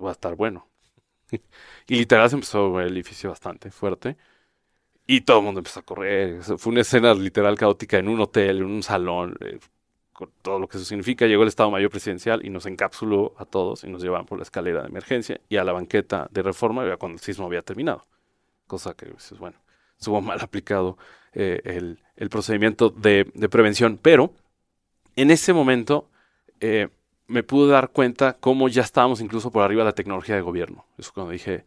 Va 0.03 0.11
a 0.11 0.13
estar 0.13 0.35
bueno. 0.37 0.69
y 1.31 1.97
literal 1.97 2.29
se 2.29 2.37
empezó 2.37 2.81
el 2.81 2.93
edificio 2.93 3.31
bastante 3.31 3.71
fuerte. 3.71 4.17
Y 5.07 5.23
todo 5.23 5.39
el 5.39 5.45
mundo 5.45 5.61
empezó 5.61 5.81
a 5.81 5.83
correr. 5.85 6.43
Fue 6.43 6.73
una 6.73 6.83
escena 6.83 7.15
literal 7.15 7.57
caótica 7.57 7.99
en 7.99 8.09
un 8.09 8.21
hotel, 8.21 8.59
en 8.59 8.67
un 8.67 8.83
salón, 8.83 9.37
eh, 9.41 9.59
con 10.19 10.33
todo 10.43 10.59
lo 10.59 10.67
que 10.67 10.79
eso 10.79 10.85
significa. 10.85 11.27
Llegó 11.27 11.43
el 11.43 11.49
Estado 11.49 11.71
Mayor 11.71 11.91
Presidencial 11.91 12.45
y 12.45 12.51
nos 12.51 12.67
encapsuló 12.67 13.35
a 13.39 13.45
todos 13.45 13.85
y 13.85 13.89
nos 13.89 14.03
llevaban 14.03 14.27
por 14.27 14.39
la 14.39 14.43
escalera 14.43 14.83
de 14.83 14.89
emergencia 14.89 15.41
y 15.49 15.59
a 15.59 15.63
la 15.63 15.71
banqueta 15.71 16.27
de 16.33 16.43
reforma 16.43 16.97
cuando 16.97 17.15
el 17.15 17.21
sismo 17.21 17.47
había 17.47 17.63
terminado. 17.63 18.05
Cosa 18.67 18.95
que 18.95 19.07
dices, 19.07 19.39
bueno. 19.39 19.59
estuvo 19.97 20.21
mal 20.21 20.41
aplicado 20.41 20.99
eh, 21.33 21.97
el, 22.17 22.29
procedimiento 22.31 22.91
de, 22.91 23.27
prevención. 23.49 23.97
Pero 24.03 24.33
en 25.15 25.31
ese 25.31 25.53
momento 25.53 26.09
eh, 26.59 26.89
me 27.29 27.45
pude 27.45 27.71
dar 27.71 27.91
cuenta 27.91 28.33
cómo 28.41 28.69
ya 28.69 28.83
estábamos 28.83 29.21
incluso 29.21 29.53
por 29.53 29.63
arriba 29.63 29.83
de 29.83 29.91
la 29.91 29.95
tecnología 29.95 30.35
de 30.35 30.41
gobierno. 30.41 30.85
Eso 30.99 31.13
cuando 31.15 31.31
dije, 31.31 31.65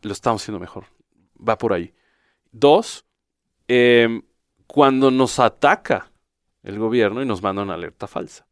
lo 0.00 0.12
estamos 0.12 0.40
haciendo 0.40 0.60
mejor. 0.60 0.84
Va 1.46 1.58
por 1.58 1.74
ahí. 1.74 1.92
Dos, 2.52 3.04
em, 3.68 4.22
cuando 4.66 5.10
nos 5.10 5.38
ataca 5.38 6.09
el 6.62 6.78
gobierno 6.78 7.22
y 7.22 7.26
nos 7.26 7.42
manda 7.42 7.62
una 7.62 7.74
alerta 7.74 8.06
falsa. 8.06 8.46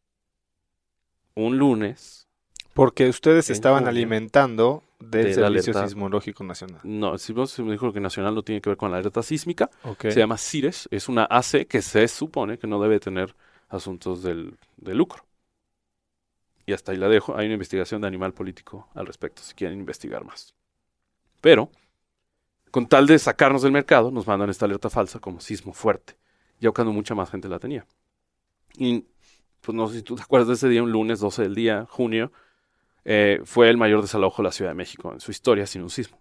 Un 1.34 1.58
lunes. 1.58 2.28
Porque 2.74 3.08
ustedes 3.08 3.50
estaban 3.50 3.88
alimentando 3.88 4.84
del 5.00 5.34
Servicio 5.34 5.74
Sismológico 5.74 6.44
Nacional. 6.44 6.80
No, 6.84 7.12
el 7.12 7.18
Servicio 7.18 7.46
Sismológico 7.46 8.00
Nacional 8.00 8.34
no 8.34 8.42
tiene 8.42 8.60
que 8.60 8.70
ver 8.70 8.76
con 8.76 8.90
la 8.90 8.98
alerta 8.98 9.22
sísmica. 9.22 9.70
Se 10.00 10.14
llama 10.14 10.38
CIRES. 10.38 10.88
Es 10.90 11.08
una 11.08 11.24
AC 11.24 11.66
que 11.68 11.82
se 11.82 12.06
supone 12.08 12.58
que 12.58 12.66
no 12.66 12.80
debe 12.80 13.00
tener 13.00 13.34
asuntos 13.68 14.22
del, 14.22 14.56
de 14.76 14.94
lucro. 14.94 15.24
Y 16.66 16.72
hasta 16.72 16.92
ahí 16.92 16.98
la 16.98 17.08
dejo. 17.08 17.36
Hay 17.36 17.46
una 17.46 17.54
investigación 17.54 18.00
de 18.00 18.08
animal 18.08 18.32
político 18.32 18.88
al 18.94 19.06
respecto, 19.06 19.42
si 19.42 19.54
quieren 19.54 19.78
investigar 19.78 20.24
más. 20.24 20.54
Pero, 21.40 21.70
con 22.70 22.86
tal 22.86 23.06
de 23.06 23.18
sacarnos 23.18 23.62
del 23.62 23.72
mercado, 23.72 24.10
nos 24.10 24.26
mandan 24.26 24.50
esta 24.50 24.66
alerta 24.66 24.90
falsa 24.90 25.18
como 25.18 25.40
sismo 25.40 25.72
fuerte. 25.72 26.16
Ya 26.60 26.70
cuando 26.70 26.92
mucha 26.92 27.14
más 27.14 27.30
gente 27.30 27.48
la 27.48 27.58
tenía. 27.58 27.86
Y, 28.78 29.04
pues 29.60 29.74
no 29.74 29.88
sé 29.88 29.96
si 29.96 30.02
tú 30.02 30.14
te 30.14 30.22
acuerdas 30.22 30.48
de 30.48 30.54
ese 30.54 30.68
día, 30.68 30.82
un 30.82 30.92
lunes 30.92 31.20
12 31.20 31.42
del 31.42 31.54
día, 31.54 31.86
junio, 31.90 32.32
eh, 33.04 33.40
fue 33.44 33.68
el 33.68 33.76
mayor 33.76 34.02
desalojo 34.02 34.42
de 34.42 34.48
la 34.48 34.52
Ciudad 34.52 34.70
de 34.70 34.76
México 34.76 35.12
en 35.12 35.20
su 35.20 35.30
historia 35.30 35.66
sin 35.66 35.82
un 35.82 35.90
sismo. 35.90 36.20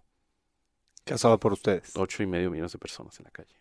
Causado 1.04 1.38
por 1.38 1.52
ustedes. 1.52 1.92
Ocho 1.96 2.22
y 2.22 2.26
medio 2.26 2.50
millones 2.50 2.72
de 2.72 2.78
personas 2.78 3.18
en 3.20 3.24
la 3.24 3.30
calle. 3.30 3.54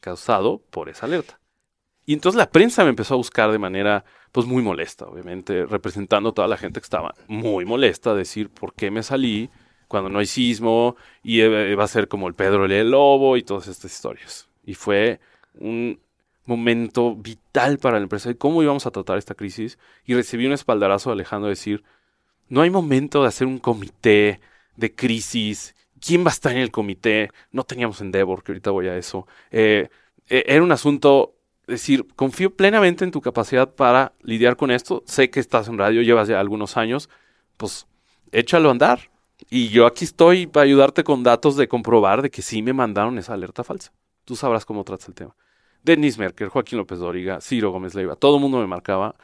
Causado 0.00 0.58
por 0.70 0.88
esa 0.88 1.06
alerta. 1.06 1.40
Y 2.04 2.12
entonces 2.12 2.38
la 2.38 2.50
prensa 2.50 2.84
me 2.84 2.90
empezó 2.90 3.14
a 3.14 3.16
buscar 3.18 3.50
de 3.52 3.58
manera, 3.58 4.04
pues 4.32 4.46
muy 4.46 4.62
molesta, 4.62 5.06
obviamente, 5.06 5.66
representando 5.66 6.30
a 6.30 6.32
toda 6.32 6.48
la 6.48 6.56
gente 6.56 6.80
que 6.80 6.84
estaba 6.84 7.14
muy 7.26 7.64
molesta, 7.64 8.14
decir 8.14 8.50
por 8.50 8.74
qué 8.74 8.90
me 8.90 9.02
salí 9.02 9.50
cuando 9.88 10.08
no 10.08 10.18
hay 10.18 10.26
sismo 10.26 10.96
y 11.22 11.40
eh, 11.40 11.74
va 11.74 11.84
a 11.84 11.88
ser 11.88 12.08
como 12.08 12.28
el 12.28 12.34
Pedro 12.34 12.64
el 12.64 12.90
Lobo 12.90 13.36
y 13.36 13.42
todas 13.42 13.68
estas 13.68 13.92
historias. 13.92 14.48
Y 14.64 14.74
fue 14.74 15.20
un 15.54 16.00
momento 16.48 17.14
vital 17.14 17.78
para 17.78 17.98
la 17.98 18.04
empresa 18.04 18.30
de 18.30 18.38
cómo 18.38 18.62
íbamos 18.62 18.86
a 18.86 18.90
tratar 18.90 19.18
esta 19.18 19.34
crisis 19.34 19.78
y 20.06 20.14
recibí 20.14 20.46
un 20.46 20.52
espaldarazo 20.52 21.10
de 21.10 21.14
Alejandro 21.14 21.48
decir, 21.48 21.84
no 22.48 22.62
hay 22.62 22.70
momento 22.70 23.22
de 23.22 23.28
hacer 23.28 23.46
un 23.46 23.58
comité 23.58 24.40
de 24.76 24.94
crisis. 24.94 25.74
¿Quién 26.00 26.24
va 26.24 26.28
a 26.28 26.32
estar 26.32 26.52
en 26.52 26.58
el 26.58 26.70
comité? 26.70 27.30
No 27.52 27.64
teníamos 27.64 28.00
Endeavor, 28.00 28.42
que 28.42 28.52
ahorita 28.52 28.70
voy 28.70 28.88
a 28.88 28.96
eso. 28.96 29.26
Eh, 29.50 29.88
eh, 30.28 30.44
era 30.46 30.62
un 30.62 30.72
asunto, 30.72 31.34
decir, 31.66 32.06
confío 32.16 32.54
plenamente 32.54 33.04
en 33.04 33.10
tu 33.10 33.20
capacidad 33.20 33.74
para 33.74 34.12
lidiar 34.22 34.56
con 34.56 34.70
esto. 34.70 35.02
Sé 35.06 35.28
que 35.28 35.40
estás 35.40 35.68
en 35.68 35.76
radio, 35.76 36.00
llevas 36.00 36.28
ya 36.28 36.40
algunos 36.40 36.78
años. 36.78 37.10
Pues 37.58 37.86
échalo 38.32 38.70
a 38.70 38.72
andar. 38.72 39.10
Y 39.50 39.68
yo 39.68 39.86
aquí 39.86 40.04
estoy 40.04 40.46
para 40.46 40.64
ayudarte 40.64 41.04
con 41.04 41.22
datos 41.22 41.56
de 41.56 41.68
comprobar 41.68 42.22
de 42.22 42.30
que 42.30 42.40
sí 42.40 42.62
me 42.62 42.72
mandaron 42.72 43.18
esa 43.18 43.34
alerta 43.34 43.64
falsa. 43.64 43.92
Tú 44.24 44.34
sabrás 44.34 44.64
cómo 44.64 44.84
tratas 44.84 45.08
el 45.08 45.14
tema. 45.14 45.36
Denis 45.82 46.18
Merker, 46.18 46.48
Joaquín 46.48 46.78
López 46.78 46.98
Dóriga, 46.98 47.40
Ciro 47.40 47.70
Gómez 47.70 47.94
Leiva, 47.94 48.16
todo 48.16 48.36
el 48.36 48.42
mundo 48.42 48.58
me 48.58 48.66
marcaba 48.66 49.14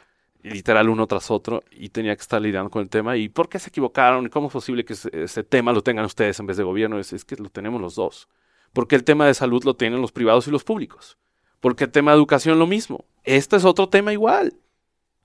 literal 0.44 0.90
uno 0.90 1.06
tras 1.06 1.30
otro 1.30 1.62
y 1.70 1.88
tenía 1.88 2.14
que 2.14 2.22
estar 2.22 2.40
lidiando 2.40 2.70
con 2.70 2.82
el 2.82 2.88
tema. 2.88 3.16
¿Y 3.16 3.28
por 3.28 3.48
qué 3.48 3.58
se 3.58 3.70
equivocaron? 3.70 4.26
¿Y 4.26 4.28
cómo 4.28 4.48
es 4.48 4.52
posible 4.52 4.84
que 4.84 4.92
ese, 4.92 5.42
tema 5.42 5.72
lo 5.72 5.82
tengan 5.82 6.04
ustedes 6.04 6.38
en 6.38 6.46
vez 6.46 6.56
de 6.56 6.62
gobierno? 6.62 6.98
Es, 6.98 7.24
que 7.24 7.36
lo 7.36 7.48
tenemos 7.48 7.80
los 7.80 7.94
dos. 7.94 8.28
Porque 8.72 8.94
el 8.94 9.04
tema 9.04 9.26
de 9.26 9.34
salud 9.34 9.64
lo 9.64 9.74
tienen 9.74 10.00
los 10.00 10.12
privados 10.12 10.46
y 10.46 10.50
los 10.50 10.64
públicos. 10.64 11.16
Porque 11.60 11.84
el 11.84 11.90
tema 11.90 12.10
de 12.10 12.18
educación 12.18 12.58
lo 12.58 12.66
mismo. 12.66 13.06
Este 13.24 13.56
es 13.56 13.64
otro 13.64 13.88
tema 13.88 14.12
igual. 14.12 14.54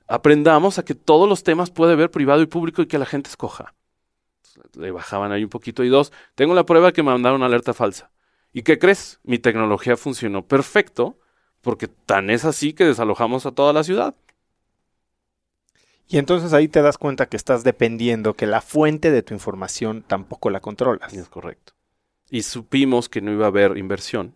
Aprendamos 0.08 0.80
a 0.80 0.86
que 0.86 0.96
todos 0.96 1.28
los 1.28 1.44
temas 1.44 1.70
puede 1.70 1.94
haber 1.94 2.10
privado 2.10 2.42
y 2.42 2.46
público 2.46 2.82
y 2.82 2.88
que 2.88 2.98
la 2.98 3.06
gente 3.06 3.30
escoja. 3.30 3.74
Le 4.76 4.92
bajaban 4.92 5.32
ahí 5.32 5.44
un 5.44 5.50
poquito. 5.50 5.84
Y 5.84 5.90
dos, 5.90 6.14
tengo 6.36 6.54
la 6.54 6.66
prueba 6.66 6.94
que 6.94 7.04
me 7.04 7.12
mandaron 7.12 7.44
alerta 7.44 7.74
falsa. 7.74 8.10
¿Y 8.54 8.64
qué 8.64 8.80
crees? 8.80 9.20
Mi 9.24 9.40
tecnología 9.40 9.98
funcionó 9.98 10.46
perfecto 10.46 11.18
porque 11.62 11.88
tan 11.88 12.30
es 12.30 12.46
así 12.46 12.74
que 12.74 12.86
desalojamos 12.86 13.46
a 13.46 13.52
toda 13.52 13.74
la 13.74 13.84
ciudad. 13.84 14.16
Y 16.08 16.18
entonces 16.18 16.54
ahí 16.54 16.68
te 16.68 16.82
das 16.82 16.98
cuenta 16.98 17.28
que 17.28 17.38
estás 17.38 17.64
dependiendo, 17.64 18.34
que 18.34 18.48
la 18.48 18.62
fuente 18.62 19.12
de 19.12 19.22
tu 19.22 19.36
información 19.36 20.02
tampoco 20.02 20.50
la 20.50 20.60
controlas. 20.60 21.14
Es 21.14 21.30
correcto. 21.30 21.74
Y 22.32 22.42
supimos 22.42 23.10
que 23.10 23.22
no 23.22 23.32
iba 23.32 23.46
a 23.46 23.50
haber 23.50 23.78
inversión 23.78 24.36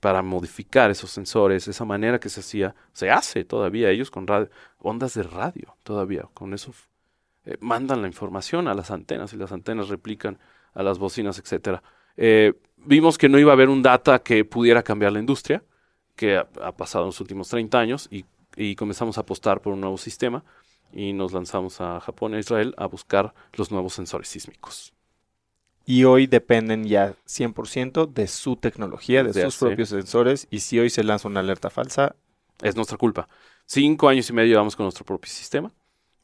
para 0.00 0.22
modificar 0.22 0.90
esos 0.90 1.10
sensores, 1.10 1.66
esa 1.66 1.84
manera 1.84 2.20
que 2.20 2.28
se 2.28 2.40
hacía, 2.40 2.74
se 2.92 3.10
hace 3.10 3.44
todavía, 3.44 3.90
ellos 3.90 4.10
con 4.10 4.26
ondas 4.78 5.14
de 5.14 5.22
radio 5.22 5.76
todavía, 5.82 6.28
con 6.34 6.54
eso 6.54 6.72
eh, 7.44 7.56
mandan 7.60 8.02
la 8.02 8.06
información 8.06 8.68
a 8.68 8.74
las 8.74 8.90
antenas 8.90 9.32
y 9.32 9.36
las 9.36 9.50
antenas 9.50 9.88
replican 9.88 10.38
a 10.74 10.82
las 10.82 10.98
bocinas, 10.98 11.38
etc. 11.38 11.80
Eh, 12.16 12.52
vimos 12.84 13.18
que 13.18 13.28
no 13.28 13.38
iba 13.38 13.52
a 13.52 13.54
haber 13.54 13.68
un 13.68 13.82
data 13.82 14.20
que 14.20 14.44
pudiera 14.44 14.82
cambiar 14.82 15.12
la 15.12 15.18
industria, 15.18 15.62
que 16.16 16.36
ha, 16.36 16.72
pasado 16.72 17.04
en 17.04 17.08
los 17.08 17.20
últimos 17.20 17.48
30 17.48 17.78
años, 17.78 18.08
y, 18.10 18.24
y 18.56 18.74
comenzamos 18.74 19.18
a 19.18 19.22
apostar 19.22 19.60
por 19.60 19.72
un 19.72 19.80
nuevo 19.80 19.98
sistema 19.98 20.44
y 20.92 21.12
nos 21.12 21.32
lanzamos 21.32 21.80
a 21.80 22.00
Japón 22.00 22.34
e 22.34 22.40
Israel 22.40 22.74
a 22.76 22.86
buscar 22.86 23.34
los 23.52 23.70
nuevos 23.70 23.92
sensores 23.92 24.28
sísmicos. 24.28 24.92
Y 25.84 26.04
hoy 26.04 26.26
dependen 26.26 26.84
ya 26.84 27.14
100% 27.26 28.12
de 28.12 28.26
su 28.26 28.56
tecnología, 28.56 29.24
de, 29.24 29.32
sus 29.42 29.56
propios 29.56 29.88
sensores. 29.88 30.46
Y 30.50 30.60
si 30.60 30.78
hoy 30.78 30.90
se 30.90 31.02
lanza 31.02 31.28
una 31.28 31.40
alerta 31.40 31.70
falsa, 31.70 32.14
es 32.60 32.76
nuestra 32.76 32.98
culpa. 32.98 33.28
Cinco 33.64 34.08
años 34.08 34.28
y 34.28 34.34
medio 34.34 34.50
llevamos 34.50 34.76
con 34.76 34.84
nuestro 34.84 35.06
propio 35.06 35.30
sistema. 35.30 35.72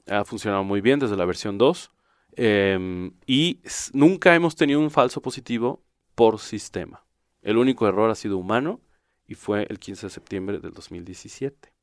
Ha 0.07 0.25
funcionado 0.25 0.65
muy 0.65 0.83
bien 0.83 0.99
desde 0.99 1.17
la 1.17 1.25
versión 1.25 1.57
2. 1.57 1.91
Em, 2.37 3.13
y 3.27 3.61
nunca 3.93 4.35
hemos 4.35 4.55
tenido 4.55 4.81
un 4.81 4.91
falso 4.91 5.23
positivo 5.23 5.84
por 6.15 6.39
sistema. 6.39 7.05
El 7.43 7.59
único 7.59 7.87
error 7.87 8.11
ha 8.11 8.15
sido 8.15 8.39
humano 8.39 8.81
y 9.27 9.35
fue 9.35 9.67
el 9.69 9.79
15 9.79 10.07
de 10.07 10.11
septiembre 10.11 10.59
del 10.59 10.73
2017 10.73 11.75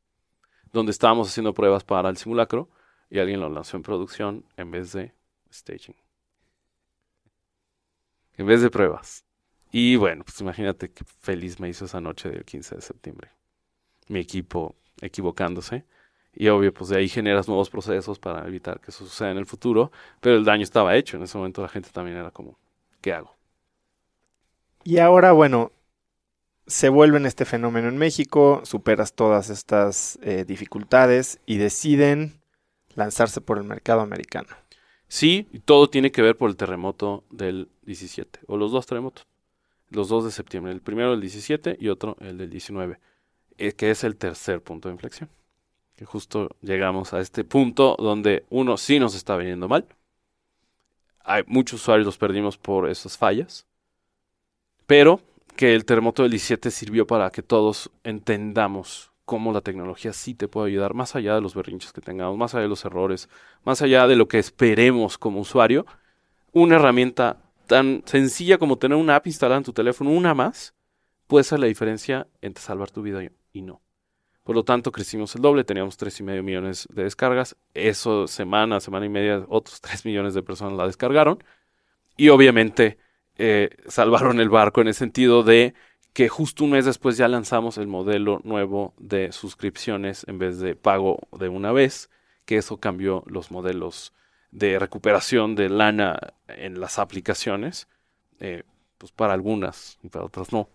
donde 0.72 0.92
estábamos 0.92 1.28
haciendo 1.30 1.54
pruebas 1.54 1.84
para 1.84 2.10
el 2.10 2.18
simulacro 2.18 2.70
y 3.10 3.20
alguien 3.20 3.40
lo 3.40 3.50
lanzó 3.50 3.78
en 3.78 3.84
producción 3.84 4.46
en 4.58 4.72
vez 4.72 4.94
de 4.94 5.14
staging. 5.52 5.96
En 8.38 8.46
vez 8.46 8.62
de 8.62 8.70
pruebas. 8.70 9.26
Y 9.72 9.96
bueno, 9.98 10.24
pues 10.24 10.40
imagínate 10.42 10.92
qué 10.92 11.04
feliz 11.04 11.60
me 11.60 11.70
hizo 11.70 11.86
esa 11.86 12.02
noche 12.02 12.30
del 12.30 12.46
15 12.46 12.76
de 12.76 12.82
septiembre. 12.82 13.32
Mi 14.08 14.20
equipo 14.20 14.76
equivocándose. 15.02 15.86
Y 16.34 16.48
obvio, 16.48 16.74
pues 16.74 16.90
de 16.90 16.98
ahí 16.98 17.10
generas 17.10 17.48
nuevos 17.50 17.70
procesos 17.70 18.18
para 18.18 18.48
evitar 18.48 18.80
que 18.80 18.92
eso 18.92 19.06
suceda 19.06 19.32
en 19.32 19.38
el 19.38 19.46
futuro. 19.46 19.92
Pero 20.22 20.38
el 20.38 20.46
daño 20.46 20.64
estaba 20.64 20.96
hecho. 20.96 21.18
En 21.18 21.24
ese 21.24 21.38
momento 21.38 21.62
la 21.62 21.68
gente 21.68 21.90
también 21.92 22.18
era 22.18 22.32
como, 22.32 22.58
¿qué 23.02 23.14
hago? 23.14 23.36
Y 24.84 24.98
ahora, 24.98 25.32
bueno, 25.32 25.72
se 26.68 26.90
vuelven 26.90 27.26
este 27.26 27.46
fenómeno 27.46 27.88
en 27.88 27.98
México, 27.98 28.62
superas 28.64 29.14
todas 29.14 29.50
estas 29.50 30.18
eh, 30.22 30.46
dificultades 30.46 31.40
y 31.46 31.58
deciden 31.58 32.42
lanzarse 32.96 33.42
por 33.42 33.58
el 33.58 33.64
mercado 33.64 34.02
americano. 34.02 34.50
Sí, 35.08 35.48
y 35.52 35.60
todo 35.60 35.90
tiene 35.90 36.12
que 36.12 36.22
ver 36.22 36.38
por 36.38 36.50
el 36.50 36.56
terremoto 36.56 37.26
del 37.30 37.70
17, 37.84 38.40
o 38.48 38.58
los 38.58 38.72
dos 38.72 38.86
terremotos, 38.86 39.28
los 39.90 40.08
dos 40.08 40.24
de 40.24 40.32
septiembre, 40.32 40.72
el 40.72 40.82
primero 40.82 41.12
del 41.12 41.22
17 41.22 41.78
y 41.80 41.90
otro 41.90 42.16
el 42.22 42.38
del 42.38 42.50
19, 42.50 42.98
eh, 43.58 43.74
que 43.74 43.92
es 43.92 44.04
el 44.04 44.16
tercer 44.16 44.62
punto 44.62 44.88
de 44.88 44.94
inflexión. 44.94 45.30
Que 45.96 46.06
justo 46.06 46.50
llegamos 46.62 47.14
a 47.14 47.20
este 47.20 47.44
punto 47.44 47.98
donde 48.00 48.46
uno 48.50 48.78
sí 48.78 49.00
nos 49.00 49.14
está 49.14 49.36
viniendo 49.36 49.68
mal, 49.68 49.86
hay 51.24 51.44
muchos 51.46 51.82
usuarios 51.82 52.06
los 52.06 52.18
perdimos 52.18 52.58
por 52.58 52.90
esas 52.90 53.18
fallas, 53.18 53.68
pero 54.92 55.22
que 55.56 55.74
el 55.74 55.86
terremoto 55.86 56.24
del 56.24 56.32
17 56.32 56.70
sirvió 56.70 57.08
para 57.08 57.30
que 57.30 57.42
todos 57.42 57.90
entendamos 58.04 59.14
cómo 59.24 59.54
la 59.54 59.62
tecnología 59.62 60.12
sí 60.12 60.36
te 60.36 60.50
puede 60.50 60.68
ayudar, 60.68 60.96
más 60.96 61.16
allá 61.16 61.34
de 61.34 61.40
los 61.40 61.56
berrinches 61.56 61.94
que 61.94 62.02
tengamos, 62.02 62.38
más 62.38 62.54
allá 62.54 62.64
de 62.64 62.68
los 62.68 62.84
errores, 62.84 63.30
más 63.64 63.82
allá 63.82 64.06
de 64.06 64.18
lo 64.18 64.28
que 64.28 64.38
esperemos 64.38 65.18
como 65.18 65.40
usuario, 65.40 65.86
una 66.52 66.76
herramienta 66.76 67.38
tan 67.68 68.04
sencilla 68.06 68.58
como 68.58 68.78
tener 68.78 68.98
una 68.98 69.16
app 69.16 69.28
instalada 69.28 69.60
en 69.60 69.64
tu 69.64 69.72
teléfono, 69.72 70.10
una 70.10 70.34
más, 70.34 70.76
puede 71.26 71.46
ser 71.46 71.60
la 71.60 71.68
diferencia 71.68 72.28
entre 72.42 72.62
salvar 72.62 72.92
tu 72.92 73.02
vida 73.02 73.22
y 73.54 73.62
no. 73.62 73.82
Por 74.44 74.58
lo 74.58 74.66
tanto, 74.66 74.92
crecimos 74.92 75.34
el 75.36 75.42
doble, 75.42 75.64
teníamos 75.64 75.96
tres 75.96 76.20
y 76.20 76.24
medio 76.24 76.44
millones 76.44 76.90
de 76.92 77.04
descargas. 77.06 77.56
Eso, 77.74 78.28
semana, 78.28 78.82
semana 78.82 79.06
y 79.06 79.10
media, 79.10 79.46
otros 79.48 79.80
3 79.90 80.06
millones 80.06 80.34
de 80.34 80.44
personas 80.44 80.74
la 80.74 80.86
descargaron. 80.86 81.42
Y 82.18 82.28
obviamente 82.28 82.98
eh, 83.44 83.70
salvaron 83.88 84.40
el 84.40 84.50
barco 84.50 84.82
en 84.82 84.88
el 84.88 84.94
sentido 84.94 85.44
de 85.44 85.74
que 86.14 86.30
justo 86.30 86.64
un 86.64 86.72
mes 86.72 86.86
después 86.86 87.18
ya 87.18 87.28
lanzamos 87.28 87.78
el 87.78 87.88
modelo 87.88 88.42
nuevo 88.44 88.94
de 88.98 89.32
suscripciones 89.32 90.26
en 90.28 90.38
vez 90.38 90.60
de 90.60 90.76
pago 90.76 91.20
de 91.40 91.48
una 91.50 91.72
vez, 91.72 92.10
que 92.46 92.58
eso 92.58 92.78
cambió 92.78 93.24
los 93.28 93.50
modelos 93.50 94.14
de 94.52 94.78
recuperación 94.78 95.56
de 95.56 95.70
lana 95.70 96.20
en 96.48 96.80
las 96.80 97.00
aplicaciones. 97.00 97.88
Eh, 98.40 98.64
pues 98.98 99.12
para 99.12 99.34
algunas 99.34 99.98
y 100.04 100.10
para 100.10 100.26
otras 100.26 100.52
no, 100.52 100.70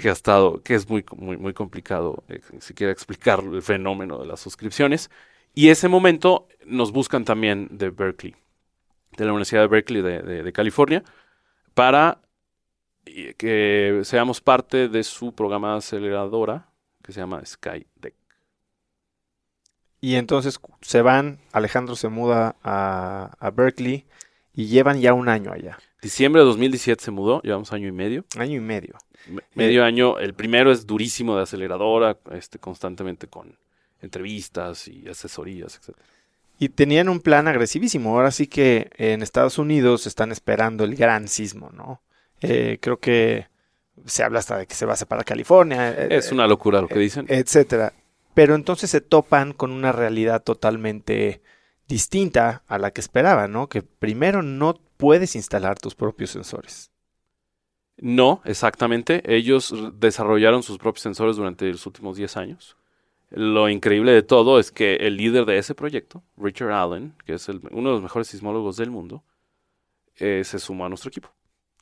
que 0.00 0.08
ha 0.08 0.12
estado, 0.12 0.62
que 0.62 0.74
es 0.74 0.88
muy, 0.88 1.02
muy, 1.16 1.36
muy 1.38 1.52
complicado 1.54 2.22
eh, 2.28 2.40
si 2.60 2.74
quiere 2.74 2.92
explicar 2.92 3.40
el 3.42 3.62
fenómeno 3.62 4.18
de 4.18 4.26
las 4.26 4.40
suscripciones. 4.40 5.10
Y 5.54 5.68
ese 5.68 5.88
momento 5.88 6.46
nos 6.66 6.92
buscan 6.92 7.24
también 7.24 7.68
de 7.70 7.88
Berkeley, 7.90 8.34
de 9.16 9.24
la 9.24 9.32
Universidad 9.32 9.62
de 9.62 9.68
Berkeley 9.68 10.02
de, 10.02 10.22
de- 10.22 10.42
de 10.42 10.52
California, 10.52 11.02
para 11.74 12.20
eh, 13.06 13.34
que 13.36 14.00
seamos 14.04 14.40
parte 14.40 14.88
de 14.88 15.02
su 15.04 15.34
programa 15.34 15.76
aceleradora 15.76 16.68
que 17.02 17.12
se 17.12 17.20
llama 17.20 17.44
SkyDeck. 17.44 18.14
Y 20.00 20.16
entonces 20.16 20.58
se 20.82 21.02
van, 21.02 21.38
Alejandro 21.52 21.96
se 21.96 22.08
muda 22.08 22.56
a, 22.62 23.32
a 23.38 23.50
Berkeley 23.50 24.06
y 24.52 24.66
llevan 24.66 25.00
ya 25.00 25.14
un 25.14 25.28
año 25.28 25.52
allá, 25.52 25.78
Diciembre 26.02 26.42
de 26.42 26.46
2017 26.48 27.02
se 27.02 27.10
mudó, 27.10 27.40
llevamos 27.40 27.72
año 27.72 27.88
y 27.88 27.92
medio. 27.92 28.26
año 28.36 28.56
y 28.56 28.60
medio. 28.60 28.98
Me- 29.26 29.42
medio 29.54 29.84
año, 29.84 30.18
el 30.18 30.34
primero 30.34 30.70
es 30.70 30.86
durísimo 30.86 31.34
de 31.34 31.44
aceleradora, 31.44 32.18
este, 32.32 32.58
constantemente 32.58 33.26
con 33.26 33.56
entrevistas 34.02 34.86
y 34.86 35.08
asesorías, 35.08 35.76
etc. 35.76 35.96
Y 36.58 36.68
tenían 36.68 37.08
un 37.08 37.20
plan 37.20 37.48
agresivísimo. 37.48 38.10
Ahora 38.10 38.30
sí 38.30 38.46
que 38.46 38.90
en 38.96 39.22
Estados 39.22 39.58
Unidos 39.58 40.06
están 40.06 40.32
esperando 40.32 40.84
el 40.84 40.94
gran 40.94 41.28
sismo, 41.28 41.70
¿no? 41.72 42.00
Eh, 42.40 42.78
creo 42.80 42.98
que 42.98 43.48
se 44.06 44.22
habla 44.22 44.38
hasta 44.38 44.58
de 44.58 44.66
que 44.66 44.74
se 44.74 44.86
va 44.86 44.92
a 44.94 44.96
separar 44.96 45.24
California, 45.24 45.90
eh, 45.90 46.08
Es 46.10 46.32
una 46.32 46.46
locura 46.46 46.80
lo 46.80 46.88
que 46.88 46.98
dicen. 46.98 47.26
etcétera. 47.28 47.92
Pero 48.34 48.54
entonces 48.54 48.90
se 48.90 49.00
topan 49.00 49.52
con 49.52 49.70
una 49.70 49.92
realidad 49.92 50.42
totalmente 50.42 51.42
distinta 51.88 52.62
a 52.66 52.78
la 52.78 52.90
que 52.90 53.00
esperaban, 53.00 53.52
¿no? 53.52 53.68
Que 53.68 53.82
primero 53.82 54.42
no 54.42 54.80
puedes 54.96 55.36
instalar 55.36 55.78
tus 55.78 55.94
propios 55.94 56.30
sensores. 56.30 56.90
No, 57.96 58.42
exactamente. 58.44 59.22
Ellos 59.32 59.72
desarrollaron 59.94 60.62
sus 60.62 60.78
propios 60.78 61.02
sensores 61.02 61.36
durante 61.36 61.66
los 61.70 61.86
últimos 61.86 62.16
10 62.16 62.36
años. 62.36 62.76
Lo 63.36 63.68
increíble 63.68 64.12
de 64.12 64.22
todo 64.22 64.60
es 64.60 64.70
que 64.70 64.96
el 64.96 65.16
líder 65.16 65.44
de 65.44 65.58
ese 65.58 65.74
proyecto, 65.74 66.22
Richard 66.36 66.70
Allen, 66.72 67.14
que 67.24 67.34
es 67.34 67.48
el- 67.48 67.60
uno 67.72 67.88
de 67.90 67.94
los 67.94 68.02
mejores 68.02 68.28
sismólogos 68.28 68.76
del 68.76 68.90
mundo, 68.90 69.24
eh, 70.16 70.42
se 70.44 70.58
sumó 70.58 70.86
a 70.86 70.88
nuestro 70.88 71.08
equipo. 71.08 71.30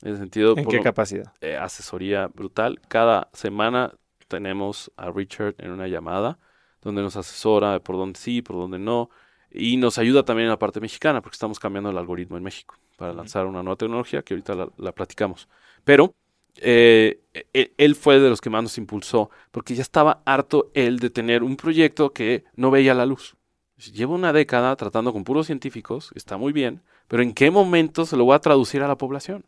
En 0.02 0.12
el 0.12 0.16
sentido, 0.18 0.54
¿En 0.56 0.64
por 0.64 0.70
qué 0.72 0.76
lo- 0.78 0.82
capacidad? 0.82 1.32
eh, 1.40 1.56
asesoría 1.56 2.26
brutal. 2.28 2.80
Cada 2.88 3.28
semana 3.34 3.92
tenemos 4.28 4.90
a 4.96 5.10
Richard 5.10 5.54
en 5.58 5.70
una 5.72 5.88
llamada 5.88 6.38
donde 6.80 7.02
nos 7.02 7.16
asesora 7.16 7.72
de 7.72 7.80
por 7.80 7.96
dónde 7.96 8.18
sí, 8.18 8.42
por 8.42 8.56
dónde 8.56 8.78
no. 8.78 9.10
Y 9.50 9.76
nos 9.76 9.98
ayuda 9.98 10.24
también 10.24 10.46
en 10.46 10.50
la 10.50 10.58
parte 10.58 10.80
mexicana 10.80 11.20
porque 11.20 11.34
estamos 11.34 11.60
cambiando 11.60 11.90
el 11.90 11.98
algoritmo 11.98 12.38
en 12.38 12.42
México 12.42 12.76
para 12.96 13.12
lanzar 13.12 13.46
una 13.46 13.62
nueva 13.62 13.76
tecnología 13.76 14.22
que 14.22 14.32
ahorita 14.34 14.54
la, 14.54 14.68
la 14.78 14.92
platicamos. 14.92 15.48
Pero 15.84 16.14
eh, 16.56 17.20
él, 17.52 17.72
él 17.76 17.94
fue 17.94 18.20
de 18.20 18.28
los 18.28 18.40
que 18.40 18.50
más 18.50 18.62
nos 18.62 18.78
impulsó 18.78 19.30
porque 19.50 19.74
ya 19.74 19.82
estaba 19.82 20.22
harto 20.26 20.70
él 20.74 20.98
de 20.98 21.10
tener 21.10 21.42
un 21.42 21.56
proyecto 21.56 22.12
que 22.12 22.44
no 22.54 22.70
veía 22.70 22.94
la 22.94 23.06
luz. 23.06 23.36
Llevo 23.76 24.14
una 24.14 24.32
década 24.32 24.76
tratando 24.76 25.12
con 25.12 25.24
puros 25.24 25.46
científicos, 25.46 26.12
está 26.14 26.36
muy 26.36 26.52
bien, 26.52 26.82
pero 27.08 27.22
¿en 27.22 27.32
qué 27.32 27.50
momento 27.50 28.06
se 28.06 28.16
lo 28.16 28.24
voy 28.24 28.36
a 28.36 28.40
traducir 28.40 28.82
a 28.82 28.88
la 28.88 28.96
población? 28.96 29.44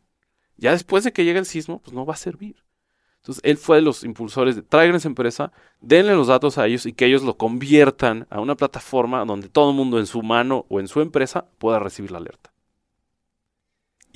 Ya 0.56 0.72
después 0.72 1.04
de 1.04 1.12
que 1.12 1.24
llegue 1.24 1.38
el 1.38 1.46
sismo, 1.46 1.80
pues 1.80 1.94
no 1.94 2.04
va 2.04 2.14
a 2.14 2.18
servir. 2.18 2.56
Entonces, 3.24 3.42
él 3.44 3.56
fue 3.56 3.76
de 3.76 3.82
los 3.82 4.04
impulsores 4.04 4.54
de 4.54 4.62
traigan 4.62 4.96
esa 4.96 5.08
empresa, 5.08 5.52
denle 5.80 6.14
los 6.14 6.26
datos 6.26 6.58
a 6.58 6.66
ellos 6.66 6.84
y 6.84 6.92
que 6.92 7.06
ellos 7.06 7.22
lo 7.22 7.38
conviertan 7.38 8.26
a 8.28 8.40
una 8.40 8.54
plataforma 8.54 9.24
donde 9.24 9.48
todo 9.48 9.70
el 9.70 9.76
mundo 9.76 9.98
en 9.98 10.06
su 10.06 10.22
mano 10.22 10.66
o 10.68 10.78
en 10.78 10.88
su 10.88 11.00
empresa 11.00 11.46
pueda 11.58 11.78
recibir 11.78 12.10
la 12.10 12.18
alerta. 12.18 12.52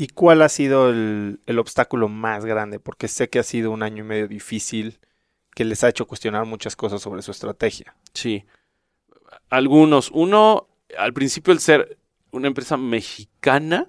¿Y 0.01 0.07
cuál 0.07 0.43
ha 0.43 0.49
sido 0.49 0.91
el, 0.91 1.59
obstáculo 1.59 2.09
más 2.09 2.45
grande? 2.45 2.79
Porque 2.79 3.09
sé 3.09 3.29
que 3.29 3.41
ha 3.41 3.43
sido 3.43 3.73
un 3.73 3.83
año 3.83 4.05
y 4.05 4.07
medio 4.07 4.29
difícil 4.29 5.01
que 5.57 5.65
les 5.65 5.83
ha 5.83 5.89
hecho 5.89 6.07
cuestionar 6.07 6.45
muchas 6.45 6.77
cosas 6.77 7.03
sobre 7.03 7.21
su 7.21 7.33
estrategia. 7.33 7.97
Sí. 8.15 8.45
Algunos. 9.51 10.13
Uno, 10.13 10.69
al 10.97 11.13
principio 11.13 11.53
el 11.53 11.59
ser 11.59 11.99
una 12.31 12.47
empresa 12.47 12.77
mexicana 12.77 13.89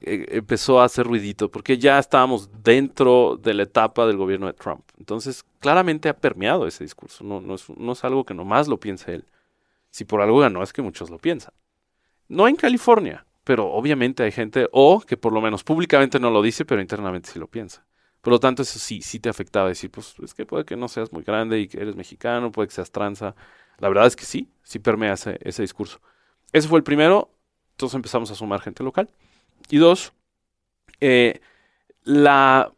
eh, 0.00 0.26
empezó 0.30 0.80
a 0.80 0.86
hacer 0.86 1.06
ruidito 1.06 1.48
porque 1.48 1.78
ya 1.78 2.00
estábamos 2.00 2.50
dentro 2.64 3.38
de 3.40 3.54
la 3.54 3.62
etapa 3.62 4.08
del 4.08 4.16
gobierno 4.16 4.48
de 4.48 4.54
Trump. 4.54 4.82
Entonces, 4.98 5.44
claramente 5.60 6.08
ha 6.08 6.16
permeado 6.16 6.66
ese 6.66 6.82
discurso. 6.82 7.22
No, 7.22 7.40
no, 7.40 7.54
es, 7.54 7.70
no 7.70 7.92
es 7.92 8.02
algo 8.02 8.24
que 8.24 8.34
nomás 8.34 8.66
lo 8.66 8.80
piense 8.80 9.14
él. 9.14 9.24
Si 9.90 10.04
por 10.04 10.22
algo 10.22 10.40
ganó 10.40 10.64
es 10.64 10.72
que 10.72 10.82
muchos 10.82 11.08
lo 11.08 11.18
piensan. 11.18 11.54
No 12.26 12.48
en 12.48 12.56
California, 12.56 13.24
pero 13.50 13.66
obviamente 13.66 14.22
hay 14.22 14.30
gente, 14.30 14.68
o 14.70 15.00
que 15.00 15.16
por 15.16 15.32
lo 15.32 15.40
menos 15.40 15.64
públicamente 15.64 16.20
no 16.20 16.30
lo 16.30 16.40
dice, 16.40 16.64
pero 16.64 16.80
internamente 16.80 17.32
sí 17.32 17.40
lo 17.40 17.48
piensa. 17.48 17.84
Por 18.20 18.32
lo 18.32 18.38
tanto, 18.38 18.62
eso 18.62 18.78
sí, 18.78 19.02
sí 19.02 19.18
te 19.18 19.28
afectaba 19.28 19.66
decir, 19.66 19.90
pues 19.90 20.14
es 20.22 20.34
que 20.34 20.46
puede 20.46 20.64
que 20.64 20.76
no 20.76 20.86
seas 20.86 21.10
muy 21.12 21.24
grande 21.24 21.58
y 21.58 21.66
que 21.66 21.80
eres 21.80 21.96
mexicano, 21.96 22.52
puede 22.52 22.68
que 22.68 22.74
seas 22.74 22.92
tranza. 22.92 23.34
La 23.78 23.88
verdad 23.88 24.06
es 24.06 24.14
que 24.14 24.24
sí, 24.24 24.52
sí 24.62 24.78
permea 24.78 25.14
ese, 25.14 25.36
ese 25.42 25.62
discurso. 25.62 26.00
Ese 26.52 26.68
fue 26.68 26.78
el 26.78 26.84
primero, 26.84 27.34
entonces 27.72 27.96
empezamos 27.96 28.30
a 28.30 28.36
sumar 28.36 28.60
gente 28.60 28.84
local. 28.84 29.10
Y 29.68 29.78
dos, 29.78 30.12
eh, 31.00 31.40
la, 32.04 32.72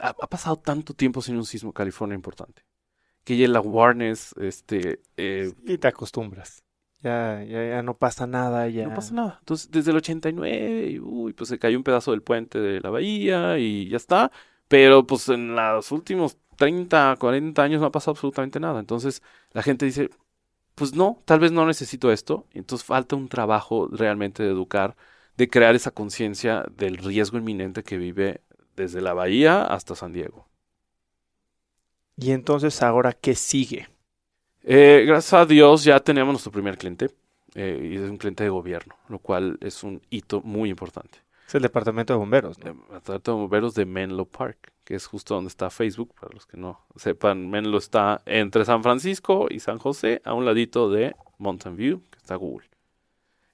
ha, 0.00 0.12
pasado 0.26 0.56
tanto 0.56 0.92
tiempo 0.92 1.22
sin 1.22 1.36
un 1.36 1.46
sismo 1.46 1.72
California 1.72 2.16
importante, 2.16 2.64
que 3.22 3.36
ya 3.36 3.46
la 3.46 3.60
awareness, 3.60 4.34
este, 4.40 5.02
eh, 5.16 5.52
Y 5.68 5.78
te 5.78 5.86
acostumbras. 5.86 6.64
Ya, 7.02 7.42
ya, 7.44 7.66
ya 7.66 7.82
no 7.82 7.96
pasa 7.96 8.26
nada, 8.26 8.68
ya. 8.68 8.86
no 8.86 8.94
pasa 8.94 9.14
nada. 9.14 9.36
Entonces, 9.40 9.70
desde 9.70 9.90
el 9.90 9.96
89, 9.96 10.86
y, 10.90 11.00
uy, 11.00 11.32
pues 11.32 11.48
se 11.48 11.58
cayó 11.58 11.78
un 11.78 11.84
pedazo 11.84 12.10
del 12.10 12.22
puente 12.22 12.60
de 12.60 12.80
la 12.80 12.90
bahía 12.90 13.58
y 13.58 13.88
ya 13.88 13.96
está. 13.96 14.30
Pero 14.68 15.06
pues 15.06 15.28
en 15.28 15.56
los 15.56 15.90
últimos 15.90 16.36
30, 16.56 17.16
40 17.18 17.62
años 17.62 17.80
no 17.80 17.86
ha 17.86 17.92
pasado 17.92 18.12
absolutamente 18.12 18.60
nada. 18.60 18.78
Entonces, 18.78 19.22
la 19.52 19.62
gente 19.62 19.86
dice, 19.86 20.10
pues 20.74 20.94
no, 20.94 21.22
tal 21.24 21.40
vez 21.40 21.52
no 21.52 21.66
necesito 21.66 22.12
esto. 22.12 22.46
Entonces, 22.52 22.86
falta 22.86 23.16
un 23.16 23.28
trabajo 23.28 23.88
realmente 23.90 24.42
de 24.42 24.50
educar, 24.50 24.96
de 25.36 25.48
crear 25.48 25.74
esa 25.74 25.90
conciencia 25.90 26.64
del 26.76 26.98
riesgo 26.98 27.38
inminente 27.38 27.82
que 27.82 27.96
vive 27.96 28.42
desde 28.76 29.00
la 29.00 29.14
bahía 29.14 29.64
hasta 29.64 29.96
San 29.96 30.12
Diego. 30.12 30.46
Y 32.16 32.32
entonces, 32.32 32.82
ahora, 32.82 33.12
¿qué 33.12 33.34
sigue? 33.34 33.88
Eh, 34.62 35.04
gracias 35.06 35.32
a 35.32 35.46
Dios 35.46 35.84
ya 35.84 36.00
tenemos 36.00 36.32
nuestro 36.32 36.52
primer 36.52 36.76
cliente. 36.76 37.10
eh, 37.54 37.90
y 37.92 37.96
es 37.96 38.02
un 38.02 38.16
cliente 38.16 38.44
de 38.44 38.50
gobierno, 38.50 38.94
lo 39.08 39.18
cual 39.18 39.58
es 39.60 39.82
un 39.82 40.00
hito 40.08 40.40
muy 40.42 40.70
importante. 40.70 41.18
Es 41.48 41.54
el 41.56 41.62
departamento 41.62 42.12
de 42.12 42.18
bomberos, 42.18 42.58
¿no? 42.60 42.70
A 42.94 43.00
tratar 43.00 43.34
de 43.34 43.40
bomberos 43.40 43.74
de 43.74 43.84
Menlo 43.86 44.24
Park, 44.24 44.72
que 44.84 44.94
es 44.94 45.06
justo 45.06 45.34
donde 45.34 45.48
está 45.48 45.68
Facebook, 45.68 46.14
para 46.14 46.32
los 46.32 46.46
que 46.46 46.56
no 46.56 46.86
sepan, 46.94 47.50
Menlo 47.50 47.78
está 47.78 48.22
entre 48.24 48.64
San 48.64 48.84
Francisco 48.84 49.48
y 49.50 49.58
San 49.58 49.78
José, 49.78 50.22
a 50.24 50.32
un 50.32 50.44
ladito 50.44 50.88
de 50.90 51.16
Mountain 51.38 51.74
View, 51.74 52.02
que 52.08 52.18
está 52.18 52.36
Google. 52.36 52.68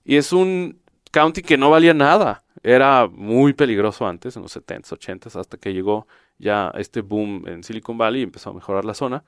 Y 0.04 0.16
es 0.16 0.32
un 0.34 0.78
county 1.10 1.40
que 1.40 1.56
no 1.56 1.70
valía 1.70 1.94
nada, 1.94 2.44
era 2.62 3.08
muy 3.08 3.54
peligroso 3.54 4.06
antes, 4.06 4.36
en 4.36 4.42
los 4.42 4.54
70s, 4.54 4.92
80s, 4.92 5.36
hasta 5.40 5.56
que 5.56 5.72
llegó 5.72 6.06
ya 6.36 6.70
este 6.76 7.00
boom 7.00 7.48
en 7.48 7.62
Silicon 7.62 7.96
Valley 7.96 8.20
y 8.20 8.24
empezó 8.24 8.50
a 8.50 8.52
mejorar 8.52 8.84
la 8.84 8.92
zona. 8.92 9.24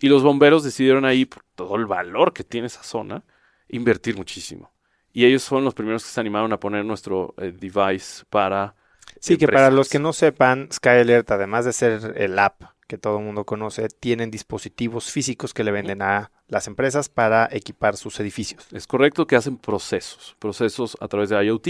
Y 0.00 0.08
los 0.08 0.22
bomberos 0.22 0.62
decidieron 0.64 1.04
ahí, 1.04 1.24
por 1.24 1.44
todo 1.54 1.76
el 1.76 1.86
valor 1.86 2.32
que 2.32 2.44
tiene 2.44 2.66
esa 2.66 2.82
zona, 2.82 3.24
invertir 3.68 4.16
muchísimo. 4.16 4.72
Y 5.12 5.24
ellos 5.24 5.44
fueron 5.44 5.64
los 5.64 5.74
primeros 5.74 6.02
que 6.04 6.10
se 6.10 6.20
animaron 6.20 6.52
a 6.52 6.60
poner 6.60 6.84
nuestro 6.84 7.34
eh, 7.38 7.52
device 7.52 8.24
para 8.28 8.74
Sí, 9.20 9.36
que 9.36 9.46
para 9.46 9.70
los 9.70 9.88
que 9.88 9.98
no 9.98 10.12
sepan, 10.12 10.68
Sky 10.72 10.88
Alert, 10.88 11.30
además 11.30 11.64
de 11.64 11.72
ser 11.72 12.14
el 12.16 12.38
app 12.38 12.62
que 12.86 12.98
todo 12.98 13.18
el 13.18 13.24
mundo 13.24 13.44
conoce, 13.44 13.88
tienen 13.88 14.30
dispositivos 14.30 15.10
físicos 15.10 15.54
que 15.54 15.64
le 15.64 15.70
venden 15.70 16.02
a 16.02 16.30
las 16.48 16.66
empresas 16.66 17.08
para 17.08 17.48
equipar 17.50 17.96
sus 17.96 18.18
edificios. 18.20 18.66
Es 18.72 18.86
correcto 18.86 19.26
que 19.26 19.36
hacen 19.36 19.56
procesos, 19.56 20.36
procesos 20.38 20.96
a 21.00 21.08
través 21.08 21.30
de 21.30 21.42
IoT. 21.42 21.68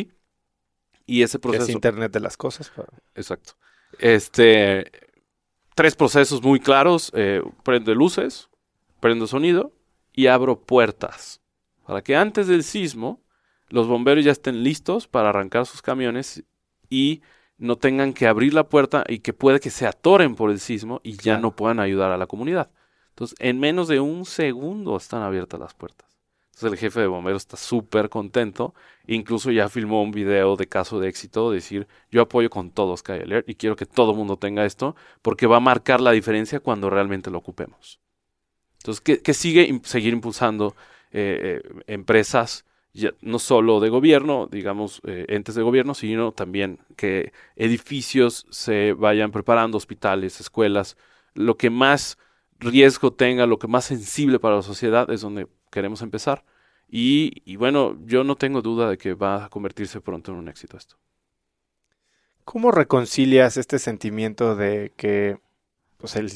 Y 1.06 1.22
ese 1.22 1.38
Que 1.38 1.48
es 1.48 1.56
proceso, 1.56 1.72
Internet 1.72 2.12
de 2.12 2.20
las 2.20 2.36
cosas. 2.36 2.72
pero- 2.74 2.88
exacto. 3.14 3.52
Este, 3.98 4.90
tres 5.74 5.96
procesos 5.96 6.42
muy 6.42 6.60
claros: 6.60 7.10
eh, 7.14 7.42
prendo 7.62 7.94
luces, 7.94 8.48
prendo 9.00 9.26
sonido 9.26 9.72
y 10.12 10.26
abro 10.28 10.60
puertas. 10.60 11.40
Para 11.86 12.02
que 12.02 12.16
antes 12.16 12.46
del 12.46 12.62
sismo, 12.64 13.20
los 13.68 13.86
bomberos 13.86 14.24
ya 14.24 14.32
estén 14.32 14.62
listos 14.62 15.06
para 15.06 15.28
arrancar 15.30 15.66
sus 15.66 15.82
camiones 15.82 16.44
y 16.88 17.22
no 17.58 17.76
tengan 17.76 18.12
que 18.14 18.26
abrir 18.26 18.54
la 18.54 18.68
puerta 18.68 19.04
y 19.08 19.18
que 19.20 19.32
puede 19.32 19.60
que 19.60 19.70
se 19.70 19.86
atoren 19.86 20.34
por 20.34 20.50
el 20.50 20.60
sismo 20.60 21.00
y 21.02 21.12
ya 21.16 21.22
Claro. 21.22 21.40
no 21.42 21.56
puedan 21.56 21.80
ayudar 21.80 22.10
a 22.10 22.16
la 22.18 22.26
comunidad. 22.26 22.70
Entonces, 23.10 23.36
en 23.38 23.60
menos 23.60 23.86
de 23.88 24.00
un 24.00 24.24
segundo 24.24 24.96
están 24.96 25.22
abiertas 25.22 25.60
las 25.60 25.74
puertas. 25.74 26.08
Entonces, 26.54 26.72
el 26.72 26.78
jefe 26.78 27.00
de 27.00 27.06
bomberos 27.08 27.42
está 27.42 27.56
súper 27.56 28.08
contento. 28.08 28.74
Incluso 29.06 29.50
ya 29.50 29.68
filmó 29.68 30.02
un 30.02 30.12
video 30.12 30.56
de 30.56 30.66
caso 30.66 31.00
de 31.00 31.08
éxito, 31.08 31.50
de 31.50 31.56
decir, 31.56 31.88
yo 32.10 32.22
apoyo 32.22 32.48
con 32.48 32.70
todo 32.70 32.96
Sky 32.96 33.12
Alert 33.12 33.48
y 33.48 33.54
quiero 33.56 33.76
que 33.76 33.86
todo 33.86 34.12
el 34.12 34.16
mundo 34.16 34.36
tenga 34.36 34.64
esto 34.64 34.94
porque 35.20 35.46
va 35.46 35.56
a 35.56 35.60
marcar 35.60 36.00
la 36.00 36.12
diferencia 36.12 36.60
cuando 36.60 36.90
realmente 36.90 37.30
lo 37.30 37.38
ocupemos. 37.38 38.00
Entonces, 38.78 39.00
¿qué, 39.00 39.20
qué 39.20 39.34
sigue? 39.34 39.80
Seguir 39.84 40.12
impulsando 40.12 40.76
eh, 41.10 41.60
eh, 41.64 41.82
empresas 41.86 42.64
no 43.22 43.38
solo 43.38 43.80
de 43.80 43.88
gobierno, 43.88 44.48
digamos, 44.50 45.00
eh, 45.04 45.26
entes 45.28 45.54
de 45.56 45.62
gobierno, 45.62 45.94
sino 45.94 46.32
también 46.32 46.78
que 46.96 47.32
edificios 47.56 48.46
se 48.50 48.92
vayan 48.92 49.32
preparando, 49.32 49.76
hospitales, 49.76 50.40
escuelas, 50.40 50.96
lo 51.34 51.56
que 51.56 51.70
más 51.70 52.18
riesgo 52.60 53.12
tenga, 53.12 53.46
lo 53.46 53.58
que 53.58 53.66
más 53.66 53.84
sensible 53.84 54.38
para 54.38 54.56
la 54.56 54.62
sociedad 54.62 55.10
es 55.10 55.22
donde 55.22 55.48
queremos 55.74 56.00
empezar. 56.00 56.44
Y, 56.88 57.42
y 57.44 57.56
bueno, 57.56 57.98
yo 58.06 58.22
no 58.22 58.36
tengo 58.36 58.62
duda 58.62 58.88
de 58.88 58.96
que 58.96 59.14
va 59.14 59.46
a 59.46 59.48
convertirse 59.48 60.00
pronto 60.00 60.30
en 60.30 60.38
un 60.38 60.48
éxito 60.48 60.76
esto. 60.76 60.96
¿Cómo 62.44 62.70
reconcilias 62.70 63.56
este 63.56 63.78
sentimiento 63.78 64.54
de 64.54 64.92
que 64.96 65.38
pues, 65.98 66.14
el 66.14 66.30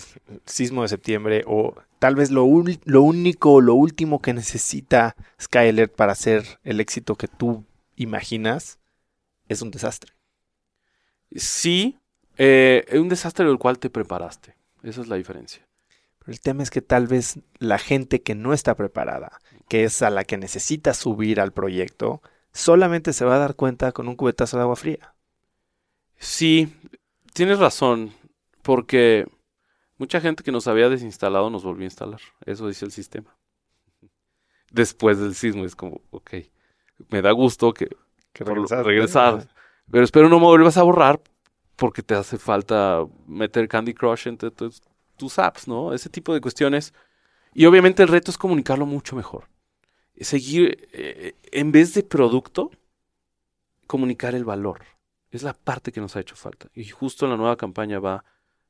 sismo 0.47 0.83
de 0.83 0.89
septiembre 0.89 1.45
o 1.47 1.75
tal 1.99 2.17
vez 2.17 2.31
lo, 2.31 2.47
lo 2.85 3.03
único, 3.03 3.61
lo 3.61 3.75
último 3.75 4.21
que 4.21 4.33
necesita 4.33 5.15
Skyler 5.41 5.93
para 5.93 6.13
hacer 6.13 6.59
el 6.65 6.81
éxito 6.81 7.15
que 7.15 7.29
tú 7.29 7.65
imaginas 7.95 8.81
es 9.49 9.63
un 9.63 9.71
desastre? 9.71 10.13
Sí, 11.37 11.99
eh, 12.39 12.85
es 12.89 12.99
un 12.99 13.09
desastre 13.09 13.47
del 13.47 13.59
cual 13.59 13.79
te 13.79 13.91
preparaste. 13.91 14.57
Esa 14.83 15.03
es 15.03 15.09
la 15.09 15.17
diferencia. 15.17 15.68
El 16.29 16.41
tema 16.41 16.63
es 16.63 16.69
que 16.69 16.83
tal 16.83 17.07
vez 17.07 17.41
la 17.59 17.79
gente 17.79 18.23
que 18.23 18.35
no 18.35 18.53
está 18.53 18.75
preparada, 18.75 19.41
que 19.67 19.85
es 19.85 20.03
a 20.03 20.11
la 20.11 20.25
que 20.25 20.37
necesita 20.37 20.93
subir 20.93 21.41
al 21.41 21.53
proyecto, 21.53 22.21
solamente 22.53 23.15
se 23.15 23.25
va 23.25 23.37
a 23.37 23.39
dar 23.39 23.55
cuenta 23.55 23.93
con 23.93 24.09
un 24.09 24.15
cubetazo 24.15 24.59
de 24.59 24.63
agua 24.65 24.77
fría. 24.77 25.15
Sí, 26.19 26.77
tienes 27.33 27.59
razón, 27.59 28.13
porque 28.61 29.27
mucha 29.97 30.21
gente 30.21 30.45
que 30.45 30.53
nos 30.53 30.67
había 30.69 30.91
desinstalado 30.91 31.49
nos 31.49 31.65
volvió 31.65 31.85
a 31.85 31.87
instalar. 31.87 32.21
Eso 32.45 32.69
dice 32.69 32.85
el 32.85 32.93
sistema. 32.93 33.35
Después 34.71 35.19
del 35.19 35.35
sismo 35.35 35.65
es 35.65 35.75
como, 35.75 36.03
ok, 36.11 36.31
me 37.09 37.23
da 37.23 37.33
gusto 37.33 37.73
que, 37.73 37.89
que 38.35 38.45
regresar. 38.45 39.49
Pero 39.91 40.05
espero 40.05 40.29
no 40.29 40.41
me 40.41 40.45
vuelvas 40.45 40.77
a 40.77 40.83
borrar 40.83 41.23
porque 41.77 42.03
te 42.03 42.15
hace 42.15 42.37
falta 42.37 43.07
meter 43.27 43.67
Candy 43.67 43.95
Crush 43.95 44.29
entre 44.29 44.51
tus, 44.51 44.83
tus 45.19 45.39
apps, 45.39 45.69
¿no? 45.69 45.93
Ese 45.93 46.09
tipo 46.09 46.33
de 46.33 46.41
cuestiones. 46.41 46.95
Y 47.53 47.67
obviamente 47.67 48.03
el 48.03 48.09
reto 48.09 48.31
es 48.31 48.39
comunicarlo 48.39 48.87
mucho 48.87 49.17
mejor. 49.17 49.49
Seguir, 50.21 50.89
eh, 50.93 51.35
en 51.53 51.71
vez 51.73 51.95
de 51.95 52.03
producto, 52.03 52.71
comunicar 53.87 54.35
el 54.35 54.45
valor. 54.45 54.83
Es 55.31 55.43
la 55.43 55.53
parte 55.53 55.93
que 55.93 56.01
nos 56.01 56.17
ha 56.17 56.21
hecho 56.21 56.37
falta. 56.37 56.69
Y 56.75 56.87
justo 56.87 57.27
la 57.27 57.37
nueva 57.37 57.57
campaña 57.57 57.99
va 57.99 58.25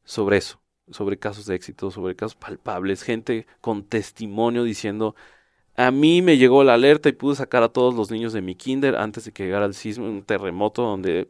sobre 0.04 0.38
eso, 0.38 0.60
sobre 0.90 1.18
casos 1.18 1.46
de 1.46 1.54
éxito, 1.54 1.90
sobre 1.90 2.16
casos 2.16 2.34
palpables, 2.34 3.02
gente 3.02 3.46
con 3.60 3.84
testimonio 3.84 4.64
diciendo, 4.64 5.14
a 5.76 5.90
mí 5.90 6.22
me 6.22 6.38
llegó 6.38 6.64
la 6.64 6.74
alerta 6.74 7.08
y 7.08 7.12
pude 7.12 7.36
sacar 7.36 7.62
a 7.62 7.68
todos 7.68 7.94
los 7.94 8.10
niños 8.10 8.32
de 8.32 8.42
mi 8.42 8.54
kinder 8.56 8.96
antes 8.96 9.24
de 9.24 9.32
que 9.32 9.44
llegara 9.44 9.66
el 9.66 9.74
sismo, 9.74 10.06
un 10.06 10.22
terremoto 10.22 10.82
donde 10.82 11.28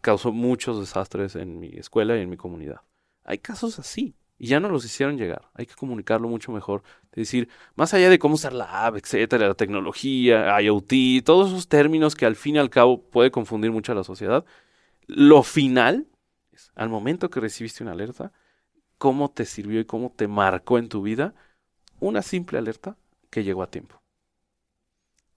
causó 0.00 0.32
muchos 0.32 0.80
desastres 0.80 1.36
en 1.36 1.60
mi 1.60 1.68
escuela 1.76 2.16
y 2.16 2.22
en 2.22 2.30
mi 2.30 2.36
comunidad. 2.36 2.80
Hay 3.22 3.38
casos 3.38 3.78
así 3.78 4.16
y 4.40 4.46
ya 4.46 4.58
no 4.58 4.70
los 4.70 4.86
hicieron 4.86 5.18
llegar. 5.18 5.50
Hay 5.52 5.66
que 5.66 5.74
comunicarlo 5.74 6.26
mucho 6.26 6.50
mejor. 6.50 6.82
Es 7.12 7.28
decir, 7.28 7.50
más 7.74 7.92
allá 7.92 8.08
de 8.08 8.18
cómo 8.18 8.36
usar 8.36 8.54
la 8.54 8.86
app, 8.86 8.96
etcétera, 8.96 9.46
la 9.46 9.54
tecnología, 9.54 10.58
IoT, 10.62 11.22
todos 11.22 11.50
esos 11.50 11.68
términos 11.68 12.14
que 12.16 12.24
al 12.24 12.36
fin 12.36 12.56
y 12.56 12.58
al 12.58 12.70
cabo 12.70 13.02
puede 13.02 13.30
confundir 13.30 13.70
mucho 13.70 13.92
a 13.92 13.94
la 13.94 14.02
sociedad, 14.02 14.46
lo 15.06 15.42
final 15.42 16.06
es, 16.52 16.72
al 16.74 16.88
momento 16.88 17.28
que 17.28 17.38
recibiste 17.38 17.82
una 17.82 17.92
alerta, 17.92 18.32
cómo 18.96 19.30
te 19.30 19.44
sirvió 19.44 19.78
y 19.78 19.84
cómo 19.84 20.10
te 20.10 20.26
marcó 20.26 20.78
en 20.78 20.88
tu 20.88 21.02
vida 21.02 21.34
una 22.00 22.22
simple 22.22 22.56
alerta 22.56 22.96
que 23.28 23.44
llegó 23.44 23.62
a 23.62 23.70
tiempo. 23.70 24.00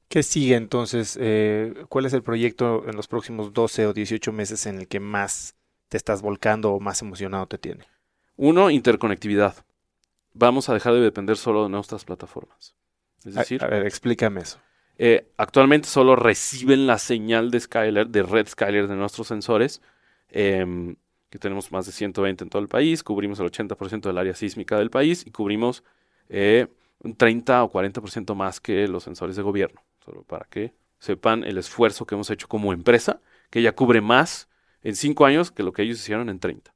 ¿Qué 0.08 0.24
sigue 0.24 0.56
entonces? 0.56 1.18
Eh, 1.20 1.74
¿Cuál 1.90 2.06
es 2.06 2.14
el 2.14 2.24
proyecto 2.24 2.88
en 2.88 2.96
los 2.96 3.10
próximos 3.10 3.52
12 3.52 3.88
o 3.88 3.94
18 3.94 4.32
meses 4.32 4.66
en 4.66 4.80
el 4.80 4.88
que 4.88 5.02
más 5.02 5.56
te 5.90 5.98
estás 5.98 6.22
volcando 6.22 6.72
o 6.72 6.80
más 6.80 7.02
emocionado 7.02 7.48
te 7.48 7.58
tiene? 7.58 7.93
Uno, 8.36 8.70
interconectividad. 8.70 9.56
Vamos 10.34 10.70
a 10.70 10.74
dejar 10.74 10.94
de 10.94 11.02
depender 11.02 11.38
solo 11.38 11.64
de 11.64 11.70
nuestras 11.70 12.06
plataformas. 12.06 12.76
Es 13.24 13.36
decir, 13.36 13.64
a, 13.64 13.68
ver, 13.68 13.86
explícame 13.86 14.42
eso. 14.42 14.60
Eh, 14.98 15.32
actualmente 15.38 15.88
solo 15.88 16.16
reciben 16.16 16.88
la 16.88 16.98
señal 16.98 17.52
de 17.52 17.60
Skyler, 17.60 18.08
de 18.08 18.24
red 18.24 18.48
Skyler 18.48 18.88
de 18.88 18.96
nuestros 18.96 19.28
sensores, 19.28 19.82
em, 20.30 20.96
que 21.30 21.40
tenemos 21.40 21.72
más 21.72 21.86
de 21.86 21.92
120 21.92 22.44
en 22.44 22.50
todo 22.50 22.62
el 22.62 22.68
país, 22.68 23.04
cubrimos 23.04 23.40
el 23.40 23.46
80% 23.48 24.10
del 24.10 24.18
área 24.18 24.36
sísmica 24.36 24.78
del 24.78 24.90
país 24.90 25.26
y 25.26 25.32
cubrimos 25.32 25.84
eh, 26.30 26.68
un 27.00 27.16
30 27.16 27.64
o 27.64 27.72
40% 27.72 28.36
más 28.36 28.60
que 28.60 28.88
los 28.88 29.04
sensores 29.04 29.36
de 29.36 29.42
gobierno, 29.42 29.84
solo 30.04 30.24
para 30.24 30.46
que 30.46 30.74
sepan 31.00 31.44
el 31.44 31.58
esfuerzo 31.58 32.06
que 32.06 32.16
hemos 32.16 32.30
hecho 32.30 32.48
como 32.48 32.72
empresa, 32.72 33.22
que 33.50 33.62
ya 33.62 33.74
cubre 33.74 34.02
más 34.02 34.48
en 34.84 34.96
5 34.96 35.26
años 35.26 35.52
que 35.52 35.64
lo 35.64 35.74
que 35.74 35.84
ellos 35.84 36.00
hicieron 36.00 36.30
en 36.30 36.40
30 36.40 36.73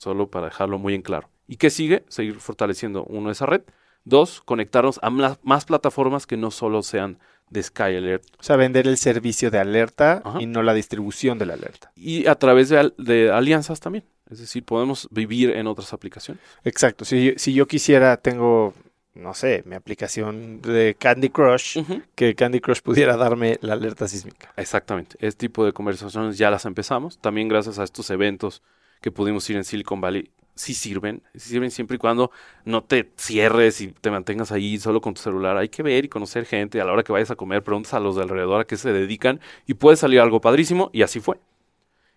solo 0.00 0.30
para 0.30 0.46
dejarlo 0.46 0.78
muy 0.78 0.94
en 0.94 1.02
claro. 1.02 1.28
¿Y 1.46 1.56
qué 1.56 1.68
sigue? 1.68 2.04
Seguir 2.08 2.36
fortaleciendo, 2.40 3.04
uno, 3.04 3.30
esa 3.30 3.44
red. 3.44 3.62
Dos, 4.04 4.40
conectarnos 4.40 4.98
a 5.02 5.10
más 5.10 5.64
plataformas 5.66 6.26
que 6.26 6.38
no 6.38 6.50
solo 6.50 6.82
sean 6.82 7.18
de 7.50 7.62
Sky 7.62 7.96
Alert. 7.96 8.24
O 8.38 8.42
sea, 8.42 8.56
vender 8.56 8.86
el 8.86 8.96
servicio 8.96 9.50
de 9.50 9.58
alerta 9.58 10.22
y 10.38 10.46
no 10.46 10.62
la 10.62 10.72
distribución 10.72 11.38
de 11.38 11.46
la 11.46 11.54
alerta. 11.54 11.92
Y 11.96 12.26
a 12.26 12.34
través 12.36 12.70
de, 12.70 13.30
alianzas 13.30 13.80
también. 13.80 14.04
Es 14.30 14.38
decir, 14.38 14.64
podemos 14.64 15.06
vivir 15.10 15.50
en 15.50 15.66
otras 15.66 15.92
aplicaciones. 15.92 16.42
Exacto. 16.64 17.04
Si, 17.04 17.34
si 17.36 17.52
yo 17.52 17.66
quisiera, 17.66 18.16
tengo, 18.16 18.72
no 19.14 19.34
sé, 19.34 19.64
mi 19.66 19.74
aplicación 19.74 20.62
de 20.62 20.96
Candy 20.98 21.28
Crush, 21.28 21.82
que 22.14 22.34
Candy 22.34 22.60
Crush 22.60 22.80
pudiera 22.80 23.18
darme 23.18 23.58
la 23.60 23.74
alerta 23.74 24.08
sísmica. 24.08 24.50
Exactamente. 24.56 25.16
Este 25.18 25.48
tipo 25.48 25.66
de 25.66 25.74
conversaciones 25.74 26.38
ya 26.38 26.50
las 26.50 26.64
empezamos. 26.64 27.18
También 27.18 27.48
gracias 27.48 27.78
a 27.78 27.84
estos 27.84 28.08
eventos 28.08 28.62
que 29.00 29.10
pudimos 29.10 29.48
ir 29.50 29.56
en 29.56 29.64
Silicon 29.64 30.00
Valley 30.00 30.30
sí 30.60 30.74
sirven, 30.74 31.22
sí 31.34 31.48
sirven 31.50 31.70
siempre 31.70 31.94
y 31.94 31.98
cuando 31.98 32.30
no 32.66 32.84
te 32.84 33.10
cierres 33.16 33.80
y 33.80 33.88
te 33.88 34.10
mantengas 34.10 34.52
ahí 34.52 34.78
solo 34.78 35.00
con 35.00 35.14
tu 35.14 35.22
celular. 35.22 35.56
Hay 35.56 35.70
que 35.70 35.82
ver 35.82 36.04
y 36.04 36.08
conocer 36.08 36.44
gente. 36.44 36.80
A 36.80 36.84
la 36.84 36.92
hora 36.92 37.02
que 37.02 37.12
vayas 37.12 37.30
a 37.30 37.36
comer, 37.36 37.62
preguntas 37.62 37.94
a 37.94 38.00
los 38.00 38.16
de 38.16 38.22
alrededor 38.22 38.60
a 38.60 38.64
qué 38.66 38.76
se 38.76 38.92
dedican 38.92 39.40
y 39.66 39.74
puede 39.74 39.96
salir 39.96 40.20
algo 40.20 40.40
padrísimo 40.40 40.90
y 40.92 41.02
así 41.02 41.20
fue. 41.20 41.40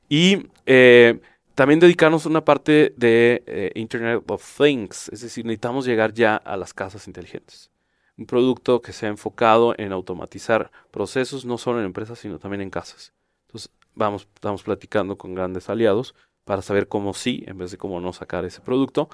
Y 0.10 0.48
eh, 0.66 1.22
también 1.56 1.80
dedicarnos 1.80 2.26
a 2.26 2.30
una 2.30 2.44
parte 2.44 2.94
de 2.98 3.44
eh, 3.48 3.72
Internet 3.76 4.24
of 4.28 4.58
Things, 4.58 5.10
es 5.10 5.22
decir, 5.22 5.46
necesitamos 5.46 5.86
llegar 5.86 6.14
ya 6.14 6.36
a 6.36 6.58
las 6.58 6.74
casas 6.74 7.08
inteligentes. 7.08 7.72
Un 8.18 8.26
producto 8.26 8.82
que 8.82 8.92
sea 8.92 9.10
enfocado 9.10 9.74
en 9.78 9.92
automatizar 9.92 10.70
procesos, 10.92 11.46
no 11.46 11.58
solo 11.58 11.80
en 11.80 11.86
empresas, 11.86 12.20
sino 12.20 12.40
también 12.40 12.62
en 12.62 12.70
casas. 12.70 13.14
Entonces, 13.48 13.72
vamos, 13.96 14.28
estamos 14.36 14.64
platicando 14.64 15.18
con 15.18 15.34
grandes 15.34 15.70
aliados 15.70 16.14
para 16.46 16.62
saber 16.62 16.88
cómo 16.88 17.14
sí, 17.14 17.44
en 17.48 17.58
vez 17.58 17.72
de 17.72 17.78
cómo 17.78 18.00
no 18.00 18.14
sacar 18.14 18.46
ese 18.46 18.62
producto. 18.62 19.10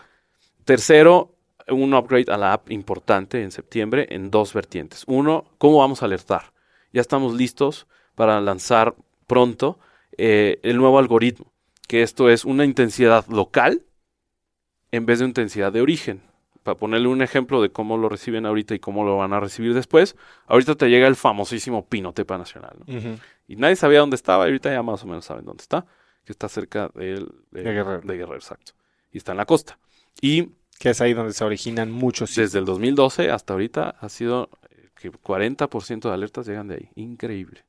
Tercero, 0.66 1.36
un 1.68 1.94
upgrade 1.94 2.32
a 2.32 2.38
la 2.38 2.54
app 2.54 2.72
importante 2.72 3.44
en 3.44 3.52
septiembre 3.52 4.08
en 4.10 4.32
dos 4.32 4.54
vertientes. 4.54 5.04
Uno, 5.08 5.46
cómo 5.58 5.78
vamos 5.78 6.02
a 6.02 6.06
alertar. 6.06 6.54
Ya 6.92 7.02
estamos 7.02 7.36
listos 7.36 7.88
para 8.16 8.42
lanzar 8.42 8.96
pronto 9.28 9.80
eh, 10.18 10.60
el 10.64 10.78
nuevo 10.78 11.00
algoritmo, 11.00 11.52
que 11.88 12.02
esto 12.02 12.30
es 12.30 12.46
una 12.46 12.66
intensidad 12.66 13.28
local 13.28 13.84
en 14.92 15.06
vez 15.06 15.20
de 15.20 15.26
una 15.26 15.30
intensidad 15.30 15.72
de 15.72 15.82
origen. 15.82 16.22
Para 16.64 16.78
ponerle 16.78 17.08
un 17.08 17.22
ejemplo 17.22 17.62
de 17.62 17.72
cómo 17.72 17.98
lo 17.98 18.10
reciben 18.10 18.46
ahorita 18.46 18.76
y 18.76 18.80
cómo 18.80 19.06
lo 19.06 19.18
van 19.18 19.34
a 19.34 19.40
recibir 19.40 19.74
después, 19.74 20.16
ahorita 20.48 20.76
te 20.76 20.90
llega 20.90 21.08
el 21.08 21.16
famosísimo 21.16 21.86
Pinotepa 21.86 22.38
Nacional. 22.38 22.78
Y 23.48 23.56
nadie 23.56 23.76
sabía 23.76 24.00
dónde 24.00 24.16
estaba, 24.16 24.46
y 24.46 24.50
ahorita 24.50 24.72
ya 24.72 24.84
más 24.84 25.04
o 25.04 25.08
menos 25.08 25.26
saben 25.26 25.46
dónde 25.46 25.62
está 25.62 25.86
que 26.30 26.34
está 26.34 26.48
cerca 26.48 26.92
de, 26.94 27.26
de, 27.50 27.64
Guerrero. 27.64 28.02
de 28.02 28.16
Guerrero, 28.16 28.36
exacto. 28.36 28.74
Y 29.12 29.18
está 29.18 29.32
en 29.32 29.40
la 29.40 29.48
costa. 29.48 29.80
Y 30.22 30.52
que 30.78 30.92
es 30.92 31.02
ahí 31.02 31.16
donde 31.16 31.34
se 31.34 31.44
originan 31.44 31.90
muchos. 31.90 32.36
Desde 32.36 32.60
el 32.60 32.66
2012 32.66 33.32
hasta 33.32 33.54
ahorita 33.54 33.96
ha 34.00 34.10
sido 34.10 34.52
eh, 34.70 34.90
que 34.96 35.12
40% 35.12 36.02
de 36.02 36.14
alertas 36.14 36.46
llegan 36.46 36.68
de 36.68 36.76
ahí. 36.76 36.90
Increíble. 36.94 37.66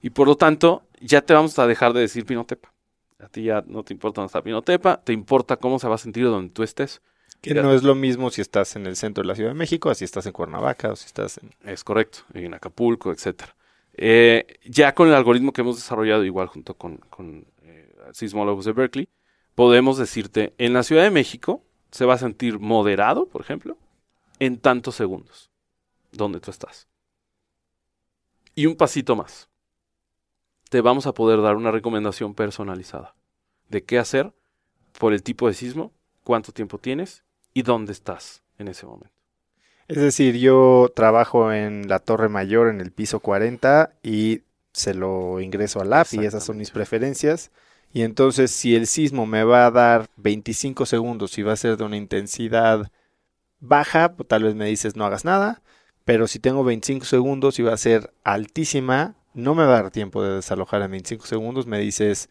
Y 0.00 0.10
por 0.10 0.26
lo 0.26 0.34
tanto, 0.34 0.82
ya 1.00 1.20
te 1.20 1.32
vamos 1.32 1.56
a 1.60 1.66
dejar 1.68 1.92
de 1.92 2.00
decir 2.00 2.26
Pinotepa. 2.26 2.74
A 3.20 3.28
ti 3.28 3.44
ya 3.44 3.62
no 3.68 3.84
te 3.84 3.94
importa 3.94 4.20
dónde 4.20 4.30
está 4.30 4.42
Pinotepa, 4.42 5.00
te 5.00 5.12
importa 5.12 5.58
cómo 5.58 5.78
se 5.78 5.86
va 5.86 5.94
a 5.94 5.98
sentir 5.98 6.24
donde 6.24 6.52
tú 6.52 6.64
estés. 6.64 7.02
Que 7.40 7.54
no 7.54 7.72
es 7.72 7.84
lo 7.84 7.94
mismo 7.94 8.30
si 8.30 8.40
estás 8.40 8.74
en 8.74 8.86
el 8.86 8.96
centro 8.96 9.22
de 9.22 9.28
la 9.28 9.36
Ciudad 9.36 9.50
de 9.50 9.54
México, 9.54 9.90
o 9.90 9.94
si 9.94 10.04
estás 10.04 10.26
en 10.26 10.32
Cuernavaca, 10.32 10.90
o 10.90 10.96
si 10.96 11.06
estás 11.06 11.38
en... 11.38 11.54
Es 11.64 11.84
correcto, 11.84 12.24
en 12.34 12.52
Acapulco, 12.54 13.12
etcétera. 13.12 13.54
Eh, 13.94 14.58
ya 14.64 14.92
con 14.92 15.06
el 15.06 15.14
algoritmo 15.14 15.52
que 15.52 15.60
hemos 15.60 15.76
desarrollado, 15.76 16.24
igual 16.24 16.48
junto 16.48 16.74
con 16.74 16.98
sismólogos 18.12 18.64
de 18.64 18.72
Berkeley, 18.72 19.08
podemos 19.54 19.98
decirte, 19.98 20.54
en 20.58 20.72
la 20.72 20.82
Ciudad 20.82 21.02
de 21.02 21.10
México 21.10 21.62
se 21.90 22.04
va 22.04 22.14
a 22.14 22.18
sentir 22.18 22.58
moderado, 22.58 23.26
por 23.26 23.40
ejemplo, 23.40 23.76
en 24.38 24.58
tantos 24.58 24.96
segundos, 24.96 25.50
donde 26.10 26.40
tú 26.40 26.50
estás. 26.50 26.88
Y 28.54 28.66
un 28.66 28.76
pasito 28.76 29.16
más. 29.16 29.48
Te 30.68 30.80
vamos 30.80 31.06
a 31.06 31.12
poder 31.12 31.42
dar 31.42 31.56
una 31.56 31.70
recomendación 31.70 32.34
personalizada 32.34 33.14
de 33.68 33.84
qué 33.84 33.98
hacer 33.98 34.32
por 34.98 35.12
el 35.12 35.22
tipo 35.22 35.46
de 35.46 35.54
sismo, 35.54 35.92
cuánto 36.24 36.52
tiempo 36.52 36.78
tienes 36.78 37.24
y 37.54 37.62
dónde 37.62 37.92
estás 37.92 38.42
en 38.58 38.68
ese 38.68 38.86
momento. 38.86 39.14
Es 39.88 39.98
decir, 39.98 40.38
yo 40.38 40.90
trabajo 40.94 41.52
en 41.52 41.88
la 41.88 41.98
Torre 41.98 42.28
Mayor 42.28 42.68
en 42.68 42.80
el 42.80 42.92
piso 42.92 43.20
40 43.20 43.92
y 44.02 44.42
se 44.72 44.94
lo 44.94 45.40
ingreso 45.40 45.80
al 45.80 45.92
app 45.92 46.06
y 46.12 46.24
esas 46.24 46.44
son 46.44 46.56
mis 46.56 46.70
preferencias. 46.70 47.50
Y 47.92 48.02
entonces 48.02 48.50
si 48.50 48.74
el 48.74 48.86
sismo 48.86 49.26
me 49.26 49.44
va 49.44 49.66
a 49.66 49.70
dar 49.70 50.08
25 50.16 50.86
segundos 50.86 51.36
y 51.38 51.42
va 51.42 51.52
a 51.52 51.56
ser 51.56 51.76
de 51.76 51.84
una 51.84 51.96
intensidad 51.96 52.90
baja, 53.60 54.14
pues 54.14 54.28
tal 54.28 54.44
vez 54.44 54.54
me 54.54 54.66
dices 54.66 54.96
no 54.96 55.04
hagas 55.04 55.24
nada. 55.24 55.62
Pero 56.04 56.26
si 56.26 56.38
tengo 56.38 56.64
25 56.64 57.04
segundos 57.04 57.58
y 57.58 57.62
va 57.62 57.74
a 57.74 57.76
ser 57.76 58.12
altísima, 58.24 59.14
no 59.34 59.54
me 59.54 59.64
va 59.64 59.78
a 59.78 59.82
dar 59.82 59.90
tiempo 59.90 60.22
de 60.22 60.36
desalojar 60.36 60.82
en 60.82 60.90
25 60.90 61.26
segundos. 61.26 61.66
Me 61.66 61.78
dices 61.78 62.28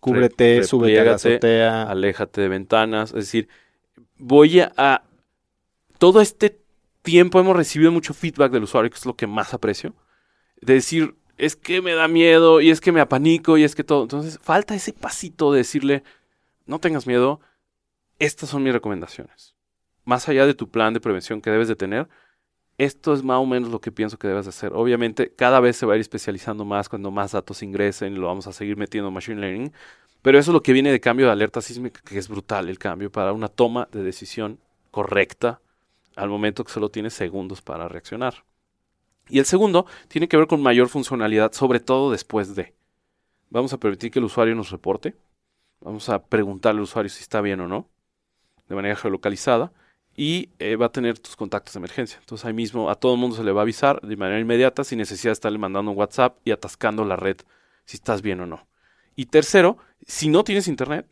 cúbrete, 0.00 0.64
súbete 0.64 1.00
a 1.00 1.04
la 1.04 1.14
azotea. 1.14 1.82
Aléjate 1.84 2.40
de 2.40 2.48
ventanas. 2.48 3.10
Es 3.10 3.26
decir, 3.26 3.48
voy 4.18 4.60
a... 4.60 5.04
Todo 5.98 6.20
este 6.20 6.60
tiempo 7.02 7.40
hemos 7.40 7.56
recibido 7.56 7.92
mucho 7.92 8.12
feedback 8.12 8.52
del 8.52 8.64
usuario, 8.64 8.90
que 8.90 8.98
es 8.98 9.06
lo 9.06 9.16
que 9.16 9.26
más 9.26 9.54
aprecio. 9.54 9.94
De 10.60 10.74
decir, 10.74 11.14
es 11.38 11.56
que 11.56 11.82
me 11.82 11.94
da 11.94 12.08
miedo 12.08 12.60
y 12.60 12.70
es 12.70 12.80
que 12.80 12.92
me 12.92 13.00
apanico 13.00 13.58
y 13.58 13.64
es 13.64 13.74
que 13.74 13.84
todo. 13.84 14.02
Entonces, 14.02 14.38
falta 14.42 14.74
ese 14.74 14.92
pasito 14.92 15.52
de 15.52 15.58
decirle, 15.58 16.02
no 16.66 16.78
tengas 16.78 17.06
miedo, 17.06 17.40
estas 18.18 18.50
son 18.50 18.62
mis 18.62 18.72
recomendaciones. 18.72 19.54
Más 20.04 20.28
allá 20.28 20.46
de 20.46 20.54
tu 20.54 20.68
plan 20.68 20.94
de 20.94 21.00
prevención 21.00 21.40
que 21.40 21.50
debes 21.50 21.68
de 21.68 21.76
tener, 21.76 22.08
esto 22.78 23.14
es 23.14 23.22
más 23.22 23.38
o 23.38 23.46
menos 23.46 23.70
lo 23.70 23.80
que 23.80 23.92
pienso 23.92 24.18
que 24.18 24.28
debes 24.28 24.46
de 24.46 24.50
hacer. 24.50 24.72
Obviamente, 24.74 25.32
cada 25.34 25.60
vez 25.60 25.76
se 25.76 25.86
va 25.86 25.94
a 25.94 25.96
ir 25.96 26.00
especializando 26.00 26.64
más 26.64 26.88
cuando 26.88 27.10
más 27.10 27.32
datos 27.32 27.62
ingresen 27.62 28.14
y 28.14 28.16
lo 28.16 28.26
vamos 28.26 28.46
a 28.46 28.52
seguir 28.52 28.76
metiendo 28.76 29.08
en 29.08 29.14
Machine 29.14 29.40
Learning. 29.40 29.72
Pero 30.22 30.38
eso 30.38 30.50
es 30.50 30.54
lo 30.54 30.62
que 30.62 30.72
viene 30.72 30.90
de 30.90 31.00
cambio 31.00 31.26
de 31.26 31.32
alerta 31.32 31.60
sísmica, 31.60 32.00
que 32.04 32.18
es 32.18 32.28
brutal 32.28 32.68
el 32.68 32.78
cambio 32.78 33.12
para 33.12 33.32
una 33.32 33.48
toma 33.48 33.88
de 33.92 34.02
decisión 34.02 34.58
correcta 34.90 35.60
al 36.16 36.28
momento 36.28 36.64
que 36.64 36.72
solo 36.72 36.88
tienes 36.90 37.14
segundos 37.14 37.60
para 37.62 37.88
reaccionar. 37.88 38.44
Y 39.28 39.38
el 39.38 39.46
segundo 39.46 39.86
tiene 40.08 40.28
que 40.28 40.36
ver 40.36 40.46
con 40.46 40.62
mayor 40.62 40.88
funcionalidad, 40.88 41.52
sobre 41.52 41.80
todo 41.80 42.10
después 42.10 42.54
de. 42.54 42.74
Vamos 43.50 43.72
a 43.72 43.78
permitir 43.78 44.10
que 44.10 44.18
el 44.18 44.24
usuario 44.24 44.54
nos 44.54 44.70
reporte. 44.70 45.16
Vamos 45.80 46.08
a 46.08 46.24
preguntarle 46.24 46.78
al 46.78 46.84
usuario 46.84 47.08
si 47.08 47.22
está 47.22 47.40
bien 47.40 47.60
o 47.60 47.68
no, 47.68 47.88
de 48.68 48.74
manera 48.74 48.96
geolocalizada. 48.96 49.72
Y 50.16 50.50
eh, 50.58 50.76
va 50.76 50.86
a 50.86 50.92
tener 50.92 51.18
tus 51.18 51.36
contactos 51.36 51.74
de 51.74 51.78
emergencia. 51.78 52.18
Entonces 52.20 52.44
ahí 52.44 52.52
mismo 52.52 52.88
a 52.88 52.94
todo 52.94 53.14
el 53.14 53.20
mundo 53.20 53.36
se 53.36 53.42
le 53.42 53.52
va 53.52 53.62
a 53.62 53.62
avisar 53.62 54.00
de 54.00 54.16
manera 54.16 54.38
inmediata 54.38 54.84
sin 54.84 54.98
necesidad 54.98 55.30
de 55.30 55.34
estarle 55.34 55.58
mandando 55.58 55.90
un 55.90 55.98
WhatsApp 55.98 56.38
y 56.44 56.52
atascando 56.52 57.04
la 57.04 57.16
red 57.16 57.38
si 57.84 57.96
estás 57.96 58.22
bien 58.22 58.40
o 58.40 58.46
no. 58.46 58.66
Y 59.16 59.26
tercero, 59.26 59.78
si 60.06 60.28
no 60.28 60.44
tienes 60.44 60.68
internet, 60.68 61.08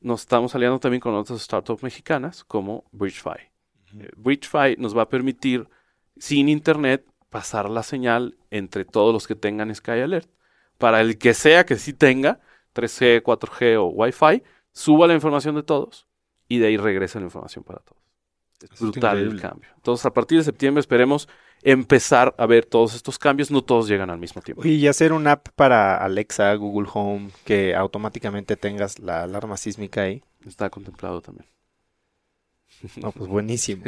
nos 0.00 0.20
estamos 0.22 0.54
aliando 0.54 0.78
también 0.78 1.00
con 1.00 1.14
otras 1.14 1.40
startups 1.40 1.82
mexicanas 1.82 2.44
como 2.44 2.84
BridgeFi. 2.92 3.50
Eh, 3.98 4.10
BridgeFi 4.16 4.76
nos 4.78 4.96
va 4.96 5.02
a 5.02 5.08
permitir, 5.08 5.68
sin 6.16 6.48
internet, 6.48 7.06
pasar 7.34 7.68
la 7.68 7.82
señal 7.82 8.36
entre 8.52 8.84
todos 8.84 9.12
los 9.12 9.26
que 9.26 9.34
tengan 9.34 9.74
Sky 9.74 10.02
Alert. 10.02 10.30
Para 10.78 11.00
el 11.00 11.18
que 11.18 11.34
sea 11.34 11.66
que 11.66 11.74
sí 11.74 11.92
tenga 11.92 12.38
3G, 12.76 13.24
4G 13.24 13.76
o 13.76 13.86
Wi-Fi, 13.86 14.44
suba 14.70 15.08
la 15.08 15.14
información 15.14 15.56
de 15.56 15.64
todos 15.64 16.06
y 16.46 16.58
de 16.58 16.68
ahí 16.68 16.76
regresa 16.76 17.18
la 17.18 17.24
información 17.24 17.64
para 17.64 17.80
todos. 17.80 18.00
Es 18.62 18.78
brutal 18.78 19.18
el 19.18 19.40
cambio. 19.40 19.68
Entonces, 19.74 20.06
a 20.06 20.14
partir 20.14 20.38
de 20.38 20.44
septiembre 20.44 20.78
esperemos 20.78 21.28
empezar 21.64 22.36
a 22.38 22.46
ver 22.46 22.66
todos 22.66 22.94
estos 22.94 23.18
cambios. 23.18 23.50
No 23.50 23.64
todos 23.64 23.88
llegan 23.88 24.10
al 24.10 24.18
mismo 24.18 24.40
tiempo. 24.40 24.64
Y 24.64 24.86
hacer 24.86 25.12
una 25.12 25.32
app 25.32 25.48
para 25.56 25.96
Alexa, 25.96 26.54
Google 26.54 26.88
Home, 26.94 27.30
que 27.44 27.74
automáticamente 27.74 28.54
tengas 28.54 29.00
la 29.00 29.24
alarma 29.24 29.56
sísmica 29.56 30.02
ahí. 30.02 30.22
Está 30.46 30.70
contemplado 30.70 31.20
también. 31.20 31.48
No, 32.94 33.10
pues 33.10 33.28
buenísimo. 33.28 33.82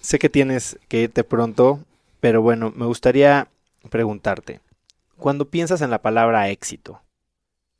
sé 0.00 0.18
que 0.18 0.28
tienes 0.28 0.80
que 0.88 1.02
irte 1.02 1.22
pronto. 1.22 1.84
Pero 2.20 2.42
bueno, 2.42 2.72
me 2.74 2.86
gustaría 2.86 3.50
preguntarte, 3.90 4.60
cuando 5.16 5.50
piensas 5.50 5.82
en 5.82 5.90
la 5.90 6.02
palabra 6.02 6.50
éxito, 6.50 7.02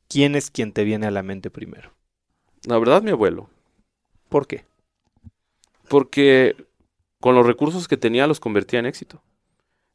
¿quién 0.08 0.34
es 0.36 0.50
quien 0.50 0.72
te 0.72 0.84
viene 0.84 1.06
a 1.06 1.10
la 1.10 1.22
mente 1.22 1.50
primero? 1.50 1.92
La 2.64 2.78
verdad, 2.78 3.02
mi 3.02 3.10
abuelo. 3.10 3.48
¿Por 4.28 4.46
qué? 4.46 4.64
Porque 5.88 6.56
con 7.20 7.34
los 7.34 7.46
recursos 7.46 7.88
que 7.88 7.96
tenía 7.96 8.26
los 8.26 8.40
convertía 8.40 8.80
en 8.80 8.86
éxito. 8.86 9.22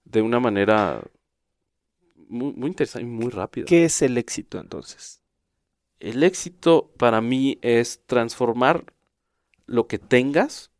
De 0.06 0.22
una 0.22 0.40
manera 0.40 1.02
muy, 2.28 2.54
muy 2.54 2.70
interesante 2.70 3.08
y 3.08 3.12
muy 3.12 3.30
rápida. 3.30 3.66
¿Qué 3.66 3.86
es 3.86 4.02
el 4.02 4.18
éxito 4.18 4.60
entonces? 4.60 5.22
El 6.00 6.24
éxito 6.24 6.92
para 6.98 7.22
mí 7.22 7.60
es 7.62 8.02
transformar 8.06 8.86
lo 9.68 9.88
que 9.88 10.00
tengas, 10.00 10.72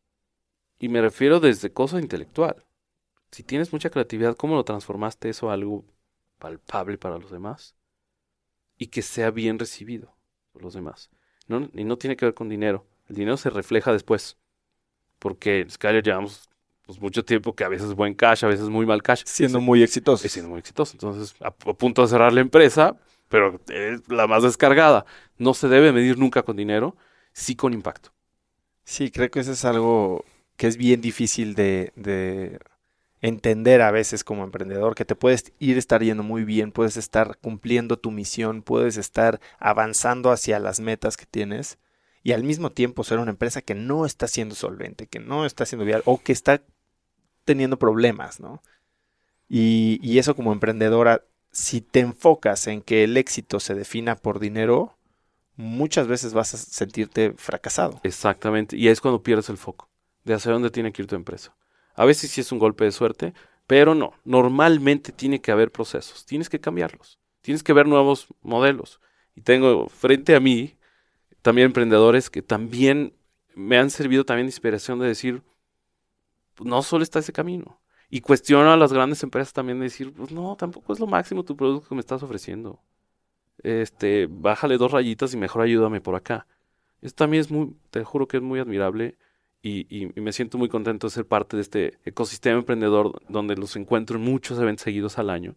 y 0.80 0.90
me 0.90 1.02
refiero 1.02 1.40
desde 1.40 1.72
cosa 1.72 2.00
intelectual 2.00 2.66
si 3.32 3.44
tienes 3.44 3.72
mucha 3.72 3.90
creatividad, 3.90 4.36
¿cómo 4.36 4.56
lo 4.56 4.66
transformaste 4.66 5.30
eso 5.30 5.50
a 5.50 5.54
algo 5.54 5.86
palpable 6.38 6.98
para 6.98 7.18
los 7.18 7.32
demás? 7.32 7.76
Y 8.78 8.88
que 8.88 9.02
sea 9.02 9.32
bien 9.32 9.58
recibido 9.58 10.14
por 10.52 10.64
los 10.64 10.74
demás. 10.74 11.10
y 11.74 11.84
no 11.84 11.98
tiene 11.98 12.16
que 12.16 12.26
ver 12.26 12.34
con 12.34 12.50
dinero. 12.50 12.86
El 13.08 13.16
dinero 13.16 13.38
se 13.38 13.50
refleja 13.50 13.92
después. 13.92 14.38
Porque 15.20 15.62
en 15.62 15.70
Skyler 15.70 16.04
llevamos 16.04 16.50
pues, 16.84 17.00
mucho 17.00 17.24
tiempo 17.24 17.56
que 17.56 17.64
a 17.64 17.70
veces 17.70 17.90
es 17.90 17.94
buen 17.94 18.14
cash, 18.14 18.44
a 18.44 18.48
veces 18.48 18.70
muy 18.70 18.86
mal 18.86 19.04
cash. 19.04 19.24
Siendo 19.26 19.62
muy 19.62 19.84
exitoso. 19.84 20.28
Siendo 20.28 20.50
muy 20.50 20.60
exitoso. 20.60 20.94
Entonces, 20.94 21.36
a, 21.42 21.52
punto 21.52 22.02
de 22.02 22.08
cerrar 22.08 22.34
la 22.34 22.42
empresa, 22.42 22.98
pero 23.30 23.62
es 23.70 24.08
la 24.10 24.28
más 24.28 24.44
descargada. 24.44 25.06
No 25.38 25.54
se 25.54 25.68
debe 25.68 25.94
medir 25.94 26.18
nunca 26.18 26.44
con 26.44 26.58
dinero, 26.58 26.96
sí 27.34 27.56
con 27.56 27.74
impacto. 27.74 28.12
Sí, 28.84 29.12
creo 29.12 29.30
que 29.30 29.42
eso 29.42 29.52
es 29.52 29.64
algo 29.64 30.26
que 30.58 30.68
es 30.68 30.78
bien 30.78 31.02
difícil 31.02 31.54
de 31.54 32.60
entender 33.22 33.82
a 33.82 33.92
veces 33.92 34.24
como 34.24 34.44
emprendedor 34.44 34.96
que 34.96 35.06
te 35.06 35.16
puedes 35.16 35.54
ir 35.60 35.78
estar 35.78 36.02
yendo 36.04 36.24
muy 36.24 36.44
bien, 36.44 36.72
puedes 36.72 36.98
estar 36.98 37.38
cumpliendo 37.38 37.98
tu 37.98 38.12
misión, 38.12 38.64
puedes 38.64 38.98
estar 38.98 39.40
avanzando 39.60 40.32
hacia 40.32 40.60
las 40.60 40.80
metas 40.80 41.18
que 41.18 41.26
tienes 41.26 41.78
y 42.24 42.34
al 42.34 42.44
mismo 42.44 42.72
tiempo 42.72 43.04
ser 43.04 43.20
una 43.20 43.32
empresa 43.32 43.62
que 43.62 43.76
no 43.76 44.06
está 44.06 44.28
siendo 44.28 44.56
solvente, 44.56 45.08
que 45.08 45.20
no 45.20 45.46
está 45.46 45.66
siendo 45.66 45.86
viable 45.86 46.04
o 46.06 46.20
que 46.20 46.32
está 46.32 46.64
teniendo 47.46 47.78
problemas, 47.78 48.40
¿no? 48.40 48.62
Y, 49.48 50.00
y 50.02 50.20
eso 50.20 50.36
como 50.36 50.54
emprendedora, 50.54 51.24
si 51.52 51.82
te 51.82 52.00
enfocas 52.00 52.68
en 52.68 52.82
que 52.82 53.04
el 53.04 53.18
éxito 53.18 53.60
se 53.60 53.76
defina 53.76 54.16
por 54.16 54.40
dinero, 54.40 54.98
muchas 55.56 56.08
veces 56.08 56.34
vas 56.34 56.54
a 56.54 56.58
sentirte 56.58 57.34
fracasado. 57.38 58.00
Exactamente, 58.04 58.78
y 58.78 58.88
es 58.88 59.02
cuando 59.02 59.22
pierdes 59.22 59.50
el 59.50 59.58
foco 59.58 59.90
de 60.24 60.36
hacia 60.36 60.52
dónde 60.52 60.70
tiene 60.70 60.92
que 60.92 61.02
ir 61.02 61.08
tu 61.08 61.16
empresa. 61.16 61.54
A 61.96 62.06
veces 62.06 62.32
sí 62.32 62.42
es 62.42 62.52
un 62.52 62.60
golpe 62.60 62.86
de 62.86 62.92
suerte, 62.92 63.34
pero 63.68 63.96
no. 63.96 64.14
Normalmente 64.26 65.12
tiene 65.12 65.42
que 65.42 65.52
haber 65.52 65.72
procesos. 65.72 66.26
Tienes 66.26 66.50
que 66.50 66.60
cambiarlos. 66.60 67.20
Tienes 67.42 67.64
que 67.64 67.74
ver 67.74 67.88
nuevos 67.88 68.28
modelos. 68.42 69.00
Y 69.36 69.42
tengo 69.42 69.88
frente 69.90 70.36
a 70.36 70.40
mí 70.40 70.76
también 71.42 71.68
emprendedores 71.68 72.30
que 72.30 72.42
también 72.42 73.14
me 73.56 73.78
han 73.78 73.90
servido 73.90 74.26
también 74.26 74.48
de 74.48 74.52
inspiración 74.52 75.00
de 75.00 75.08
decir, 75.08 75.44
pues, 76.56 76.70
no 76.70 76.82
solo 76.84 77.04
está 77.04 77.20
ese 77.20 77.34
camino. 77.34 77.80
Y 78.10 78.22
cuestiono 78.22 78.72
a 78.72 78.78
las 78.78 78.92
grandes 78.92 79.24
empresas 79.24 79.54
también 79.54 79.80
de 79.80 79.86
decir, 79.86 80.14
pues 80.14 80.32
no, 80.32 80.56
tampoco 80.58 80.92
es 80.92 81.00
lo 81.00 81.08
máximo 81.08 81.44
tu 81.44 81.56
producto 81.56 81.88
que 81.88 81.96
me 81.96 82.02
estás 82.02 82.22
ofreciendo. 82.24 82.82
Este, 83.64 84.28
bájale 84.30 84.78
dos 84.78 84.92
rayitas 84.92 85.34
y 85.34 85.38
mejor 85.38 85.62
ayúdame 85.62 86.02
por 86.02 86.16
acá. 86.16 86.46
Esto 87.02 87.24
también 87.24 87.42
es 87.42 87.52
muy, 87.52 87.76
te 87.90 88.04
juro 88.04 88.28
que 88.28 88.38
es 88.38 88.44
muy 88.44 88.60
admirable 88.60 89.18
y, 89.64 90.12
me 90.16 90.34
siento 90.34 90.58
muy 90.58 90.70
contento 90.70 91.08
de 91.08 91.12
ser 91.12 91.28
parte 91.28 91.56
de 91.56 91.62
este 91.62 92.00
ecosistema 92.04 92.60
emprendedor 92.60 93.22
donde 93.30 93.56
los 93.56 93.76
encuentro 93.76 94.18
en 94.18 94.24
muchos 94.24 94.60
eventos 94.60 94.84
seguidos 94.84 95.20
al 95.20 95.30
año 95.30 95.56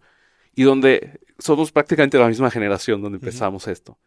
y 0.55 0.63
donde 0.63 1.21
somos 1.39 1.73
prácticamente 1.73 2.19
la 2.19 2.29
misma 2.29 2.51
generación 2.51 3.01
donde 3.01 3.17
empezamos 3.17 3.67
esto. 3.67 3.99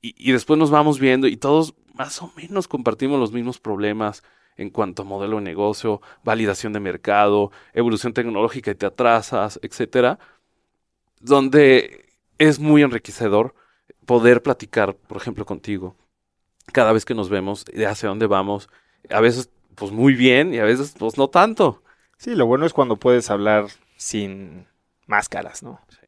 Y, 0.00 0.32
después 0.32 0.58
nos 0.58 0.70
vamos 0.70 0.98
viendo 0.98 1.26
y 1.28 1.36
todos 1.36 1.74
más 1.94 2.22
o 2.22 2.32
menos 2.36 2.66
compartimos 2.66 3.20
los 3.20 3.32
mismos 3.32 3.60
problemas 3.60 4.22
en 4.56 4.70
cuanto 4.70 5.02
a 5.02 5.04
modelo 5.04 5.36
de 5.36 5.42
negocio, 5.42 6.00
validación 6.24 6.72
de 6.72 6.80
mercado, 6.80 7.52
evolución 7.72 8.12
tecnológica 8.12 8.70
y 8.70 8.74
te 8.74 8.86
atrasas, 8.86 9.60
etcétera, 9.62 10.18
donde 11.20 12.06
es 12.38 12.58
muy 12.58 12.82
enriquecedor 12.82 13.54
poder 14.06 14.42
platicar, 14.42 14.94
por 14.94 15.16
ejemplo, 15.18 15.46
contigo 15.46 15.96
cada 16.72 16.92
vez 16.92 17.04
que 17.04 17.14
nos 17.14 17.28
vemos 17.28 17.64
de 17.64 17.86
hacia 17.86 18.08
dónde 18.08 18.26
vamos 18.26 18.68
a 19.10 19.20
veces 19.20 19.50
pues 19.74 19.90
muy 19.90 20.14
bien 20.14 20.54
y 20.54 20.58
a 20.58 20.64
veces 20.64 20.94
pues 20.98 21.16
no 21.18 21.28
tanto. 21.28 21.82
Sí, 22.18 22.34
lo 22.34 22.46
bueno 22.46 22.66
es 22.66 22.72
cuando 22.72 22.96
puedes 22.96 23.30
hablar 23.30 23.66
sin 23.96 24.66
máscaras, 25.06 25.62
¿no? 25.62 25.80
Sí. 25.88 26.06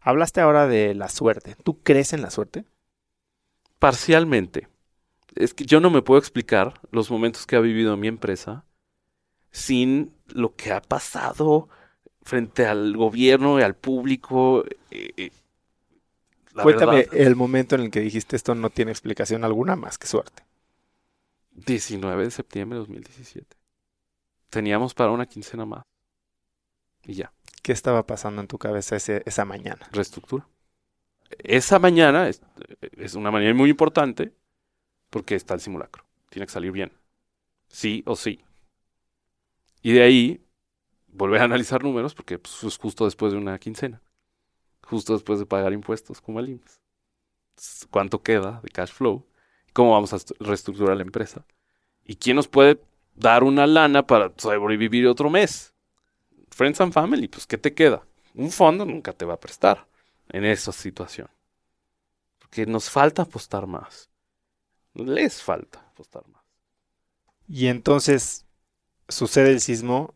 Hablaste 0.00 0.40
ahora 0.40 0.66
de 0.66 0.94
la 0.94 1.08
suerte. 1.08 1.54
¿Tú 1.62 1.80
crees 1.82 2.12
en 2.12 2.22
la 2.22 2.30
suerte? 2.30 2.64
Parcialmente. 3.78 4.68
Es 5.34 5.54
que 5.54 5.64
yo 5.64 5.80
no 5.80 5.90
me 5.90 6.02
puedo 6.02 6.18
explicar 6.18 6.74
los 6.90 7.10
momentos 7.10 7.46
que 7.46 7.56
ha 7.56 7.60
vivido 7.60 7.96
mi 7.96 8.08
empresa 8.08 8.64
sin 9.50 10.12
lo 10.26 10.56
que 10.56 10.72
ha 10.72 10.80
pasado 10.80 11.68
frente 12.22 12.66
al 12.66 12.96
gobierno 12.96 13.60
y 13.60 13.62
al 13.62 13.74
público. 13.74 14.64
Eh, 14.90 15.12
eh, 15.16 15.30
Cuéntame 16.60 17.06
el 17.12 17.36
momento 17.36 17.76
en 17.76 17.82
el 17.82 17.90
que 17.90 18.00
dijiste 18.00 18.36
esto 18.36 18.54
no 18.54 18.70
tiene 18.70 18.90
explicación 18.90 19.44
alguna 19.44 19.76
más 19.76 19.98
que 19.98 20.06
suerte. 20.06 20.42
19 21.52 22.24
de 22.24 22.30
septiembre 22.30 22.76
de 22.76 22.80
2017. 22.80 23.56
teníamos 24.50 24.94
para 24.94 25.12
una 25.12 25.26
quincena 25.26 25.66
más. 25.66 25.84
Y 27.04 27.14
ya, 27.14 27.32
¿Qué 27.62 27.72
estaba 27.72 28.06
pasando 28.06 28.40
en 28.40 28.48
tu 28.48 28.58
cabeza 28.58 28.96
ese- 28.96 29.22
esa 29.26 29.44
mañana? 29.44 29.88
reestructura. 29.92 30.48
Esa 31.44 31.78
mañana 31.78 32.28
es, 32.28 32.42
es 32.96 33.14
una 33.14 33.30
mañana 33.30 33.54
muy 33.54 33.70
importante 33.70 34.34
porque 35.10 35.36
está 35.36 35.54
el 35.54 35.60
simulacro. 35.60 36.04
Tiene 36.30 36.46
que 36.46 36.52
salir 36.52 36.72
bien. 36.72 36.92
Sí 37.68 38.02
o 38.06 38.16
sí. 38.16 38.42
Y 39.82 39.92
de 39.92 40.02
ahí 40.02 40.44
volver 41.08 41.42
a 41.42 41.44
analizar 41.44 41.82
números 41.84 42.14
porque 42.14 42.38
pues, 42.38 42.64
es 42.64 42.78
justo 42.78 43.06
después 43.06 43.32
de 43.32 43.38
una 43.38 43.58
quincena. 43.60 44.02
Justo 44.82 45.14
después 45.14 45.38
de 45.40 45.46
pagar 45.46 45.72
impuestos 45.72 46.20
como 46.20 46.40
el 46.40 46.50
IMSS. 46.50 47.88
¿Cuánto 47.90 48.22
queda 48.22 48.60
de 48.62 48.70
cash 48.70 48.92
flow? 48.92 49.26
¿Cómo 49.72 49.92
vamos 49.92 50.12
a 50.12 50.16
est- 50.16 50.32
reestructurar 50.40 50.96
la 50.96 51.02
empresa? 51.02 51.44
¿Y 52.04 52.16
quién 52.16 52.36
nos 52.36 52.48
puede 52.48 52.80
dar 53.14 53.44
una 53.44 53.66
lana 53.66 54.06
para 54.06 54.32
sobrevivir 54.36 55.06
otro 55.06 55.30
mes? 55.30 55.74
Friends 56.50 56.80
and 56.80 56.92
Family, 56.92 57.28
pues 57.28 57.46
¿qué 57.46 57.58
te 57.58 57.74
queda? 57.74 58.02
Un 58.34 58.50
fondo 58.50 58.84
nunca 58.86 59.12
te 59.12 59.24
va 59.24 59.34
a 59.34 59.40
prestar 59.40 59.86
en 60.30 60.44
esa 60.44 60.72
situación. 60.72 61.28
Porque 62.38 62.66
nos 62.66 62.90
falta 62.90 63.22
apostar 63.22 63.66
más. 63.66 64.10
Les 64.94 65.42
falta 65.42 65.80
apostar 65.92 66.26
más. 66.28 66.42
Y 67.48 67.66
entonces 67.66 68.46
sucede 69.08 69.50
el 69.50 69.60
sismo 69.60 70.14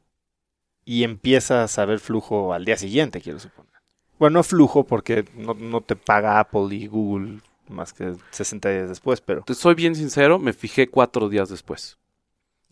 y 0.84 1.04
empiezas 1.04 1.78
a 1.78 1.84
ver 1.84 2.00
flujo 2.00 2.52
al 2.54 2.64
día 2.64 2.76
siguiente, 2.76 3.20
quiero 3.20 3.38
suponer. 3.38 3.72
Bueno, 4.18 4.38
no 4.38 4.42
flujo 4.44 4.84
porque 4.86 5.24
no, 5.34 5.54
no 5.54 5.80
te 5.82 5.96
paga 5.96 6.40
Apple 6.40 6.74
y 6.74 6.86
Google 6.86 7.40
más 7.68 7.92
que 7.92 8.14
60 8.30 8.68
días 8.70 8.88
después, 8.88 9.20
pero 9.20 9.42
Te 9.42 9.54
soy 9.54 9.74
bien 9.74 9.94
sincero, 9.94 10.38
me 10.38 10.52
fijé 10.52 10.88
cuatro 10.88 11.28
días 11.28 11.48
después. 11.48 11.98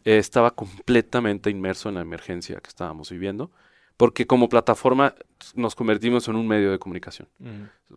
Eh, 0.04 0.18
estaba 0.18 0.50
completamente 0.50 1.50
inmerso 1.50 1.88
en 1.88 1.96
la 1.96 2.02
emergencia 2.02 2.60
que 2.60 2.68
estábamos 2.68 3.10
viviendo, 3.10 3.50
porque 3.96 4.26
como 4.26 4.48
plataforma 4.48 5.14
nos 5.54 5.74
convertimos 5.74 6.28
en 6.28 6.36
un 6.36 6.46
medio 6.46 6.70
de 6.70 6.78
comunicación. 6.78 7.28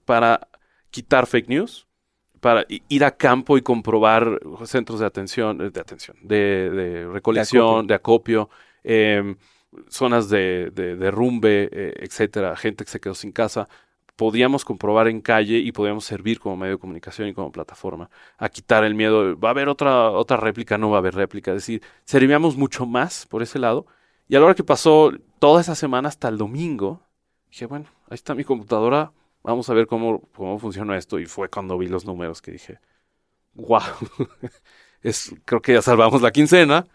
Para 0.05 0.47
quitar 0.89 1.27
fake 1.27 1.49
news, 1.49 1.87
para 2.39 2.65
ir 2.67 3.03
a 3.03 3.11
campo 3.11 3.57
y 3.57 3.61
comprobar 3.61 4.39
centros 4.65 4.99
de 4.99 5.05
atención, 5.05 5.61
eh, 5.61 5.69
de 5.69 5.81
atención, 5.81 6.17
de, 6.21 6.69
de 6.69 7.07
recolección, 7.07 7.87
de 7.87 7.93
acopio, 7.95 8.49
em, 8.83 9.35
zonas 9.89 10.29
de, 10.29 10.71
de 10.73 10.95
derrumbe, 10.95 11.69
eh, 11.71 11.93
etcétera, 11.99 12.55
gente 12.55 12.85
que 12.85 12.91
se 12.91 12.99
quedó 12.99 13.15
sin 13.15 13.31
casa, 13.31 13.67
podíamos 14.18 14.65
comprobar 14.65 15.07
en 15.07 15.22
calle 15.22 15.59
y 15.59 15.72
podíamos 15.72 16.03
servir 16.03 16.39
como 16.39 16.57
medio 16.57 16.74
de 16.74 16.80
comunicación 16.80 17.30
y 17.30 17.34
como 17.34 17.51
plataforma 17.51 18.09
a 18.38 18.49
quitar 18.49 18.84
el 18.84 18.95
miedo. 18.95 19.39
Va 19.39 19.49
a 19.49 19.51
haber 19.51 19.70
otra, 19.70 20.09
otra 20.09 20.38
réplica, 20.38 20.78
no 20.78 20.89
va 20.89 20.97
a 20.97 20.99
haber 20.99 21.15
réplica. 21.15 21.51
Es 21.51 21.57
decir, 21.57 21.84
servíamos 22.03 22.57
mucho 22.57 22.86
más 22.86 23.28
por 23.28 23.43
ese 23.43 23.59
lado. 23.59 23.86
Y 24.28 24.36
a 24.36 24.39
la 24.39 24.47
hora 24.47 24.55
que 24.55 24.63
pasó 24.63 25.11
toda 25.39 25.61
esa 25.61 25.76
semana 25.76 26.09
hasta 26.09 26.28
el 26.30 26.38
domingo, 26.38 27.01
dije, 27.49 27.68
bueno, 27.68 27.86
ahí 28.09 28.15
está 28.15 28.34
mi 28.36 28.43
computadora, 28.43 29.13
vamos 29.43 29.70
a 29.70 29.74
ver 29.76 29.86
cómo, 29.88 30.22
cómo 30.36 30.57
funciona 30.59 30.97
esto. 30.97 31.20
Y 31.20 31.28
fue 31.28 31.49
cuando 31.49 31.78
vi 31.78 31.88
los 31.88 32.05
números 32.05 32.41
que 32.41 32.51
dije, 32.51 32.80
wow, 33.53 33.82
es, 35.03 35.34
creo 35.45 35.61
que 35.61 35.74
ya 35.74 35.82
salvamos 35.84 36.24
la 36.24 36.32
quincena. 36.32 36.88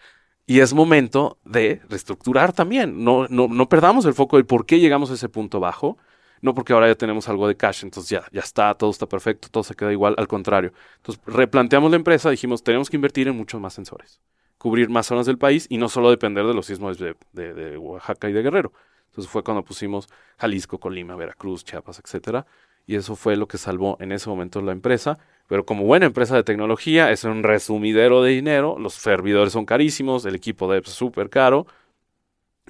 Y 0.45 0.59
es 0.59 0.75
momento 0.75 1.39
de 1.45 1.81
reestructurar 1.89 2.53
también. 2.53 3.05
No, 3.05 3.29
no, 3.29 3.47
no 3.47 3.68
perdamos 3.68 4.05
el 4.07 4.14
foco 4.14 4.37
del 4.37 4.45
por 4.45 4.66
qué 4.66 4.81
llegamos 4.81 5.11
a 5.12 5.14
ese 5.14 5.29
punto 5.29 5.61
bajo. 5.61 5.99
No 6.43 6.55
porque 6.55 6.72
ahora 6.74 6.88
ya 6.88 6.97
tenemos 6.97 7.28
algo 7.28 7.49
de 7.49 7.57
cash, 7.57 7.84
entonces 7.84 8.11
ya, 8.11 8.24
ya 8.32 8.40
está, 8.40 8.74
todo 8.74 8.90
está 8.90 9.07
perfecto, 9.09 9.49
todo 9.51 9.62
se 9.62 9.74
queda 9.76 9.93
igual, 9.93 10.14
al 10.18 10.28
contrario. 10.28 10.72
Entonces 10.97 11.22
replanteamos 11.26 11.90
la 11.90 11.97
empresa, 11.97 12.30
dijimos, 12.30 12.62
tenemos 12.64 12.90
que 12.90 12.97
invertir 12.97 13.28
en 13.28 13.36
muchos 13.36 13.61
más 13.61 13.74
sensores, 13.74 14.20
cubrir 14.59 14.88
más 14.90 15.07
zonas 15.07 15.26
del 15.26 15.38
país 15.38 15.66
y 15.70 15.78
no 15.78 15.88
solo 15.88 16.11
depender 16.11 16.45
de 16.47 16.55
los 16.55 16.66
sismos 16.66 16.99
de, 16.99 17.16
de- 17.32 17.78
Oaxaca 17.78 18.28
y 18.28 18.32
de 18.32 18.43
Guerrero. 18.43 18.72
Entonces 19.07 19.30
fue 19.30 19.45
cuando 19.45 19.64
pusimos 19.64 20.09
Jalisco, 20.38 20.78
Colima, 20.80 21.16
Veracruz, 21.16 21.64
Chiapas, 21.64 22.01
etcétera. 22.05 22.47
Y 22.86 22.97
eso 22.97 23.14
fue 23.14 23.36
lo 23.36 23.47
que 23.47 23.59
salvó 23.59 23.97
en 24.01 24.11
ese 24.12 24.28
momento 24.28 24.61
la 24.61 24.72
empresa. 24.72 25.18
Pero 25.49 25.64
como 25.64 25.84
buena 25.84 26.07
empresa 26.07 26.34
de 26.34 26.43
tecnología, 26.45 27.11
es 27.12 27.24
un 27.24 27.43
resumidero 27.43 28.22
de 28.22 28.32
dinero. 28.32 28.76
Los 28.78 28.95
servidores 28.95 29.53
son 29.53 29.66
carísimos, 29.66 30.24
el 30.24 30.34
equipo 30.34 30.70
de 30.72 30.78
es 30.80 30.88
súper 30.90 31.30
caro. 31.30 31.66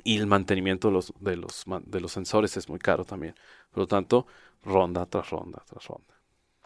Y 0.05 0.19
el 0.19 0.27
mantenimiento 0.27 0.89
de 0.89 0.95
los, 0.95 1.13
de, 1.21 1.37
los, 1.37 1.65
de 1.85 2.01
los 2.01 2.13
sensores 2.13 2.57
es 2.57 2.69
muy 2.69 2.79
caro 2.79 3.05
también. 3.05 3.35
Por 3.71 3.81
lo 3.81 3.87
tanto, 3.87 4.27
ronda 4.65 5.07
tras 5.07 5.31
ronda 5.31 5.63
tras 5.69 5.87
ronda. 5.87 6.15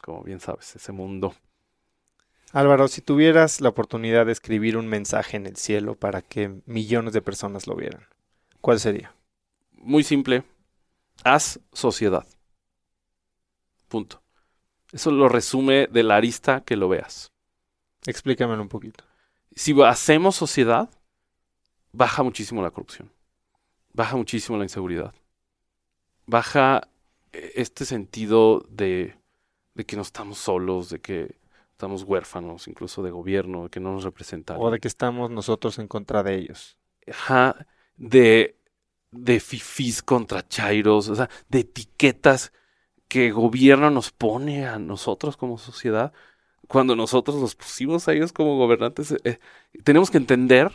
Como 0.00 0.22
bien 0.22 0.40
sabes, 0.40 0.76
ese 0.76 0.92
mundo. 0.92 1.34
Álvaro, 2.52 2.88
si 2.88 3.02
tuvieras 3.02 3.60
la 3.60 3.68
oportunidad 3.68 4.26
de 4.26 4.32
escribir 4.32 4.76
un 4.76 4.86
mensaje 4.86 5.36
en 5.36 5.46
el 5.46 5.56
cielo 5.56 5.94
para 5.94 6.22
que 6.22 6.60
millones 6.64 7.12
de 7.12 7.22
personas 7.22 7.66
lo 7.66 7.74
vieran, 7.74 8.06
¿cuál 8.60 8.80
sería? 8.80 9.14
Muy 9.72 10.02
simple. 10.02 10.44
Haz 11.24 11.60
sociedad. 11.72 12.26
Punto. 13.88 14.22
Eso 14.92 15.10
lo 15.10 15.28
resume 15.28 15.88
de 15.88 16.02
la 16.02 16.16
arista 16.16 16.62
que 16.62 16.76
lo 16.76 16.88
veas. 16.88 17.32
Explícamelo 18.06 18.62
un 18.62 18.68
poquito. 18.68 19.04
Si 19.54 19.74
hacemos 19.82 20.36
sociedad, 20.36 20.88
baja 21.92 22.22
muchísimo 22.22 22.62
la 22.62 22.70
corrupción. 22.70 23.10
Baja 23.96 24.16
muchísimo 24.16 24.58
la 24.58 24.64
inseguridad. 24.64 25.14
Baja 26.26 26.88
eh, 27.32 27.52
este 27.56 27.86
sentido 27.86 28.66
de, 28.68 29.16
de 29.74 29.86
que 29.86 29.96
no 29.96 30.02
estamos 30.02 30.36
solos, 30.36 30.90
de 30.90 31.00
que 31.00 31.36
estamos 31.70 32.02
huérfanos, 32.02 32.68
incluso 32.68 33.02
de 33.02 33.10
gobierno, 33.10 33.64
de 33.64 33.70
que 33.70 33.80
no 33.80 33.92
nos 33.92 34.04
representan. 34.04 34.58
O 34.60 34.70
de 34.70 34.80
que 34.80 34.88
estamos 34.88 35.30
nosotros 35.30 35.78
en 35.78 35.88
contra 35.88 36.22
de 36.22 36.34
ellos. 36.34 36.78
Ajá, 37.08 37.66
de, 37.96 38.58
de 39.12 39.40
fifís 39.40 40.02
contra 40.02 40.46
chairos, 40.46 41.08
o 41.08 41.14
sea, 41.14 41.30
de 41.48 41.60
etiquetas 41.60 42.52
que 43.08 43.28
el 43.28 43.32
gobierno 43.34 43.90
nos 43.90 44.10
pone 44.10 44.66
a 44.66 44.78
nosotros 44.78 45.36
como 45.36 45.56
sociedad, 45.56 46.12
cuando 46.68 46.96
nosotros 46.96 47.40
los 47.40 47.54
pusimos 47.54 48.08
a 48.08 48.12
ellos 48.12 48.32
como 48.32 48.58
gobernantes. 48.58 49.12
eh, 49.12 49.18
eh, 49.24 49.38
tenemos 49.84 50.10
que 50.10 50.18
entender 50.18 50.72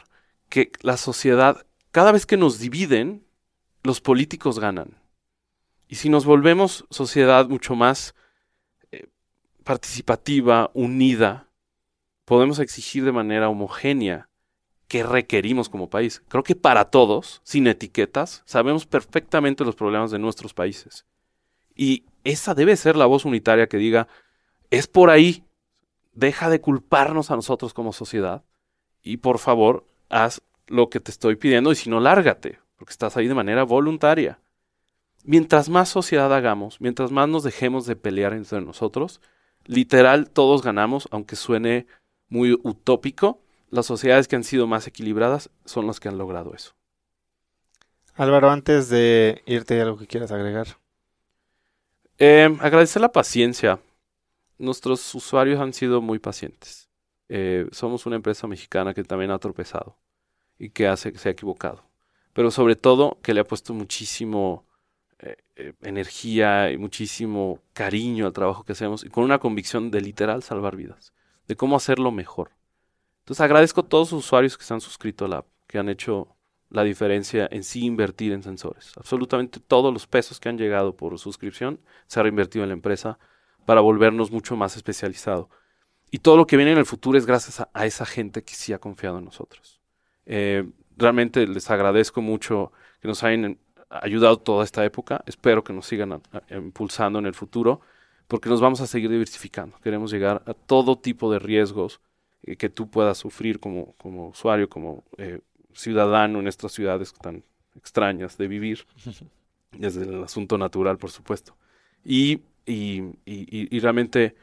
que 0.49 0.72
la 0.82 0.97
sociedad, 0.97 1.65
cada 1.91 2.11
vez 2.11 2.25
que 2.25 2.37
nos 2.37 2.59
dividen, 2.59 3.25
los 3.83 4.01
políticos 4.01 4.59
ganan. 4.59 4.97
Y 5.87 5.95
si 5.95 6.09
nos 6.09 6.25
volvemos 6.25 6.85
sociedad 6.89 7.47
mucho 7.49 7.75
más 7.75 8.15
eh, 8.91 9.07
participativa, 9.63 10.71
unida, 10.73 11.47
podemos 12.25 12.59
exigir 12.59 13.03
de 13.03 13.11
manera 13.11 13.49
homogénea 13.49 14.29
qué 14.87 15.03
requerimos 15.03 15.69
como 15.69 15.89
país. 15.89 16.21
Creo 16.27 16.43
que 16.43 16.55
para 16.55 16.85
todos, 16.85 17.41
sin 17.43 17.67
etiquetas, 17.67 18.41
sabemos 18.45 18.85
perfectamente 18.85 19.65
los 19.65 19.75
problemas 19.75 20.11
de 20.11 20.19
nuestros 20.19 20.53
países. 20.53 21.05
Y 21.75 22.05
esa 22.23 22.53
debe 22.53 22.75
ser 22.77 22.95
la 22.95 23.05
voz 23.05 23.25
unitaria 23.25 23.67
que 23.67 23.77
diga, 23.77 24.07
es 24.69 24.87
por 24.87 25.09
ahí, 25.09 25.43
deja 26.13 26.49
de 26.49 26.61
culparnos 26.61 27.31
a 27.31 27.35
nosotros 27.35 27.73
como 27.73 27.93
sociedad 27.93 28.43
y 29.01 29.17
por 29.17 29.39
favor, 29.39 29.85
haz 30.09 30.41
lo 30.72 30.89
que 30.89 30.99
te 30.99 31.11
estoy 31.11 31.36
pidiendo 31.36 31.72
y 31.72 31.76
si 31.76 31.89
no, 31.89 31.99
lárgate, 31.99 32.59
porque 32.78 32.91
estás 32.91 33.17
ahí 33.17 33.28
de 33.28 33.36
manera 33.36 33.63
voluntaria. 33.63 34.39
Mientras 35.24 35.69
más 35.69 35.89
sociedad 35.89 36.34
hagamos, 36.34 36.82
mientras 36.82 37.11
más 37.11 37.30
nos 37.30 37.43
dejemos 37.43 37.86
de 37.86 37.95
pelear 37.95 38.34
entre 38.34 38.61
nosotros, 38.61 39.22
literal 39.65 40.30
todos 40.30 40.63
ganamos, 40.63 41.07
aunque 41.11 41.36
suene 41.36 41.86
muy 42.30 42.53
utópico, 42.63 43.41
las 43.69 43.86
sociedades 43.86 44.28
que 44.28 44.36
han 44.36 44.43
sido 44.43 44.65
más 44.65 44.88
equilibradas 44.88 45.49
son 45.65 45.86
las 45.86 45.99
que 45.99 46.07
han 46.07 46.17
logrado 46.17 46.53
eso. 46.55 46.74
Álvaro, 48.15 48.49
antes 48.49 48.89
de 48.89 49.43
irte, 49.45 49.76
¿hay 49.76 49.82
algo 49.82 49.97
que 49.97 50.07
quieras 50.07 50.32
agregar? 50.32 50.67
Eh, 52.17 52.49
agradecer 52.59 53.01
la 53.01 53.11
paciencia. 53.11 53.80
Nuestros 54.57 55.13
usuarios 55.15 55.59
han 55.59 55.74
sido 55.74 56.01
muy 56.01 56.19
pacientes. 56.19 56.89
Eh, 57.30 57.67
somos 57.72 58.05
una 58.05 58.17
empresa 58.17 58.47
mexicana 58.47 58.93
que 58.93 59.03
también 59.03 59.32
ha 59.32 59.39
tropezado 59.39 59.97
y 60.62 60.70
que 60.70 60.88
hace, 60.88 61.18
se 61.18 61.28
ha 61.28 61.32
equivocado. 61.32 61.84
Pero 62.34 62.51
sobre 62.51 62.76
todo 62.76 63.18
que 63.24 63.34
le 63.34 63.39
ha 63.39 63.43
puesto 63.43 63.74
muchísimo 63.74 64.64
eh, 65.18 65.36
eh, 65.55 65.74
energía 65.82 66.72
y 66.72 66.78
muchísimo 66.78 67.59
cariño 67.74 68.28
al 68.28 68.34
trabajo 68.34 68.64
que 68.64 68.74
hacemos 68.74 69.03
y 69.03 69.09
con 69.09 69.24
una 69.24 69.39
convicción 69.39 69.89
de 69.89 70.01
literal 70.01 70.43
salvar 70.43 70.76
vidas, 70.76 71.14
de 71.47 71.55
cómo 71.55 71.76
hacerlo 71.76 72.12
mejor. 72.12 72.51
Entonces 73.22 73.41
agradezco 73.41 73.82
a 73.82 73.88
todos 73.88 74.12
los 74.12 74.24
usuarios 74.24 74.55
que 74.55 74.64
se 74.64 74.74
han 74.76 74.82
suscrito 74.82 75.26
a 75.26 75.30
la 75.30 75.38
app, 75.38 75.47
que 75.66 75.80
han 75.80 75.89
hecho 75.89 76.36
la 76.70 76.84
diferencia 76.84 77.49
en 77.51 77.64
sí 77.64 77.84
invertir 77.84 78.32
en 78.32 78.43
sensores. 78.43 78.93
Absolutamente 78.97 79.59
todos 79.59 79.91
los 79.91 80.05
pesos 80.05 80.39
que 80.39 80.47
han 80.47 80.59
llegado 80.59 80.95
por 80.95 81.18
suscripción 81.18 81.80
se 82.05 82.20
ha 82.20 82.24
reinvertido 82.24 82.64
en 82.64 82.70
la 82.70 82.76
empresa 82.76 83.18
para 83.66 83.82
volvernos 83.82 84.30
mucho 84.30 84.55
más 84.55 84.78
especializado. 84.78 85.49
Y 86.12 86.20
todo 86.20 86.38
lo 86.38 86.45
que 86.45 86.55
viene 86.55 86.74
en 86.74 86.78
el 86.78 86.86
futuro 86.86 87.18
es 87.18 87.26
gracias 87.26 87.62
a, 87.62 87.70
a 87.74 87.88
esa 87.88 88.05
gente 88.05 88.43
que 88.43 88.53
sí 88.53 88.74
ha 88.74 88.80
confiado 88.80 89.18
en 89.18 89.26
nosotros. 89.26 89.80
Eh, 90.26 90.69
realmente 90.97 91.47
les 91.47 91.69
agradezco 91.69 92.22
mucho 92.22 92.72
que 93.01 93.07
nos 93.07 93.24
hayan 93.24 93.57
ayudado 93.89 94.38
toda 94.39 94.63
esta 94.63 94.86
época. 94.86 95.24
Espero 95.26 95.63
que 95.63 95.74
nos 95.74 95.86
sigan 95.88 96.13
a- 96.13 96.22
a- 96.34 96.55
impulsando 96.55 97.19
en 97.19 97.26
el 97.26 97.34
futuro 97.34 97.82
porque 98.28 98.49
nos 98.49 98.61
vamos 98.61 98.82
a 98.82 98.88
seguir 98.88 99.09
diversificando. 99.09 99.78
Queremos 99.84 100.11
llegar 100.11 100.43
a 100.45 100.53
todo 100.53 100.97
tipo 100.97 101.32
de 101.32 101.39
riesgos 101.39 102.01
eh, 102.43 102.55
que 102.55 102.69
tú 102.69 102.89
puedas 102.89 103.17
sufrir 103.17 103.59
como, 103.59 103.93
como 103.97 104.30
usuario, 104.30 104.69
como 104.69 105.03
eh, 105.17 105.41
ciudadano 105.74 106.39
en 106.39 106.47
estas 106.47 106.72
ciudades 106.72 107.13
tan 107.13 107.43
extrañas 107.76 108.38
de 108.38 108.47
vivir, 108.47 108.86
desde 109.72 110.03
el 110.03 110.24
asunto 110.24 110.57
natural, 110.57 110.97
por 110.97 111.11
supuesto. 111.11 111.55
Y, 112.03 112.41
y, 112.65 113.01
y, 113.26 113.76
y 113.76 113.80
realmente 113.80 114.36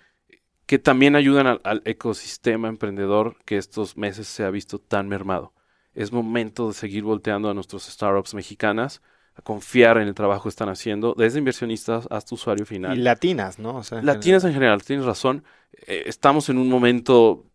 que 0.67 0.79
también 0.79 1.17
ayudan 1.17 1.47
al, 1.47 1.61
al, 1.65 1.83
ecosistema 1.85 2.69
emprendedor 2.69 3.37
que 3.45 3.57
estos 3.57 3.97
meses 3.97 4.29
se 4.29 4.45
ha 4.45 4.51
visto 4.51 4.79
tan 4.79 5.09
mermado. 5.09 5.53
Es 5.99 6.13
momento 6.13 6.69
de 6.69 6.75
seguir 6.75 7.03
volteando 7.03 7.51
a 7.51 7.55
nuestros 7.55 7.83
startups 7.87 8.33
mexicanas, 8.33 9.03
a 9.35 9.43
confiar 9.43 9.99
en 9.99 10.07
el 10.07 10.15
trabajo 10.15 10.45
que 10.45 10.51
están 10.51 10.69
haciendo, 10.69 11.13
desde 11.19 11.41
inversionistas 11.41 12.07
hasta 12.09 12.37
usuario 12.37 12.65
final. 12.65 12.97
Y 12.97 13.03
latinas, 13.03 13.59
¿no? 13.59 13.75
O 13.75 13.83
sea, 13.83 14.01
latinas 14.01 14.45
en 14.45 14.53
general, 14.53 14.81
tienes 14.85 15.05
razón. 15.05 15.43
Eh, 15.73 16.05
estamos 16.07 16.49
en 16.51 16.59
un 16.59 16.69
momento 16.69 17.47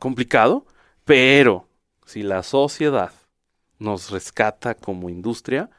complicado, 0.00 0.66
pero 1.04 1.68
si 2.06 2.24
la 2.24 2.42
sociedad 2.42 3.12
nos 3.78 4.10
rescata 4.10 4.74
como 4.74 5.08
industria, 5.08 5.70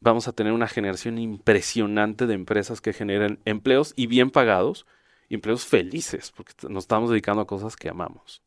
vamos 0.00 0.28
a 0.28 0.32
tener 0.32 0.54
una 0.54 0.66
generación 0.66 1.18
impresionante 1.18 2.26
de 2.26 2.32
empresas 2.32 2.80
que 2.80 2.94
generen 2.94 3.38
empleos 3.44 3.92
y 3.96 4.06
bien 4.06 4.30
pagados, 4.30 4.86
empleos 5.28 5.66
felices, 5.66 6.32
porque 6.34 6.54
nos 6.70 6.84
estamos 6.84 7.10
dedicando 7.10 7.42
a 7.42 7.46
cosas 7.46 7.76
que 7.76 7.90
amamos. 7.90 8.40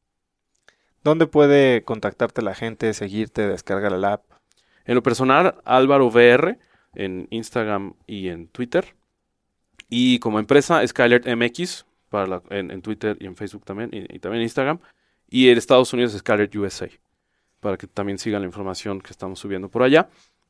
¿Dónde 1.08 1.26
puede 1.26 1.86
contactarte 1.86 2.42
la 2.42 2.54
gente, 2.54 2.94
seguirte, 2.94 3.48
descargar 3.48 3.94
la 3.94 4.12
app? 4.12 4.26
En 4.84 4.94
lo 4.94 5.02
personal, 5.02 5.56
Álvaro 5.64 6.08
VR 6.08 6.60
en 6.96 7.30
Instagram 7.30 7.94
y 8.08 8.28
en 8.28 8.50
Twitter. 8.50 8.94
Y 9.88 10.20
como 10.20 10.38
empresa, 10.38 10.86
Skyler 10.86 11.24
MX 11.34 11.86
para 12.10 12.28
la, 12.28 12.44
en, 12.50 12.82
Twitter 12.82 13.16
y 13.22 13.26
en 13.26 13.38
Facebook 13.38 13.64
también, 13.64 13.90
y, 13.94 14.20
también 14.20 14.42
en 14.42 14.48
Instagram. 14.48 14.80
Y 15.30 15.48
en 15.48 15.58
Estados 15.58 15.94
Unidos, 15.94 16.12
Skyler 16.12 16.50
USA, 16.58 16.90
para 17.62 17.78
que 17.78 17.88
también 17.88 18.18
sigan 18.18 18.42
la 18.42 18.48
información 18.48 19.00
que 19.00 19.12
estamos 19.12 19.40
subiendo 19.40 19.70
por 19.70 19.84
allá. 19.84 20.10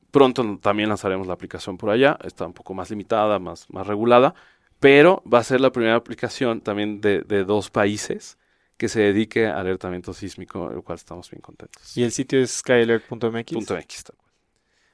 Pronto 0.10 0.58
también 0.60 0.90
lanzaremos 0.90 1.28
la 1.28 1.34
aplicación 1.34 1.78
por 1.78 1.92
allá. 1.92 2.18
Está 2.24 2.48
un 2.48 2.54
poco 2.54 2.74
más 2.74 2.90
limitada, 2.90 3.38
más, 3.38 3.70
más 3.70 3.86
regulada 3.86 4.34
pero 4.80 5.24
va 5.32 5.40
a 5.40 5.44
ser 5.44 5.62
la 5.62 5.72
primera 5.72 5.96
aplicación 5.96 6.62
también 6.62 7.02
de, 7.02 7.22
dos 7.46 7.70
países 7.70 8.38
que 8.78 8.90
se 8.90 9.00
dedique 9.02 9.48
al 9.48 9.58
alertamiento 9.58 10.14
sísmico, 10.14 10.72
el 10.72 10.82
cual 10.84 10.98
estamos 10.98 11.30
bien 11.30 11.42
contentos. 11.42 11.98
¿Y 11.98 12.04
el 12.04 12.12
sitio 12.12 12.40
es 12.40 12.52
skylert.mx? 12.52 13.54
.mx 13.54 14.04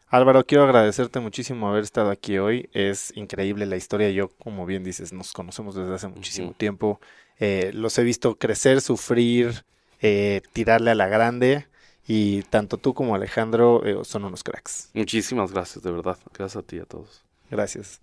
Álvaro, 0.08 0.46
quiero 0.46 0.66
agradecerte 0.66 1.20
muchísimo 1.20 1.70
haber 1.70 1.84
estado 1.84 2.12
aquí 2.12 2.38
hoy. 2.38 2.70
Es 2.72 3.12
increíble 3.16 3.66
la 3.66 3.78
historia. 3.78 4.12
Yo, 4.12 4.30
como 4.30 4.66
bien 4.68 4.84
dices, 4.84 5.12
nos 5.12 5.34
conocemos 5.34 5.74
desde 5.74 5.96
hace 5.96 6.08
muchísimo 6.08 6.50
uh 6.50 6.52
-huh. 6.52 6.58
tiempo. 6.58 7.02
Eh, 7.40 7.72
los 7.74 7.98
he 7.98 8.04
visto 8.04 8.36
crecer, 8.36 8.82
sufrir, 8.82 9.66
eh, 10.02 10.42
tirarle 10.54 10.92
a 10.92 10.96
la 10.96 11.08
grande. 11.08 11.66
Y 12.08 12.44
tanto 12.44 12.78
tú 12.78 12.94
como 12.94 13.16
Alejandro 13.16 13.84
eh, 13.86 13.98
son 14.04 14.26
unos 14.26 14.44
cracks. 14.44 14.92
Muchísimas 14.94 15.52
gracias, 15.52 15.84
de 15.84 15.92
verdad. 15.92 16.18
Gracias 16.32 16.64
a 16.64 16.68
ti 16.68 16.76
y 16.76 16.80
a 16.80 16.86
todos. 16.86 17.24
Gracias. 17.50 18.00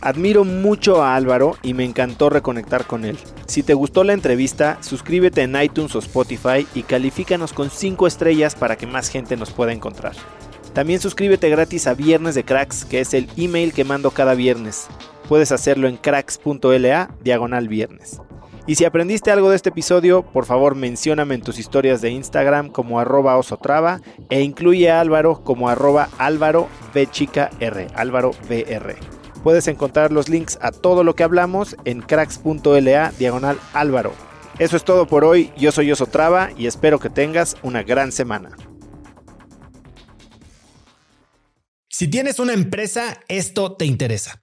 Admiro 0.00 0.44
mucho 0.44 1.02
a 1.02 1.16
Álvaro 1.16 1.56
y 1.62 1.74
me 1.74 1.84
encantó 1.84 2.30
reconectar 2.30 2.86
con 2.86 3.04
él. 3.04 3.18
Si 3.46 3.64
te 3.64 3.74
gustó 3.74 4.04
la 4.04 4.12
entrevista, 4.12 4.78
suscríbete 4.80 5.42
en 5.42 5.60
iTunes 5.60 5.94
o 5.96 5.98
Spotify 5.98 6.66
y 6.74 6.82
califícanos 6.82 7.52
con 7.52 7.68
5 7.68 8.06
estrellas 8.06 8.54
para 8.54 8.76
que 8.76 8.86
más 8.86 9.08
gente 9.08 9.36
nos 9.36 9.50
pueda 9.50 9.72
encontrar. 9.72 10.12
También 10.72 11.00
suscríbete 11.00 11.50
gratis 11.50 11.88
a 11.88 11.94
Viernes 11.94 12.36
de 12.36 12.44
Cracks, 12.44 12.84
que 12.84 13.00
es 13.00 13.12
el 13.12 13.28
email 13.36 13.72
que 13.72 13.84
mando 13.84 14.12
cada 14.12 14.34
viernes. 14.34 14.86
Puedes 15.28 15.50
hacerlo 15.50 15.88
en 15.88 15.96
cracks.la 15.96 17.10
diagonal 17.22 17.66
viernes. 17.68 18.20
Y 18.68 18.76
si 18.76 18.84
aprendiste 18.84 19.32
algo 19.32 19.50
de 19.50 19.56
este 19.56 19.70
episodio, 19.70 20.22
por 20.22 20.44
favor 20.44 20.74
mencióname 20.74 21.34
en 21.34 21.40
tus 21.40 21.58
historias 21.58 22.02
de 22.02 22.10
Instagram 22.10 22.68
como 22.68 23.00
arroba 23.00 23.36
osotrava 23.38 24.00
e 24.28 24.42
incluye 24.42 24.90
a 24.90 25.00
Álvaro 25.00 25.42
como 25.42 25.70
arroba 25.70 26.10
álvaro 26.18 26.68
v 26.94 27.10
chica 27.10 27.50
r. 27.60 27.88
Puedes 29.48 29.66
encontrar 29.66 30.12
los 30.12 30.28
links 30.28 30.58
a 30.60 30.72
todo 30.72 31.02
lo 31.02 31.14
que 31.16 31.22
hablamos 31.22 31.74
en 31.86 32.02
cracks.la 32.02 33.12
diagonal 33.12 33.58
álvaro. 33.72 34.12
Eso 34.58 34.76
es 34.76 34.84
todo 34.84 35.06
por 35.06 35.24
hoy, 35.24 35.54
yo 35.56 35.72
soy 35.72 35.90
Osotrava 35.90 36.50
y 36.54 36.66
espero 36.66 36.98
que 36.98 37.08
tengas 37.08 37.56
una 37.62 37.82
gran 37.82 38.12
semana. 38.12 38.50
Si 41.88 42.08
tienes 42.08 42.38
una 42.40 42.52
empresa, 42.52 43.20
esto 43.28 43.72
te 43.72 43.86
interesa. 43.86 44.42